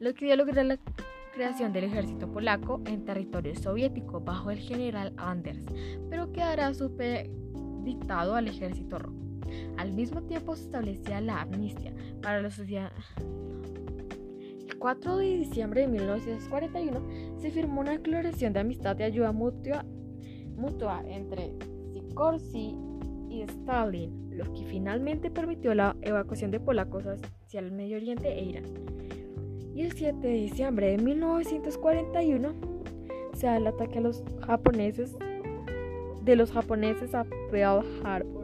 lo 0.00 0.14
que 0.14 0.24
dio 0.24 0.36
lugar 0.36 0.58
a 0.60 0.64
la 0.64 0.78
creación 1.32 1.72
del 1.72 1.84
ejército 1.84 2.30
polaco 2.30 2.80
en 2.86 3.04
territorio 3.04 3.56
soviético 3.56 4.20
bajo 4.20 4.50
el 4.50 4.58
general 4.58 5.12
Anders, 5.16 5.64
pero 6.08 6.30
quedará 6.30 6.72
supeditado 6.74 8.36
al 8.36 8.48
ejército 8.48 8.98
rojo. 8.98 9.16
Al 9.78 9.92
mismo 9.92 10.22
tiempo 10.22 10.54
se 10.54 10.64
establecía 10.64 11.20
la 11.20 11.42
amnistía 11.42 11.92
para 12.22 12.40
los 12.40 12.54
ciudadanos. 12.54 13.04
El 14.68 14.78
4 14.78 15.16
de 15.16 15.38
diciembre 15.38 15.80
de 15.82 15.88
1941 15.88 17.00
se 17.38 17.50
firmó 17.50 17.80
una 17.80 17.92
declaración 17.92 18.52
de 18.52 18.60
amistad 18.60 18.98
y 18.98 19.02
ayuda 19.02 19.32
mutua, 19.32 19.84
entre 21.08 21.54
Sikorsky 21.92 22.76
y 23.30 23.42
Stalin, 23.42 24.36
lo 24.36 24.52
que 24.52 24.64
finalmente 24.64 25.30
permitió 25.30 25.74
la 25.74 25.96
evacuación 26.02 26.50
de 26.50 26.60
polacos 26.60 27.04
hacia 27.06 27.60
el 27.60 27.72
Medio 27.72 27.96
Oriente 27.96 28.28
e 28.28 28.44
Irán 28.44 29.01
y 29.74 29.82
el 29.82 29.92
7 29.92 30.26
de 30.26 30.34
diciembre 30.34 30.90
de 30.90 30.98
1941 30.98 32.52
se 33.34 33.46
da 33.46 33.56
el 33.56 33.66
ataque 33.66 33.98
a 33.98 34.02
los 34.02 34.22
japoneses 34.46 35.16
de 36.22 36.36
los 36.36 36.52
japoneses 36.52 37.14
a 37.14 37.24
Pearl 37.50 37.84
Harbor. 38.04 38.41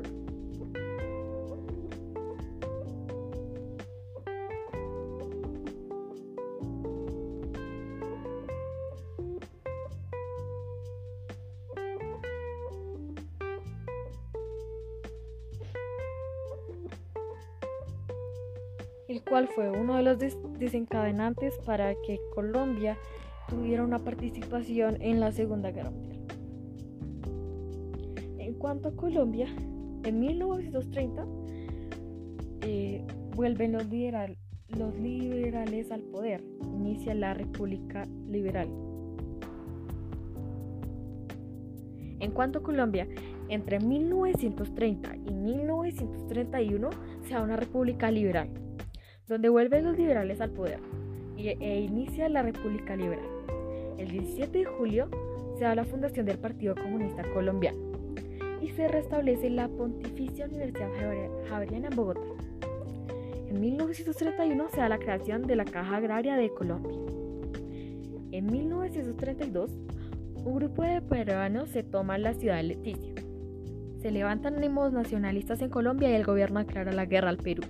Fue 19.46 19.70
uno 19.70 19.96
de 19.96 20.02
los 20.02 20.18
desencadenantes 20.58 21.54
para 21.64 21.94
que 22.06 22.18
Colombia 22.34 22.96
tuviera 23.48 23.84
una 23.84 23.98
participación 23.98 25.00
en 25.00 25.20
la 25.20 25.32
Segunda 25.32 25.70
Guerra 25.70 25.90
Mundial. 25.90 26.26
En 28.38 28.54
cuanto 28.54 28.88
a 28.88 28.96
Colombia, 28.96 29.46
en 30.04 30.20
1930 30.20 31.26
eh, 32.62 33.04
vuelven 33.36 33.72
los 33.72 33.86
liberales 33.86 35.92
al 35.92 36.02
poder, 36.02 36.42
inicia 36.62 37.14
la 37.14 37.34
República 37.34 38.06
Liberal. 38.28 38.68
En 42.20 42.32
cuanto 42.32 42.58
a 42.58 42.62
Colombia, 42.62 43.06
entre 43.48 43.78
1930 43.78 45.16
y 45.16 45.32
1931 45.32 46.90
se 47.22 47.34
da 47.34 47.42
una 47.42 47.56
república 47.56 48.10
liberal, 48.10 48.50
donde 49.28 49.48
vuelven 49.48 49.84
los 49.84 49.96
liberales 49.96 50.40
al 50.40 50.50
poder 50.50 50.80
e 51.36 51.80
inicia 51.80 52.28
la 52.28 52.42
República 52.42 52.96
Liberal. 52.96 53.24
El 53.98 54.08
17 54.08 54.58
de 54.58 54.64
julio 54.64 55.08
se 55.56 55.64
da 55.64 55.74
la 55.74 55.84
fundación 55.84 56.26
del 56.26 56.38
Partido 56.38 56.74
Comunista 56.74 57.22
Colombiano 57.32 57.78
y 58.60 58.68
se 58.70 58.88
restablece 58.88 59.50
la 59.50 59.68
Pontificia 59.68 60.46
Universidad 60.46 60.88
Javeriana 61.48 61.88
en 61.88 61.96
Bogotá. 61.96 62.20
En 63.48 63.60
1931 63.60 64.68
se 64.70 64.80
da 64.80 64.88
la 64.88 64.98
creación 64.98 65.46
de 65.46 65.56
la 65.56 65.64
Caja 65.64 65.96
Agraria 65.96 66.36
de 66.36 66.50
Colombia. 66.50 66.96
En 68.32 68.46
1932, 68.46 69.70
un 70.44 70.54
grupo 70.54 70.82
de 70.82 71.00
peruanos 71.00 71.70
se 71.70 71.82
toma 71.82 72.18
la 72.18 72.34
ciudad 72.34 72.56
de 72.56 72.64
Leticia. 72.64 73.14
Se 74.00 74.10
levantan 74.10 74.56
ánimos 74.56 74.92
nacionalistas 74.92 75.60
en 75.62 75.70
Colombia 75.70 76.10
y 76.10 76.14
el 76.14 76.24
gobierno 76.24 76.60
declara 76.60 76.92
la 76.92 77.06
guerra 77.06 77.30
al 77.30 77.38
Perú. 77.38 77.62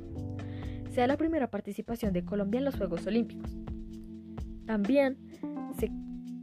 Se 0.98 1.02
da 1.02 1.06
la 1.06 1.16
primera 1.16 1.48
participación 1.48 2.12
de 2.12 2.24
Colombia 2.24 2.58
en 2.58 2.64
los 2.64 2.74
Juegos 2.74 3.06
Olímpicos. 3.06 3.56
También 4.66 5.16
se 5.78 5.92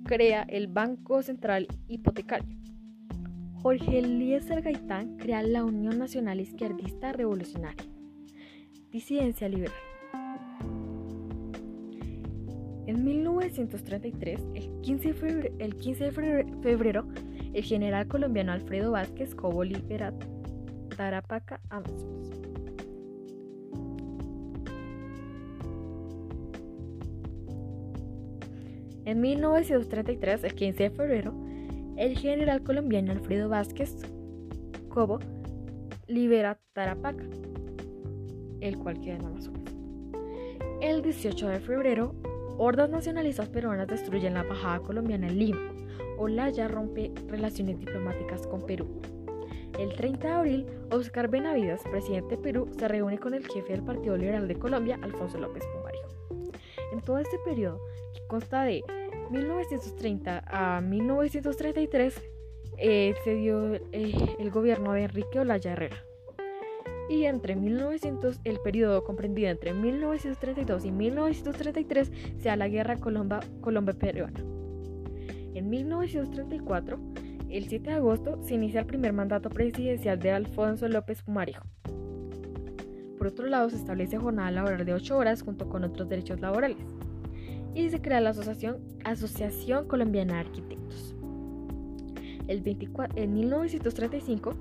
crea 0.05 0.43
el 0.43 0.67
Banco 0.67 1.21
Central 1.23 1.67
Hipotecario. 1.89 2.57
Jorge 3.55 3.99
Eliezer 3.99 4.61
Gaitán 4.61 5.17
crea 5.17 5.43
la 5.43 5.65
Unión 5.65 5.99
Nacional 5.99 6.39
Izquierdista 6.39 7.11
Revolucionaria. 7.11 7.83
Disidencia 8.91 9.49
liberal. 9.49 9.75
En 12.87 13.03
1933, 13.03 14.39
el 14.53 14.81
15 14.83 15.07
de 15.09 15.13
febrero, 15.15 15.55
el, 15.59 15.75
15 15.75 16.03
de 16.05 16.11
febrero, 16.13 17.07
el 17.53 17.63
general 17.65 18.07
colombiano 18.07 18.53
Alfredo 18.53 18.91
Vázquez 18.91 19.35
Cobo 19.35 19.65
libera 19.65 20.13
Tarapaca, 20.95 21.59
Amazonas. 21.69 22.54
En 29.05 29.21
1933, 29.21 30.43
el 30.43 30.55
15 30.55 30.83
de 30.83 30.89
febrero, 30.89 31.33
el 31.95 32.17
general 32.17 32.63
colombiano 32.63 33.11
Alfredo 33.11 33.49
Vázquez 33.49 33.95
Cobo 34.89 35.19
libera 36.07 36.59
Tarapaca, 36.73 37.23
el 38.61 38.77
cual 38.79 38.99
queda 39.01 39.17
en 39.17 39.25
Amazonas. 39.25 39.61
El 40.81 41.03
18 41.03 41.47
de 41.49 41.59
febrero, 41.59 42.15
hordas 42.57 42.89
nacionalistas 42.89 43.47
peruanas 43.49 43.87
destruyen 43.87 44.33
la 44.33 44.41
embajada 44.41 44.79
colombiana 44.79 45.27
en 45.27 45.37
Lima. 45.37 45.71
Olaya 46.17 46.67
rompe 46.67 47.11
relaciones 47.27 47.77
diplomáticas 47.77 48.47
con 48.47 48.65
Perú. 48.65 48.87
El 49.77 49.93
30 49.93 50.27
de 50.27 50.33
abril, 50.33 50.65
Oscar 50.89 51.29
Benavides, 51.29 51.81
presidente 51.83 52.37
de 52.37 52.41
Perú, 52.41 52.71
se 52.75 52.87
reúne 52.87 53.19
con 53.19 53.35
el 53.35 53.45
jefe 53.45 53.73
del 53.73 53.83
Partido 53.83 54.17
Liberal 54.17 54.47
de 54.47 54.55
Colombia, 54.55 54.97
Alfonso 55.03 55.37
López 55.37 55.63
Pumarejo. 55.75 56.09
En 56.93 57.01
todo 57.01 57.19
este 57.19 57.37
periodo, 57.45 57.79
consta 58.27 58.63
de 58.63 58.83
1930 59.31 60.43
a 60.47 60.81
1933, 60.81 62.21
eh, 62.77 63.15
se 63.23 63.35
dio 63.35 63.75
eh, 63.75 64.35
el 64.39 64.51
gobierno 64.51 64.93
de 64.93 65.03
Enrique 65.03 65.39
Olaya 65.39 65.73
Herrera. 65.73 65.97
Y 67.09 67.25
entre 67.25 67.55
1900, 67.55 68.39
el 68.43 68.59
periodo 68.59 69.03
comprendido 69.03 69.49
entre 69.49 69.73
1932 69.73 70.85
y 70.85 70.91
1933, 70.91 72.11
se 72.37 72.49
da 72.49 72.55
la 72.55 72.67
guerra 72.67 72.97
Colombia-Peruana. 72.97 74.39
En 75.53 75.69
1934, 75.69 76.99
el 77.49 77.67
7 77.67 77.89
de 77.89 77.95
agosto, 77.95 78.41
se 78.41 78.55
inicia 78.55 78.81
el 78.81 78.87
primer 78.87 79.13
mandato 79.13 79.49
presidencial 79.49 80.19
de 80.19 80.31
Alfonso 80.31 80.87
López 80.87 81.21
Pumarejo. 81.21 81.65
Por 83.17 83.27
otro 83.27 83.45
lado, 83.47 83.69
se 83.69 83.77
establece 83.77 84.17
jornada 84.17 84.51
laboral 84.51 84.83
de 84.83 84.93
8 84.93 85.17
horas 85.17 85.41
junto 85.43 85.69
con 85.69 85.83
otros 85.83 86.09
derechos 86.09 86.41
laborales. 86.41 86.94
Y 87.75 87.89
se 87.89 88.01
crea 88.01 88.21
la 88.21 88.29
Asociación, 88.29 88.77
Asociación 89.03 89.87
Colombiana 89.87 90.35
de 90.35 90.39
Arquitectos. 90.39 91.13
El 92.47 92.61
24, 92.61 93.21
en 93.21 93.33
1935, 93.33 94.53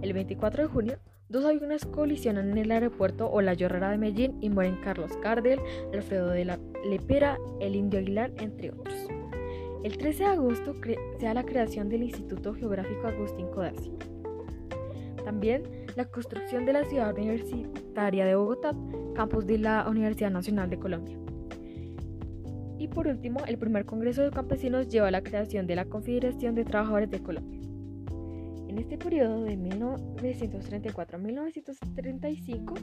el 0.00 0.12
24 0.14 0.62
de 0.62 0.68
junio, 0.68 0.98
dos 1.28 1.44
aviones 1.44 1.84
colisionan 1.84 2.50
en 2.50 2.56
el 2.56 2.70
aeropuerto 2.70 3.30
Olayo 3.30 3.66
Herrera 3.66 3.90
de 3.90 3.98
Medellín 3.98 4.38
y 4.40 4.48
mueren 4.48 4.78
Carlos 4.82 5.12
Cardel, 5.22 5.60
Alfredo 5.92 6.28
de 6.28 6.46
la 6.46 6.58
Lepera, 6.88 7.38
el 7.60 7.76
Indio 7.76 8.00
Aguilar, 8.00 8.32
entre 8.38 8.70
otros. 8.70 8.94
El 9.84 9.98
13 9.98 10.22
de 10.22 10.30
agosto 10.30 10.74
se 11.18 11.26
da 11.26 11.34
la 11.34 11.44
creación 11.44 11.90
del 11.90 12.04
Instituto 12.04 12.54
Geográfico 12.54 13.06
Agustín 13.06 13.48
Codazzi. 13.48 13.92
También 15.24 15.64
la 15.94 16.06
construcción 16.06 16.64
de 16.64 16.72
la 16.72 16.84
ciudad 16.84 17.14
universitaria 17.18 18.24
de 18.24 18.34
Bogotá, 18.34 18.74
campus 19.14 19.46
de 19.46 19.58
la 19.58 19.86
Universidad 19.88 20.30
Nacional 20.30 20.70
de 20.70 20.78
Colombia. 20.78 21.21
Y 22.82 22.88
por 22.88 23.06
último, 23.06 23.38
el 23.46 23.58
primer 23.58 23.86
Congreso 23.86 24.22
de 24.22 24.32
Campesinos 24.32 24.88
lleva 24.88 25.06
a 25.06 25.12
la 25.12 25.22
creación 25.22 25.68
de 25.68 25.76
la 25.76 25.84
Confederación 25.84 26.56
de 26.56 26.64
Trabajadores 26.64 27.08
de 27.12 27.22
Colombia. 27.22 27.60
En 28.66 28.76
este 28.76 28.98
periodo 28.98 29.44
de 29.44 29.56
1934 29.56 31.16
a 31.16 31.20
1935 31.20 32.74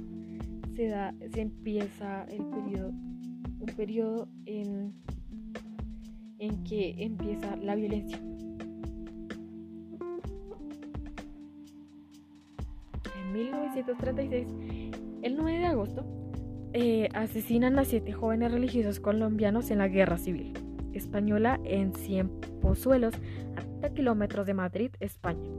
se, 0.74 0.88
da, 0.88 1.14
se 1.34 1.42
empieza 1.42 2.24
el 2.30 2.46
periodo, 2.46 2.92
un 2.92 3.74
periodo 3.76 4.30
en 4.46 4.94
en 6.38 6.64
que 6.64 6.96
empieza 7.04 7.58
la 7.58 7.76
violencia. 7.76 8.18
En 13.22 13.34
1936, 13.34 14.48
el 15.24 15.36
9 15.36 15.60
de 15.60 15.66
agosto, 15.66 16.19
eh, 16.74 17.10
asesinan 17.14 17.80
a 17.80 17.86
siete 17.86 18.14
jóvenes 18.14 18.52
religiosos 18.52 19.00
colombianos 19.00 19.72
en 19.72 19.80
la 19.80 19.88
guerra 19.88 20.18
civil 20.18 20.54
española 20.94 21.60
en 21.64 21.94
Cienpozuelos, 21.94 23.16
a 23.56 23.62
30 23.62 23.94
kilómetros 23.94 24.46
de 24.46 24.54
Madrid, 24.54 24.92
España. 25.00 25.50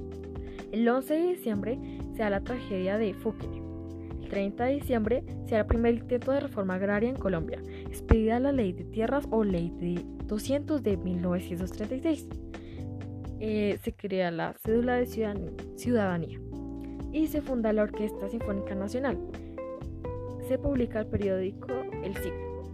El 0.72 0.88
11 0.88 1.14
de 1.14 1.26
diciembre 1.28 1.78
se 2.12 2.22
da 2.22 2.30
la 2.30 2.42
tragedia 2.42 2.98
de 2.98 3.14
Fúquene. 3.14 3.62
El 4.22 4.28
30 4.28 4.64
de 4.64 4.74
diciembre 4.74 5.24
se 5.46 5.54
da 5.54 5.60
el 5.60 5.66
primer 5.66 5.94
intento 5.94 6.30
de 6.32 6.40
reforma 6.40 6.74
agraria 6.74 7.08
en 7.08 7.16
Colombia, 7.16 7.60
expedida 7.86 8.38
la 8.38 8.52
ley 8.52 8.72
de 8.72 8.84
tierras 8.84 9.26
o 9.30 9.42
ley 9.42 9.72
de 9.80 10.04
200 10.26 10.82
de 10.82 10.96
1936. 10.96 12.28
Eh, 13.42 13.78
se 13.82 13.92
crea 13.92 14.30
la 14.30 14.54
cédula 14.62 14.96
de 14.96 15.06
ciudadanía 15.76 16.38
y 17.12 17.26
se 17.26 17.40
funda 17.40 17.72
la 17.72 17.82
Orquesta 17.82 18.28
Sinfónica 18.28 18.74
Nacional. 18.74 19.18
Se 20.50 20.58
publica 20.58 20.98
el 20.98 21.06
periódico 21.06 21.68
El 22.02 22.12
Siglo. 22.16 22.64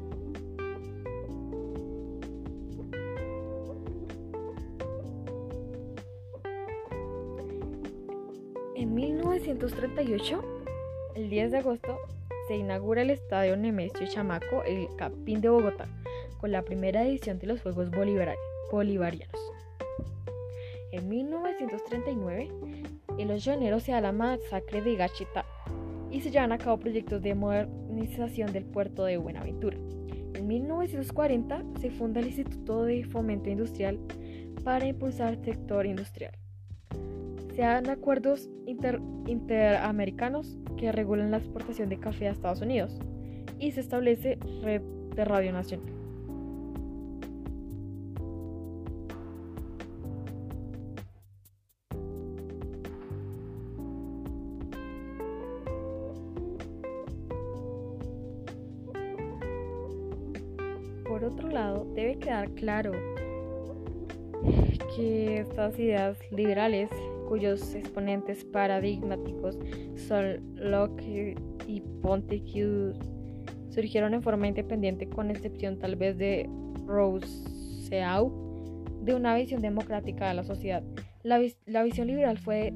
En 8.76 8.94
1938, 8.94 10.42
el 11.16 11.28
10 11.28 11.50
de 11.50 11.58
agosto, 11.58 11.98
se 12.48 12.56
inaugura 12.56 13.02
el 13.02 13.10
Estadio 13.10 13.58
Nemesio 13.58 14.06
Chamaco, 14.06 14.62
el 14.62 14.88
Capín 14.96 15.42
de 15.42 15.50
Bogotá, 15.50 15.86
con 16.40 16.52
la 16.52 16.62
primera 16.62 17.04
edición 17.04 17.38
de 17.38 17.48
los 17.48 17.60
Juegos 17.60 17.90
Bolivarianos. 17.90 19.52
En 20.92 21.10
1939, 21.10 22.50
en 23.18 23.28
los 23.28 23.44
llaneros 23.44 23.82
se 23.82 23.92
da 23.92 24.00
la 24.00 24.12
masacre 24.12 24.80
de 24.80 24.96
Gachita 24.96 25.44
y 26.10 26.20
se 26.20 26.30
llevan 26.30 26.52
a 26.52 26.58
cabo 26.58 26.78
proyectos 26.78 27.22
de 27.22 27.34
modernización 27.34 28.52
del 28.52 28.64
puerto 28.64 29.04
de 29.04 29.16
Buenaventura. 29.16 29.76
En 30.34 30.46
1940 30.46 31.64
se 31.80 31.90
funda 31.90 32.20
el 32.20 32.26
Instituto 32.26 32.84
de 32.84 33.04
Fomento 33.04 33.48
Industrial 33.50 33.98
para 34.64 34.86
impulsar 34.86 35.34
el 35.34 35.44
sector 35.44 35.86
industrial. 35.86 36.32
Se 37.54 37.62
dan 37.62 37.88
acuerdos 37.88 38.50
interamericanos 38.66 40.58
que 40.76 40.92
regulan 40.92 41.30
la 41.30 41.38
exportación 41.38 41.88
de 41.88 41.98
café 41.98 42.28
a 42.28 42.32
Estados 42.32 42.60
Unidos 42.60 42.98
y 43.58 43.72
se 43.72 43.80
establece 43.80 44.38
red 44.62 44.82
de 45.14 45.24
radio 45.24 45.52
nacional. 45.52 45.95
Claro 62.56 62.92
que 64.96 65.38
estas 65.38 65.78
ideas 65.78 66.18
liberales, 66.30 66.90
cuyos 67.28 67.74
exponentes 67.74 68.44
paradigmáticos 68.44 69.58
son 70.08 70.54
Locke 70.54 71.36
y 71.66 71.80
Ponte 72.02 72.42
surgieron 73.70 74.14
en 74.14 74.22
forma 74.22 74.48
independiente 74.48 75.08
con 75.08 75.30
excepción 75.30 75.78
tal 75.78 75.96
vez 75.96 76.16
de 76.16 76.48
Rousseau, 76.86 78.32
de 79.02 79.14
una 79.14 79.36
visión 79.36 79.60
democrática 79.60 80.28
de 80.28 80.34
la 80.34 80.44
sociedad. 80.44 80.82
La, 81.22 81.40
la 81.66 81.82
visión 81.82 82.06
liberal 82.06 82.38
fue 82.38 82.72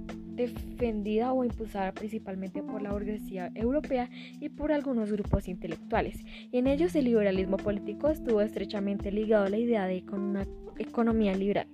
defendida 0.46 1.32
o 1.32 1.44
impulsada 1.44 1.92
principalmente 1.92 2.62
por 2.62 2.82
la 2.82 2.92
burguesía 2.92 3.50
europea 3.54 4.08
y 4.40 4.48
por 4.48 4.72
algunos 4.72 5.10
grupos 5.10 5.48
intelectuales, 5.48 6.24
y 6.50 6.58
en 6.58 6.66
ellos 6.66 6.94
el 6.94 7.04
liberalismo 7.04 7.56
político 7.56 8.08
estuvo 8.08 8.40
estrechamente 8.40 9.12
ligado 9.12 9.46
a 9.46 9.50
la 9.50 9.58
idea 9.58 9.86
de 9.86 10.04
una 10.12 10.46
economía 10.78 11.34
liberal. 11.34 11.66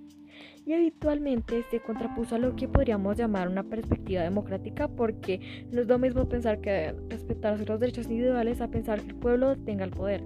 Y 0.65 0.73
habitualmente 0.73 1.63
se 1.71 1.79
contrapuso 1.79 2.35
a 2.35 2.39
lo 2.39 2.57
que 2.57 2.67
podríamos 2.67 3.15
llamar 3.15 3.47
una 3.47 3.63
perspectiva 3.63 4.23
democrática 4.23 4.89
porque 4.89 5.39
no 5.71 5.79
es 5.79 5.87
lo 5.87 5.97
mismo 5.97 6.27
pensar 6.27 6.59
que 6.59 6.93
respetarse 7.07 7.65
los 7.65 7.79
derechos 7.79 8.07
individuales 8.07 8.59
a 8.59 8.67
pensar 8.67 8.99
que 8.99 9.11
el 9.11 9.15
pueblo 9.15 9.55
tenga 9.55 9.85
el 9.85 9.91
poder. 9.91 10.23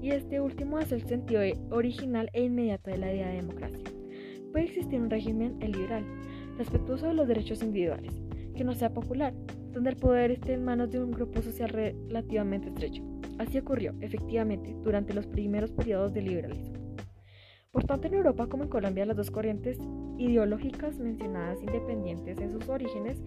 Y 0.00 0.10
este 0.10 0.40
último 0.40 0.78
es 0.78 0.92
el 0.92 1.02
sentido 1.02 1.42
original 1.70 2.30
e 2.32 2.44
inmediato 2.44 2.90
de 2.90 2.96
la 2.96 3.12
idea 3.12 3.28
de 3.28 3.36
democracia. 3.36 3.84
Puede 4.50 4.64
existir 4.64 4.98
un 4.98 5.10
régimen 5.10 5.58
liberal, 5.60 6.04
respetuoso 6.58 7.06
de 7.06 7.14
los 7.14 7.28
derechos 7.28 7.62
individuales, 7.62 8.20
que 8.54 8.64
no 8.64 8.74
sea 8.74 8.92
popular, 8.92 9.34
donde 9.72 9.90
el 9.90 9.96
poder 9.96 10.30
esté 10.30 10.54
en 10.54 10.64
manos 10.64 10.90
de 10.90 11.02
un 11.02 11.10
grupo 11.10 11.42
social 11.42 11.70
relativamente 11.70 12.68
estrecho. 12.68 13.02
Así 13.38 13.58
ocurrió, 13.58 13.94
efectivamente, 14.00 14.76
durante 14.82 15.14
los 15.14 15.26
primeros 15.26 15.72
periodos 15.72 16.12
del 16.12 16.26
liberalismo. 16.26 16.82
Por 17.72 17.84
tanto, 17.84 18.06
en 18.06 18.14
Europa 18.14 18.46
como 18.48 18.64
en 18.64 18.68
Colombia, 18.68 19.06
las 19.06 19.16
dos 19.16 19.30
corrientes 19.30 19.78
ideológicas 20.18 20.98
mencionadas 20.98 21.62
independientes 21.62 22.38
en 22.38 22.52
sus 22.52 22.68
orígenes 22.68 23.22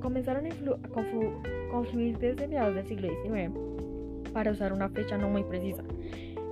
comenzaron 0.00 0.46
a, 0.46 0.88
confluir 1.70 2.18
desde 2.18 2.46
mediados 2.46 2.76
del 2.76 2.86
siglo 2.86 3.08
XIX, 3.08 3.52
para 4.32 4.52
usar 4.52 4.72
una 4.72 4.88
fecha 4.88 5.18
no 5.18 5.28
muy 5.28 5.42
precisa. 5.42 5.82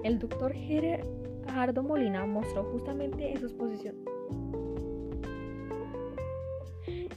El 0.03 0.18
doctor 0.18 0.53
Gerardo 0.53 1.82
Molina 1.84 2.26
mostró 2.26 2.64
justamente 2.64 3.30
en 3.30 3.38
su 3.38 3.46
exposición. 3.46 3.94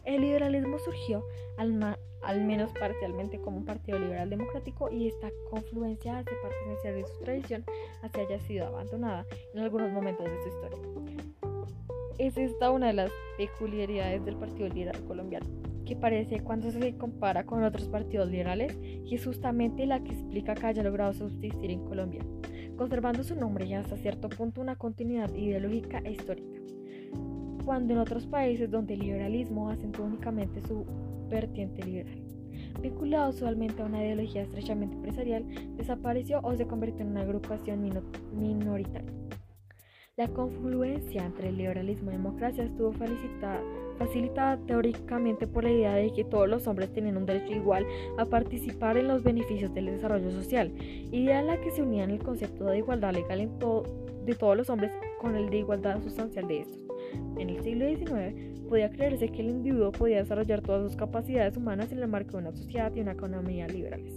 El 0.05 0.21
liberalismo 0.21 0.77
surgió 0.77 1.25
al, 1.57 2.45
menos 2.45 2.71
parcialmente 2.79 3.39
como 3.39 3.57
un 3.57 3.65
partido 3.65 3.97
liberal 3.97 4.29
democrático 4.29 4.91
y 4.91 5.07
esta 5.07 5.29
confluencia 5.49 6.19
hace 6.19 6.31
pertenecer 6.43 6.95
de 6.95 7.07
su 7.07 7.23
tradición 7.23 7.65
hacia 8.03 8.23
haya 8.23 8.39
sido 8.41 8.67
abandonada 8.67 9.25
en 9.53 9.61
algunos 9.61 9.91
momentos 9.91 10.25
de 10.25 10.41
su 10.43 10.49
historia. 10.49 10.79
Es 12.19 12.37
esta 12.37 12.71
una 12.71 12.87
de 12.87 12.93
las 12.93 13.11
peculiaridades 13.37 14.23
del 14.23 14.37
Partido 14.37 14.69
Liberal 14.69 15.03
colombiano, 15.05 15.47
que 15.85 15.95
parece 15.95 16.39
cuando 16.39 16.71
se 16.71 16.97
compara 16.97 17.45
con 17.45 17.63
otros 17.63 17.87
partidos 17.89 18.29
liberales 18.29 18.77
y 18.81 19.15
es 19.15 19.25
justamente 19.25 19.85
la 19.85 20.03
que 20.03 20.11
explica 20.11 20.53
que 20.53 20.67
haya 20.67 20.83
logrado 20.83 21.13
subsistir 21.13 21.71
en 21.71 21.83
Colombia, 21.83 22.21
conservando 22.77 23.23
su 23.23 23.35
nombre 23.35 23.65
y 23.65 23.73
hasta 23.73 23.97
cierto 23.97 24.29
punto 24.29 24.61
una 24.61 24.75
continuidad 24.75 25.33
ideológica 25.33 25.99
e 26.05 26.11
histórica 26.11 26.55
cuando 27.65 27.93
en 27.93 27.99
otros 27.99 28.25
países 28.27 28.69
donde 28.69 28.93
el 28.93 29.01
liberalismo 29.01 29.69
acentúa 29.69 30.05
únicamente 30.05 30.61
su 30.61 30.85
vertiente 31.29 31.83
liberal. 31.83 32.21
Vinculado 32.81 33.31
usualmente 33.31 33.81
a 33.81 33.85
una 33.85 34.03
ideología 34.03 34.43
estrechamente 34.43 34.95
empresarial, 34.95 35.43
desapareció 35.75 36.39
o 36.43 36.55
se 36.55 36.67
convirtió 36.67 37.01
en 37.01 37.11
una 37.11 37.21
agrupación 37.21 37.89
minoritaria. 38.33 39.11
La 40.17 40.27
confluencia 40.29 41.25
entre 41.25 41.49
el 41.49 41.57
liberalismo 41.57 42.09
y 42.09 42.13
la 42.13 42.19
democracia 42.19 42.63
estuvo 42.63 42.93
facilitada 43.97 44.57
teóricamente 44.65 45.45
por 45.45 45.65
la 45.65 45.71
idea 45.71 45.95
de 45.95 46.13
que 46.13 46.23
todos 46.23 46.47
los 46.47 46.67
hombres 46.67 46.93
tenían 46.93 47.17
un 47.17 47.25
derecho 47.25 47.53
igual 47.53 47.85
a 48.17 48.25
participar 48.25 48.95
en 48.95 49.09
los 49.09 49.23
beneficios 49.23 49.73
del 49.73 49.87
desarrollo 49.87 50.31
social, 50.31 50.71
idea 51.11 51.39
en 51.39 51.47
la 51.47 51.59
que 51.59 51.71
se 51.71 51.81
unían 51.81 52.11
el 52.11 52.19
concepto 52.19 52.65
de 52.65 52.77
igualdad 52.77 53.13
legal 53.13 53.41
en 53.41 53.59
de 53.59 54.35
todos 54.35 54.55
los 54.55 54.69
hombres 54.69 54.91
con 55.19 55.35
el 55.35 55.49
de 55.49 55.59
igualdad 55.59 56.01
sustancial 56.01 56.47
de 56.47 56.61
estos. 56.61 56.79
En 57.37 57.49
el 57.49 57.63
siglo 57.63 57.87
XIX 57.87 58.55
podía 58.67 58.89
creerse 58.89 59.29
que 59.29 59.41
el 59.41 59.49
individuo 59.49 59.91
podía 59.91 60.17
desarrollar 60.17 60.61
todas 60.61 60.83
sus 60.83 60.95
capacidades 60.95 61.57
humanas 61.57 61.91
en 61.91 61.99
el 61.99 62.07
marco 62.07 62.31
de 62.31 62.47
una 62.47 62.51
sociedad 62.51 62.93
y 62.95 63.01
una 63.01 63.13
economía 63.13 63.67
liberales. 63.67 64.13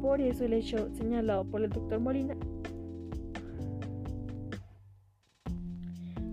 Por 0.00 0.20
eso 0.20 0.44
el 0.44 0.52
hecho 0.52 0.88
señalado 0.94 1.44
por 1.44 1.62
el 1.62 1.70
doctor 1.70 2.00
Molina 2.00 2.36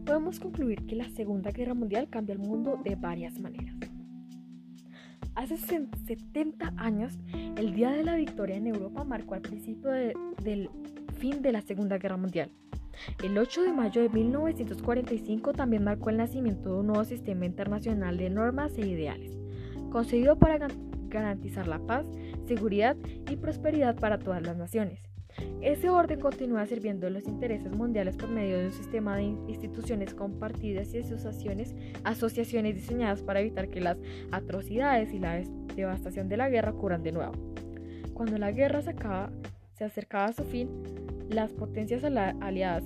podemos 0.05 0.39
concluir 0.39 0.85
que 0.85 0.95
la 0.95 1.09
Segunda 1.09 1.51
Guerra 1.51 1.73
Mundial 1.73 2.07
cambió 2.09 2.33
el 2.33 2.39
mundo 2.39 2.79
de 2.83 2.95
varias 2.95 3.39
maneras. 3.39 3.75
Hace 5.35 5.57
70 5.57 6.73
años, 6.77 7.17
el 7.57 7.73
Día 7.73 7.89
de 7.89 8.03
la 8.03 8.15
Victoria 8.15 8.55
en 8.55 8.67
Europa 8.67 9.03
marcó 9.03 9.33
el 9.35 9.41
principio 9.41 9.89
del 9.89 10.69
fin 11.17 11.41
de 11.41 11.51
la 11.51 11.61
Segunda 11.61 11.97
Guerra 11.97 12.17
Mundial. 12.17 12.51
El 13.23 13.37
8 13.37 13.63
de 13.63 13.73
mayo 13.73 14.01
de 14.01 14.09
1945 14.09 15.53
también 15.53 15.83
marcó 15.83 16.09
el 16.09 16.17
nacimiento 16.17 16.69
de 16.69 16.79
un 16.79 16.87
nuevo 16.87 17.03
sistema 17.05 17.45
internacional 17.45 18.17
de 18.17 18.29
normas 18.29 18.77
e 18.77 18.87
ideales, 18.87 19.37
concebido 19.91 20.37
para 20.37 20.67
garantizar 21.07 21.67
la 21.67 21.79
paz, 21.79 22.05
seguridad 22.47 22.95
y 23.29 23.35
prosperidad 23.35 23.95
para 23.95 24.19
todas 24.19 24.41
las 24.41 24.57
naciones. 24.57 24.99
Ese 25.61 25.89
orden 25.89 26.19
continúa 26.19 26.65
sirviendo 26.67 27.09
los 27.09 27.27
intereses 27.27 27.71
mundiales 27.71 28.17
por 28.17 28.29
medio 28.29 28.57
de 28.59 28.67
un 28.67 28.71
sistema 28.71 29.15
de 29.15 29.23
instituciones 29.23 30.13
compartidas 30.13 30.93
y 30.93 30.99
asociaciones, 30.99 31.73
asociaciones 32.03 32.75
diseñadas 32.75 33.21
para 33.23 33.39
evitar 33.39 33.69
que 33.69 33.81
las 33.81 33.97
atrocidades 34.31 35.13
y 35.13 35.19
la 35.19 35.41
devastación 35.75 36.29
de 36.29 36.37
la 36.37 36.49
guerra 36.49 36.71
ocurran 36.71 37.01
de 37.01 37.13
nuevo. 37.13 37.33
Cuando 38.13 38.37
la 38.37 38.51
guerra 38.51 38.81
se, 38.81 38.91
acaba, 38.91 39.31
se 39.73 39.85
acercaba 39.85 40.25
a 40.25 40.33
su 40.33 40.43
fin, 40.43 40.69
las 41.33 41.51
potencias 41.51 42.03
aliadas 42.03 42.83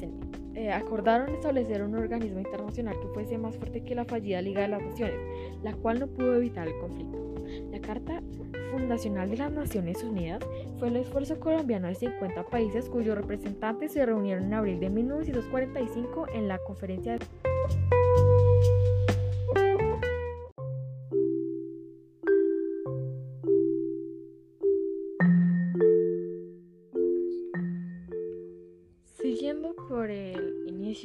eh, 0.55 0.71
acordaron 0.71 1.29
establecer 1.35 1.83
un 1.83 1.95
organismo 1.95 2.39
internacional 2.39 2.95
que 2.99 3.07
fuese 3.09 3.37
más 3.37 3.55
fuerte 3.55 3.83
que 3.83 3.93
la 3.93 4.05
fallida 4.05 4.41
Liga 4.41 4.61
de 4.61 4.69
las 4.69 4.81
Naciones, 4.81 5.19
la 5.63 5.73
cual 5.73 5.99
no 5.99 6.07
pudo 6.07 6.35
evitar 6.35 6.67
el 6.67 6.77
conflicto. 6.79 7.17
La 7.71 7.79
Carta 7.79 8.21
Fundacional 8.71 9.29
de 9.29 9.37
las 9.37 9.51
Naciones 9.51 10.03
Unidas 10.03 10.43
fue 10.79 10.89
el 10.89 10.97
esfuerzo 10.97 11.39
colombiano 11.39 11.87
de 11.87 11.95
50 11.95 12.43
países 12.45 12.89
cuyos 12.89 13.15
representantes 13.15 13.93
se 13.93 14.05
reunieron 14.05 14.45
en 14.45 14.53
abril 14.53 14.79
de 14.79 14.89
1945 14.89 16.27
en 16.33 16.47
la 16.47 16.57
conferencia 16.57 17.13
de... 17.13 17.25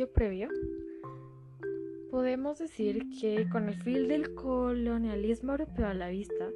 previo, 0.00 0.48
podemos 2.10 2.58
decir 2.58 3.02
que 3.20 3.46
con 3.50 3.68
el 3.68 3.74
fin 3.82 4.08
del 4.08 4.34
colonialismo 4.34 5.52
europeo 5.52 5.86
a 5.86 5.94
la 5.94 6.08
vista, 6.08 6.48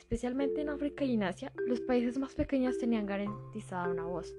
especialmente 0.00 0.62
en 0.62 0.70
África 0.70 1.04
y 1.04 1.14
en 1.14 1.22
Asia, 1.22 1.52
los 1.66 1.80
países 1.82 2.18
más 2.18 2.34
pequeños 2.34 2.78
tenían 2.78 3.06
garantizada 3.06 3.88
una 3.88 4.04
voz, 4.04 4.34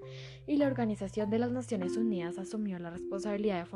y 0.47 0.57
la 0.57 0.65
Organización 0.67 1.29
de 1.29 1.39
las 1.39 1.51
Naciones 1.51 1.95
Unidas 1.95 2.37
asumió 2.39 2.79
la 2.79 2.89
responsabilidad 2.89 3.59
de 3.59 3.69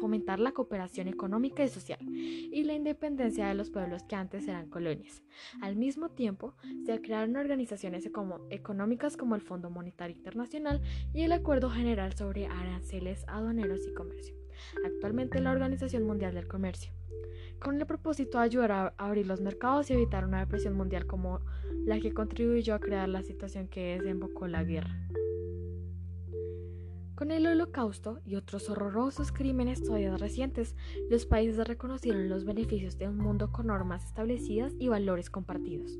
fomentar 0.00 0.40
la 0.40 0.52
cooperación 0.52 1.06
económica 1.06 1.62
y 1.62 1.68
social 1.68 2.00
y 2.00 2.64
la 2.64 2.74
independencia 2.74 3.46
de 3.46 3.54
los 3.54 3.70
pueblos 3.70 4.02
que 4.04 4.16
antes 4.16 4.48
eran 4.48 4.70
colonias. 4.70 5.22
Al 5.60 5.76
mismo 5.76 6.08
tiempo, 6.08 6.54
se 6.86 7.00
crearon 7.02 7.36
organizaciones 7.36 8.08
económicas 8.50 9.16
como 9.16 9.34
el 9.34 9.42
Fondo 9.42 9.70
Monetario 9.70 10.16
Internacional 10.16 10.80
y 11.12 11.22
el 11.22 11.32
Acuerdo 11.32 11.70
General 11.70 12.14
sobre 12.14 12.46
Aranceles 12.46 13.24
Aduaneros 13.28 13.86
y 13.86 13.92
Comercio, 13.92 14.34
actualmente 14.84 15.40
la 15.40 15.52
Organización 15.52 16.04
Mundial 16.04 16.34
del 16.34 16.48
Comercio 16.48 16.97
con 17.60 17.80
el 17.80 17.86
propósito 17.86 18.38
de 18.38 18.44
ayudar 18.44 18.72
a 18.72 18.94
abrir 18.98 19.26
los 19.26 19.40
mercados 19.40 19.90
y 19.90 19.94
evitar 19.94 20.24
una 20.24 20.40
depresión 20.40 20.74
mundial 20.74 21.06
como 21.06 21.40
la 21.84 21.98
que 22.00 22.12
contribuyó 22.12 22.74
a 22.74 22.80
crear 22.80 23.08
la 23.08 23.22
situación 23.22 23.68
que 23.68 23.98
desembocó 23.98 24.46
la 24.46 24.64
guerra. 24.64 24.94
Con 27.18 27.32
el 27.32 27.48
holocausto 27.48 28.20
y 28.24 28.36
otros 28.36 28.70
horrorosos 28.70 29.32
crímenes 29.32 29.82
todavía 29.82 30.16
recientes, 30.16 30.76
los 31.10 31.26
países 31.26 31.66
reconocieron 31.66 32.28
los 32.28 32.44
beneficios 32.44 32.96
de 32.96 33.08
un 33.08 33.16
mundo 33.16 33.50
con 33.50 33.66
normas 33.66 34.04
establecidas 34.04 34.72
y 34.78 34.86
valores 34.86 35.28
compartidos. 35.28 35.98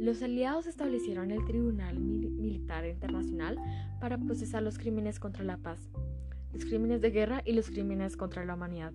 Los 0.00 0.20
aliados 0.22 0.66
establecieron 0.66 1.30
el 1.30 1.44
Tribunal 1.44 2.00
Militar 2.00 2.86
Internacional 2.86 3.56
para 4.00 4.18
procesar 4.18 4.64
los 4.64 4.78
crímenes 4.78 5.20
contra 5.20 5.44
la 5.44 5.58
paz, 5.58 5.78
los 6.52 6.64
crímenes 6.64 7.02
de 7.02 7.10
guerra 7.10 7.42
y 7.44 7.52
los 7.52 7.68
crímenes 7.68 8.16
contra 8.16 8.44
la 8.44 8.54
humanidad, 8.54 8.92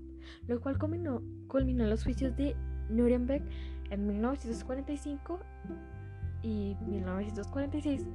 lo 0.48 0.60
cual 0.62 0.78
culminó, 0.78 1.22
culminó 1.48 1.86
los 1.86 2.04
juicios 2.04 2.36
de 2.36 2.56
Nuremberg 2.90 3.44
en 3.90 4.08
1945 4.08 5.40
y 6.42 6.76
1946. 6.88 8.08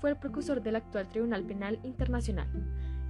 fue 0.00 0.10
el 0.10 0.16
precursor 0.16 0.62
del 0.62 0.76
actual 0.76 1.08
Tribunal 1.08 1.44
Penal 1.44 1.78
Internacional. 1.84 2.48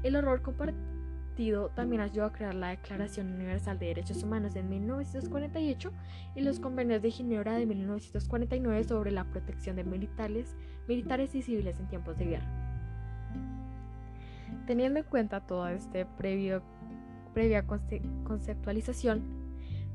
El 0.02 0.16
horror 0.16 0.42
compartido 0.42 1.70
también 1.74 2.02
ayudó 2.02 2.26
a 2.26 2.32
crear 2.32 2.54
la 2.54 2.68
Declaración 2.68 3.32
Universal 3.32 3.78
de 3.78 3.86
Derechos 3.86 4.22
Humanos 4.22 4.54
en 4.56 4.68
1948 4.68 5.90
y 6.34 6.42
los 6.42 6.60
convenios 6.60 7.00
de 7.00 7.10
Ginebra 7.10 7.54
de 7.54 7.64
1949 7.64 8.84
sobre 8.84 9.10
la 9.10 9.24
protección 9.24 9.76
de 9.76 9.84
militares, 9.84 10.54
militares 10.86 11.34
y 11.34 11.40
civiles 11.40 11.80
en 11.80 11.88
tiempos 11.88 12.18
de 12.18 12.26
guerra. 12.26 12.62
Teniendo 14.66 15.00
en 15.00 15.06
cuenta 15.06 15.40
toda 15.40 15.72
esta 15.72 15.98
previa 17.32 17.64
conceptualización, 17.66 19.22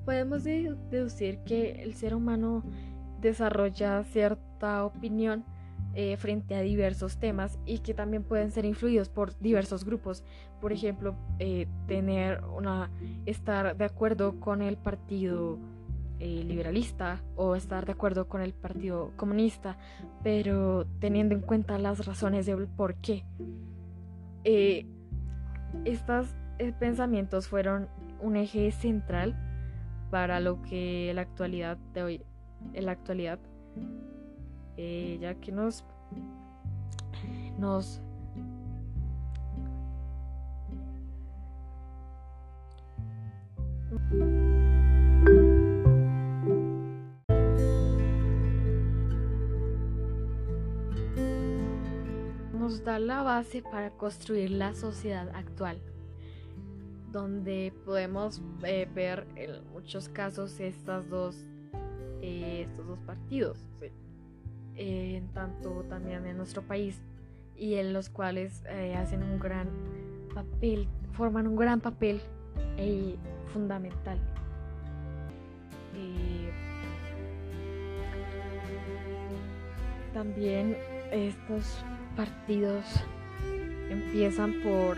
podemos 0.05 0.43
deducir 0.43 1.39
que 1.39 1.83
el 1.83 1.93
ser 1.93 2.15
humano 2.15 2.63
desarrolla 3.21 4.03
cierta 4.03 4.85
opinión 4.85 5.43
eh, 5.99 6.15
frente 6.17 6.53
a 6.53 6.61
diversos 6.61 7.17
temas 7.17 7.57
y 7.65 7.79
que 7.79 7.95
también 7.95 8.23
pueden 8.23 8.51
ser 8.51 8.65
influidos 8.65 9.09
por 9.09 9.38
diversos 9.39 9.83
grupos. 9.83 10.23
Por 10.61 10.71
ejemplo, 10.71 11.15
eh, 11.39 11.67
tener 11.88 12.43
una, 12.55 12.91
estar 13.25 13.75
de 13.75 13.85
acuerdo 13.85 14.39
con 14.39 14.61
el 14.61 14.77
partido 14.77 15.57
eh, 16.19 16.43
liberalista 16.45 17.23
o 17.35 17.55
estar 17.55 17.85
de 17.88 17.93
acuerdo 17.93 18.27
con 18.27 18.41
el 18.41 18.53
partido 18.53 19.11
comunista, 19.17 19.77
pero 20.23 20.85
teniendo 20.99 21.33
en 21.33 21.41
cuenta 21.41 21.79
las 21.79 22.05
razones 22.05 22.45
del 22.45 22.67
por 22.67 22.95
qué. 22.95 23.25
estos 25.83 26.27
pensamientos 26.80 27.47
fueron 27.47 27.88
un 28.20 28.36
eje 28.36 28.72
central 28.72 29.36
para 30.10 30.39
lo 30.39 30.62
que 30.62 31.12
la 31.14 31.22
actualidad 31.22 31.78
de 31.93 32.03
hoy, 32.03 32.22
en 32.74 32.86
la 32.86 32.93
actualidad 32.93 33.39
eh, 34.78 35.18
ya 35.20 35.34
que 35.36 35.51
nos 35.51 35.84
nos 37.58 37.99
nos 52.53 52.84
da 52.84 52.99
la 52.99 53.24
base 53.24 53.64
para 53.64 53.89
construir 53.91 54.51
la 54.51 54.76
sociedad 54.76 55.30
actual 55.34 55.82
donde 57.12 57.74
podemos 57.86 58.41
eh, 58.64 58.88
ver 58.93 59.28
en 59.36 59.68
muchos 59.72 60.10
casos 60.10 60.60
estas 60.60 61.10
dos 61.10 61.36
eh, 62.22 62.66
estos 62.68 62.88
dos 62.88 62.99
partidos 62.99 63.58
en 64.76 65.28
tanto 65.30 65.86
también 65.89 66.26
en 66.28 66.38
nuestro 66.38 66.62
país 66.62 67.01
y 67.55 67.76
en 67.76 67.93
los 67.93 68.10
cuales 68.10 68.64
eh, 68.70 68.95
hacen 68.95 69.24
un 69.24 69.39
gran 69.39 69.70
papel, 70.36 70.88
forman 71.14 71.47
un 71.47 71.55
gran 71.55 71.82
papel 71.82 72.22
fundamental. 73.51 74.20
También 80.14 80.76
estos 81.12 81.84
partidos 82.16 82.84
empiezan 83.89 84.62
por 84.64 84.97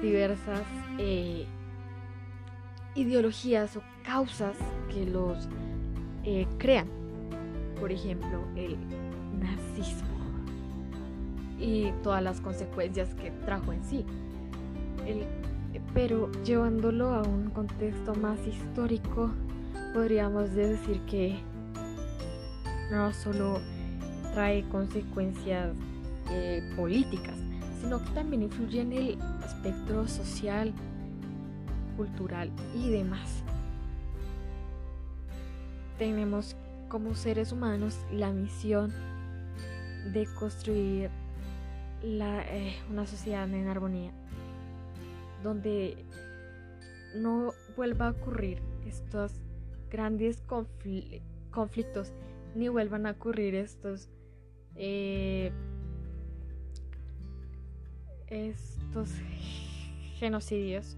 diversas 0.00 0.62
ideologías 2.94 3.76
o 3.76 3.82
causas 4.04 4.56
que 4.92 5.06
los 5.06 5.48
crean 6.58 6.98
por 7.78 7.92
ejemplo, 7.92 8.44
el 8.56 8.76
nazismo 9.38 10.08
y 11.58 11.90
todas 12.02 12.22
las 12.22 12.40
consecuencias 12.40 13.14
que 13.14 13.30
trajo 13.30 13.72
en 13.72 13.82
sí. 13.84 14.04
pero 15.94 16.30
llevándolo 16.44 17.10
a 17.10 17.22
un 17.22 17.50
contexto 17.50 18.14
más 18.14 18.38
histórico, 18.46 19.30
podríamos 19.94 20.54
decir 20.54 21.00
que 21.02 21.38
no 22.90 23.12
solo 23.12 23.60
trae 24.32 24.62
consecuencias 24.68 25.74
eh, 26.30 26.62
políticas, 26.76 27.36
sino 27.80 28.02
que 28.02 28.10
también 28.10 28.42
influye 28.42 28.80
en 28.80 28.92
el 28.92 29.22
aspecto 29.42 30.06
social, 30.08 30.72
cultural 31.96 32.50
y 32.74 32.90
demás. 32.90 33.42
Tenemos 35.98 36.56
como 36.88 37.14
seres 37.14 37.52
humanos 37.52 37.98
la 38.12 38.32
misión 38.32 38.92
de 40.12 40.26
construir 40.38 41.10
eh, 42.02 42.76
una 42.90 43.06
sociedad 43.06 43.52
en 43.52 43.68
armonía, 43.68 44.12
donde 45.42 45.96
no 47.16 47.52
vuelva 47.76 48.08
a 48.08 48.10
ocurrir 48.10 48.62
estos 48.86 49.32
grandes 49.90 50.42
conflictos, 51.50 52.12
ni 52.54 52.68
vuelvan 52.68 53.06
a 53.06 53.12
ocurrir 53.12 53.54
estos 53.54 54.08
eh, 54.76 55.52
estos 58.30 59.10
genocidios 60.18 60.96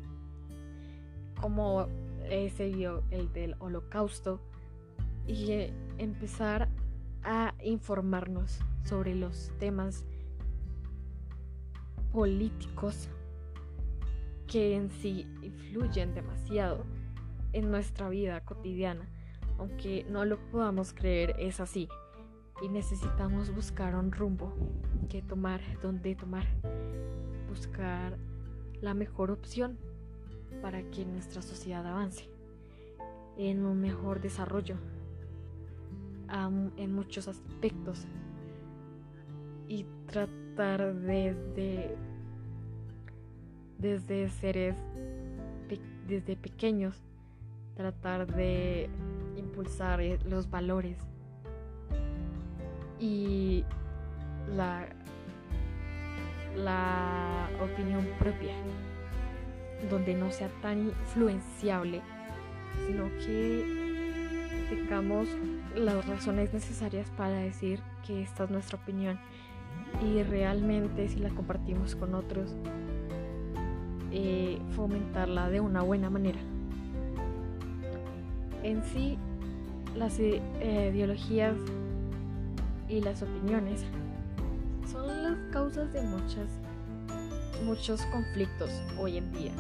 como 1.41 1.89
se 2.29 2.69
vio 2.69 3.03
el 3.11 3.33
del 3.33 3.57
holocausto 3.59 4.41
y 5.27 5.73
empezar 5.99 6.69
a 7.23 7.55
informarnos 7.63 8.61
sobre 8.85 9.15
los 9.15 9.51
temas 9.59 10.05
políticos 12.13 13.09
que 14.47 14.75
en 14.75 14.91
sí 14.91 15.27
influyen 15.43 16.15
demasiado 16.15 16.85
en 17.53 17.71
nuestra 17.71 18.09
vida 18.09 18.45
cotidiana. 18.45 19.09
Aunque 19.59 20.07
no 20.09 20.25
lo 20.25 20.39
podamos 20.51 20.93
creer, 20.93 21.37
es 21.39 21.61
así. 21.61 21.89
Y 22.63 22.69
necesitamos 22.69 23.55
buscar 23.55 23.95
un 23.95 24.11
rumbo 24.13 24.53
que 25.09 25.23
tomar, 25.23 25.61
donde 25.83 26.15
tomar, 26.15 26.47
buscar 27.51 28.17
la 28.81 28.95
mejor 28.95 29.31
opción 29.31 29.77
para 30.63 30.83
que 30.91 31.05
nuestra 31.05 31.43
sociedad 31.43 31.87
avance 31.87 32.31
en 33.37 33.67
un 33.67 33.81
mejor 33.81 34.21
desarrollo 34.21 34.77
en 36.77 36.95
muchos 36.95 37.29
aspectos. 37.29 38.07
Y 39.69 39.85
tratar 40.07 40.95
desde 40.95 41.97
desde 43.79 44.29
seres 44.29 44.77
desde 46.07 46.37
pequeños 46.37 47.03
tratar 47.77 48.27
de 48.35 48.91
impulsar 49.37 50.01
eh, 50.01 50.19
los 50.25 50.51
valores 50.51 50.99
y 52.99 53.65
la 54.55 54.89
la 56.57 57.49
opinión 57.63 58.07
propia 58.19 58.55
donde 59.89 60.15
no 60.15 60.31
sea 60.31 60.49
tan 60.61 60.89
influenciable 60.89 62.03
sino 62.87 63.05
que 63.25 63.81
tengamos 64.69 65.29
las 65.75 66.07
razones 66.07 66.53
necesarias 66.53 67.09
para 67.17 67.37
decir 67.37 67.81
que 68.07 68.23
esta 68.23 68.45
es 68.45 68.51
nuestra 68.51 68.79
opinión 68.79 69.19
y 70.03 70.23
realmente 70.23 71.09
si 71.09 71.19
la 71.19 71.31
compartimos 71.31 71.97
con 71.97 72.15
otros, 72.15 72.55
eh, 74.13 74.59
fomentarla 74.71 75.51
de 75.51 75.61
una 75.61 75.83
buena 75.83 76.11
manera. 76.11 76.39
En 78.63 78.83
sí, 78.85 79.19
las 79.97 80.19
eh, 80.19 80.41
ideologías 80.93 81.57
y 82.89 83.01
las 83.01 83.23
opiniones 83.23 83.85
son 84.91 85.23
las 85.23 85.39
causas 85.53 85.93
de 85.93 86.03
muchas, 86.03 86.49
muchos 87.65 88.03
conflictos 88.07 88.71
hoy 88.99 89.19
en 89.19 89.33
día, 89.33 89.53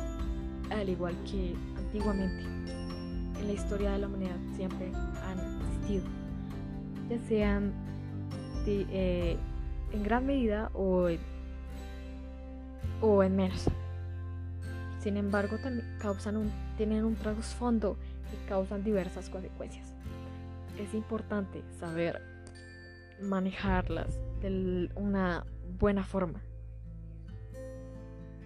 al 0.70 0.88
igual 0.88 1.14
que 1.30 1.54
antiguamente 1.76 2.42
en 3.38 3.46
la 3.46 3.52
historia 3.52 3.92
de 3.92 3.98
la 3.98 4.06
humanidad 4.08 4.36
siempre 4.56 4.90
han 5.24 5.38
existido, 5.60 6.04
ya 7.08 7.18
sean 7.28 7.72
eh, 8.66 9.36
en 9.92 10.02
gran 10.02 10.26
medida 10.26 10.70
o 10.74 11.08
o 13.02 13.22
en 13.22 13.34
menos. 13.34 13.64
Sin 15.00 15.16
embargo, 15.16 15.56
también 15.56 15.86
causan 15.98 16.36
un, 16.36 16.52
tienen 16.76 17.04
un 17.04 17.14
trasfondo 17.14 17.96
y 18.32 18.48
causan 18.48 18.84
diversas 18.84 19.30
consecuencias. 19.30 19.94
Es 20.78 20.92
importante 20.92 21.62
saber 21.78 22.29
manejarlas 23.20 24.18
de 24.40 24.90
una 24.94 25.46
buena 25.78 26.04
forma 26.04 26.42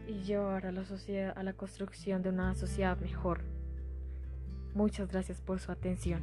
y 0.06 0.22
llevar 0.22 0.66
a 0.66 0.72
la, 0.72 0.84
sociedad, 0.84 1.32
a 1.36 1.42
la 1.42 1.52
construcción 1.52 2.22
de 2.22 2.28
una 2.28 2.54
sociedad 2.54 2.98
mejor. 2.98 3.40
Muchas 4.74 5.08
gracias 5.08 5.40
por 5.40 5.60
su 5.60 5.72
atención. 5.72 6.20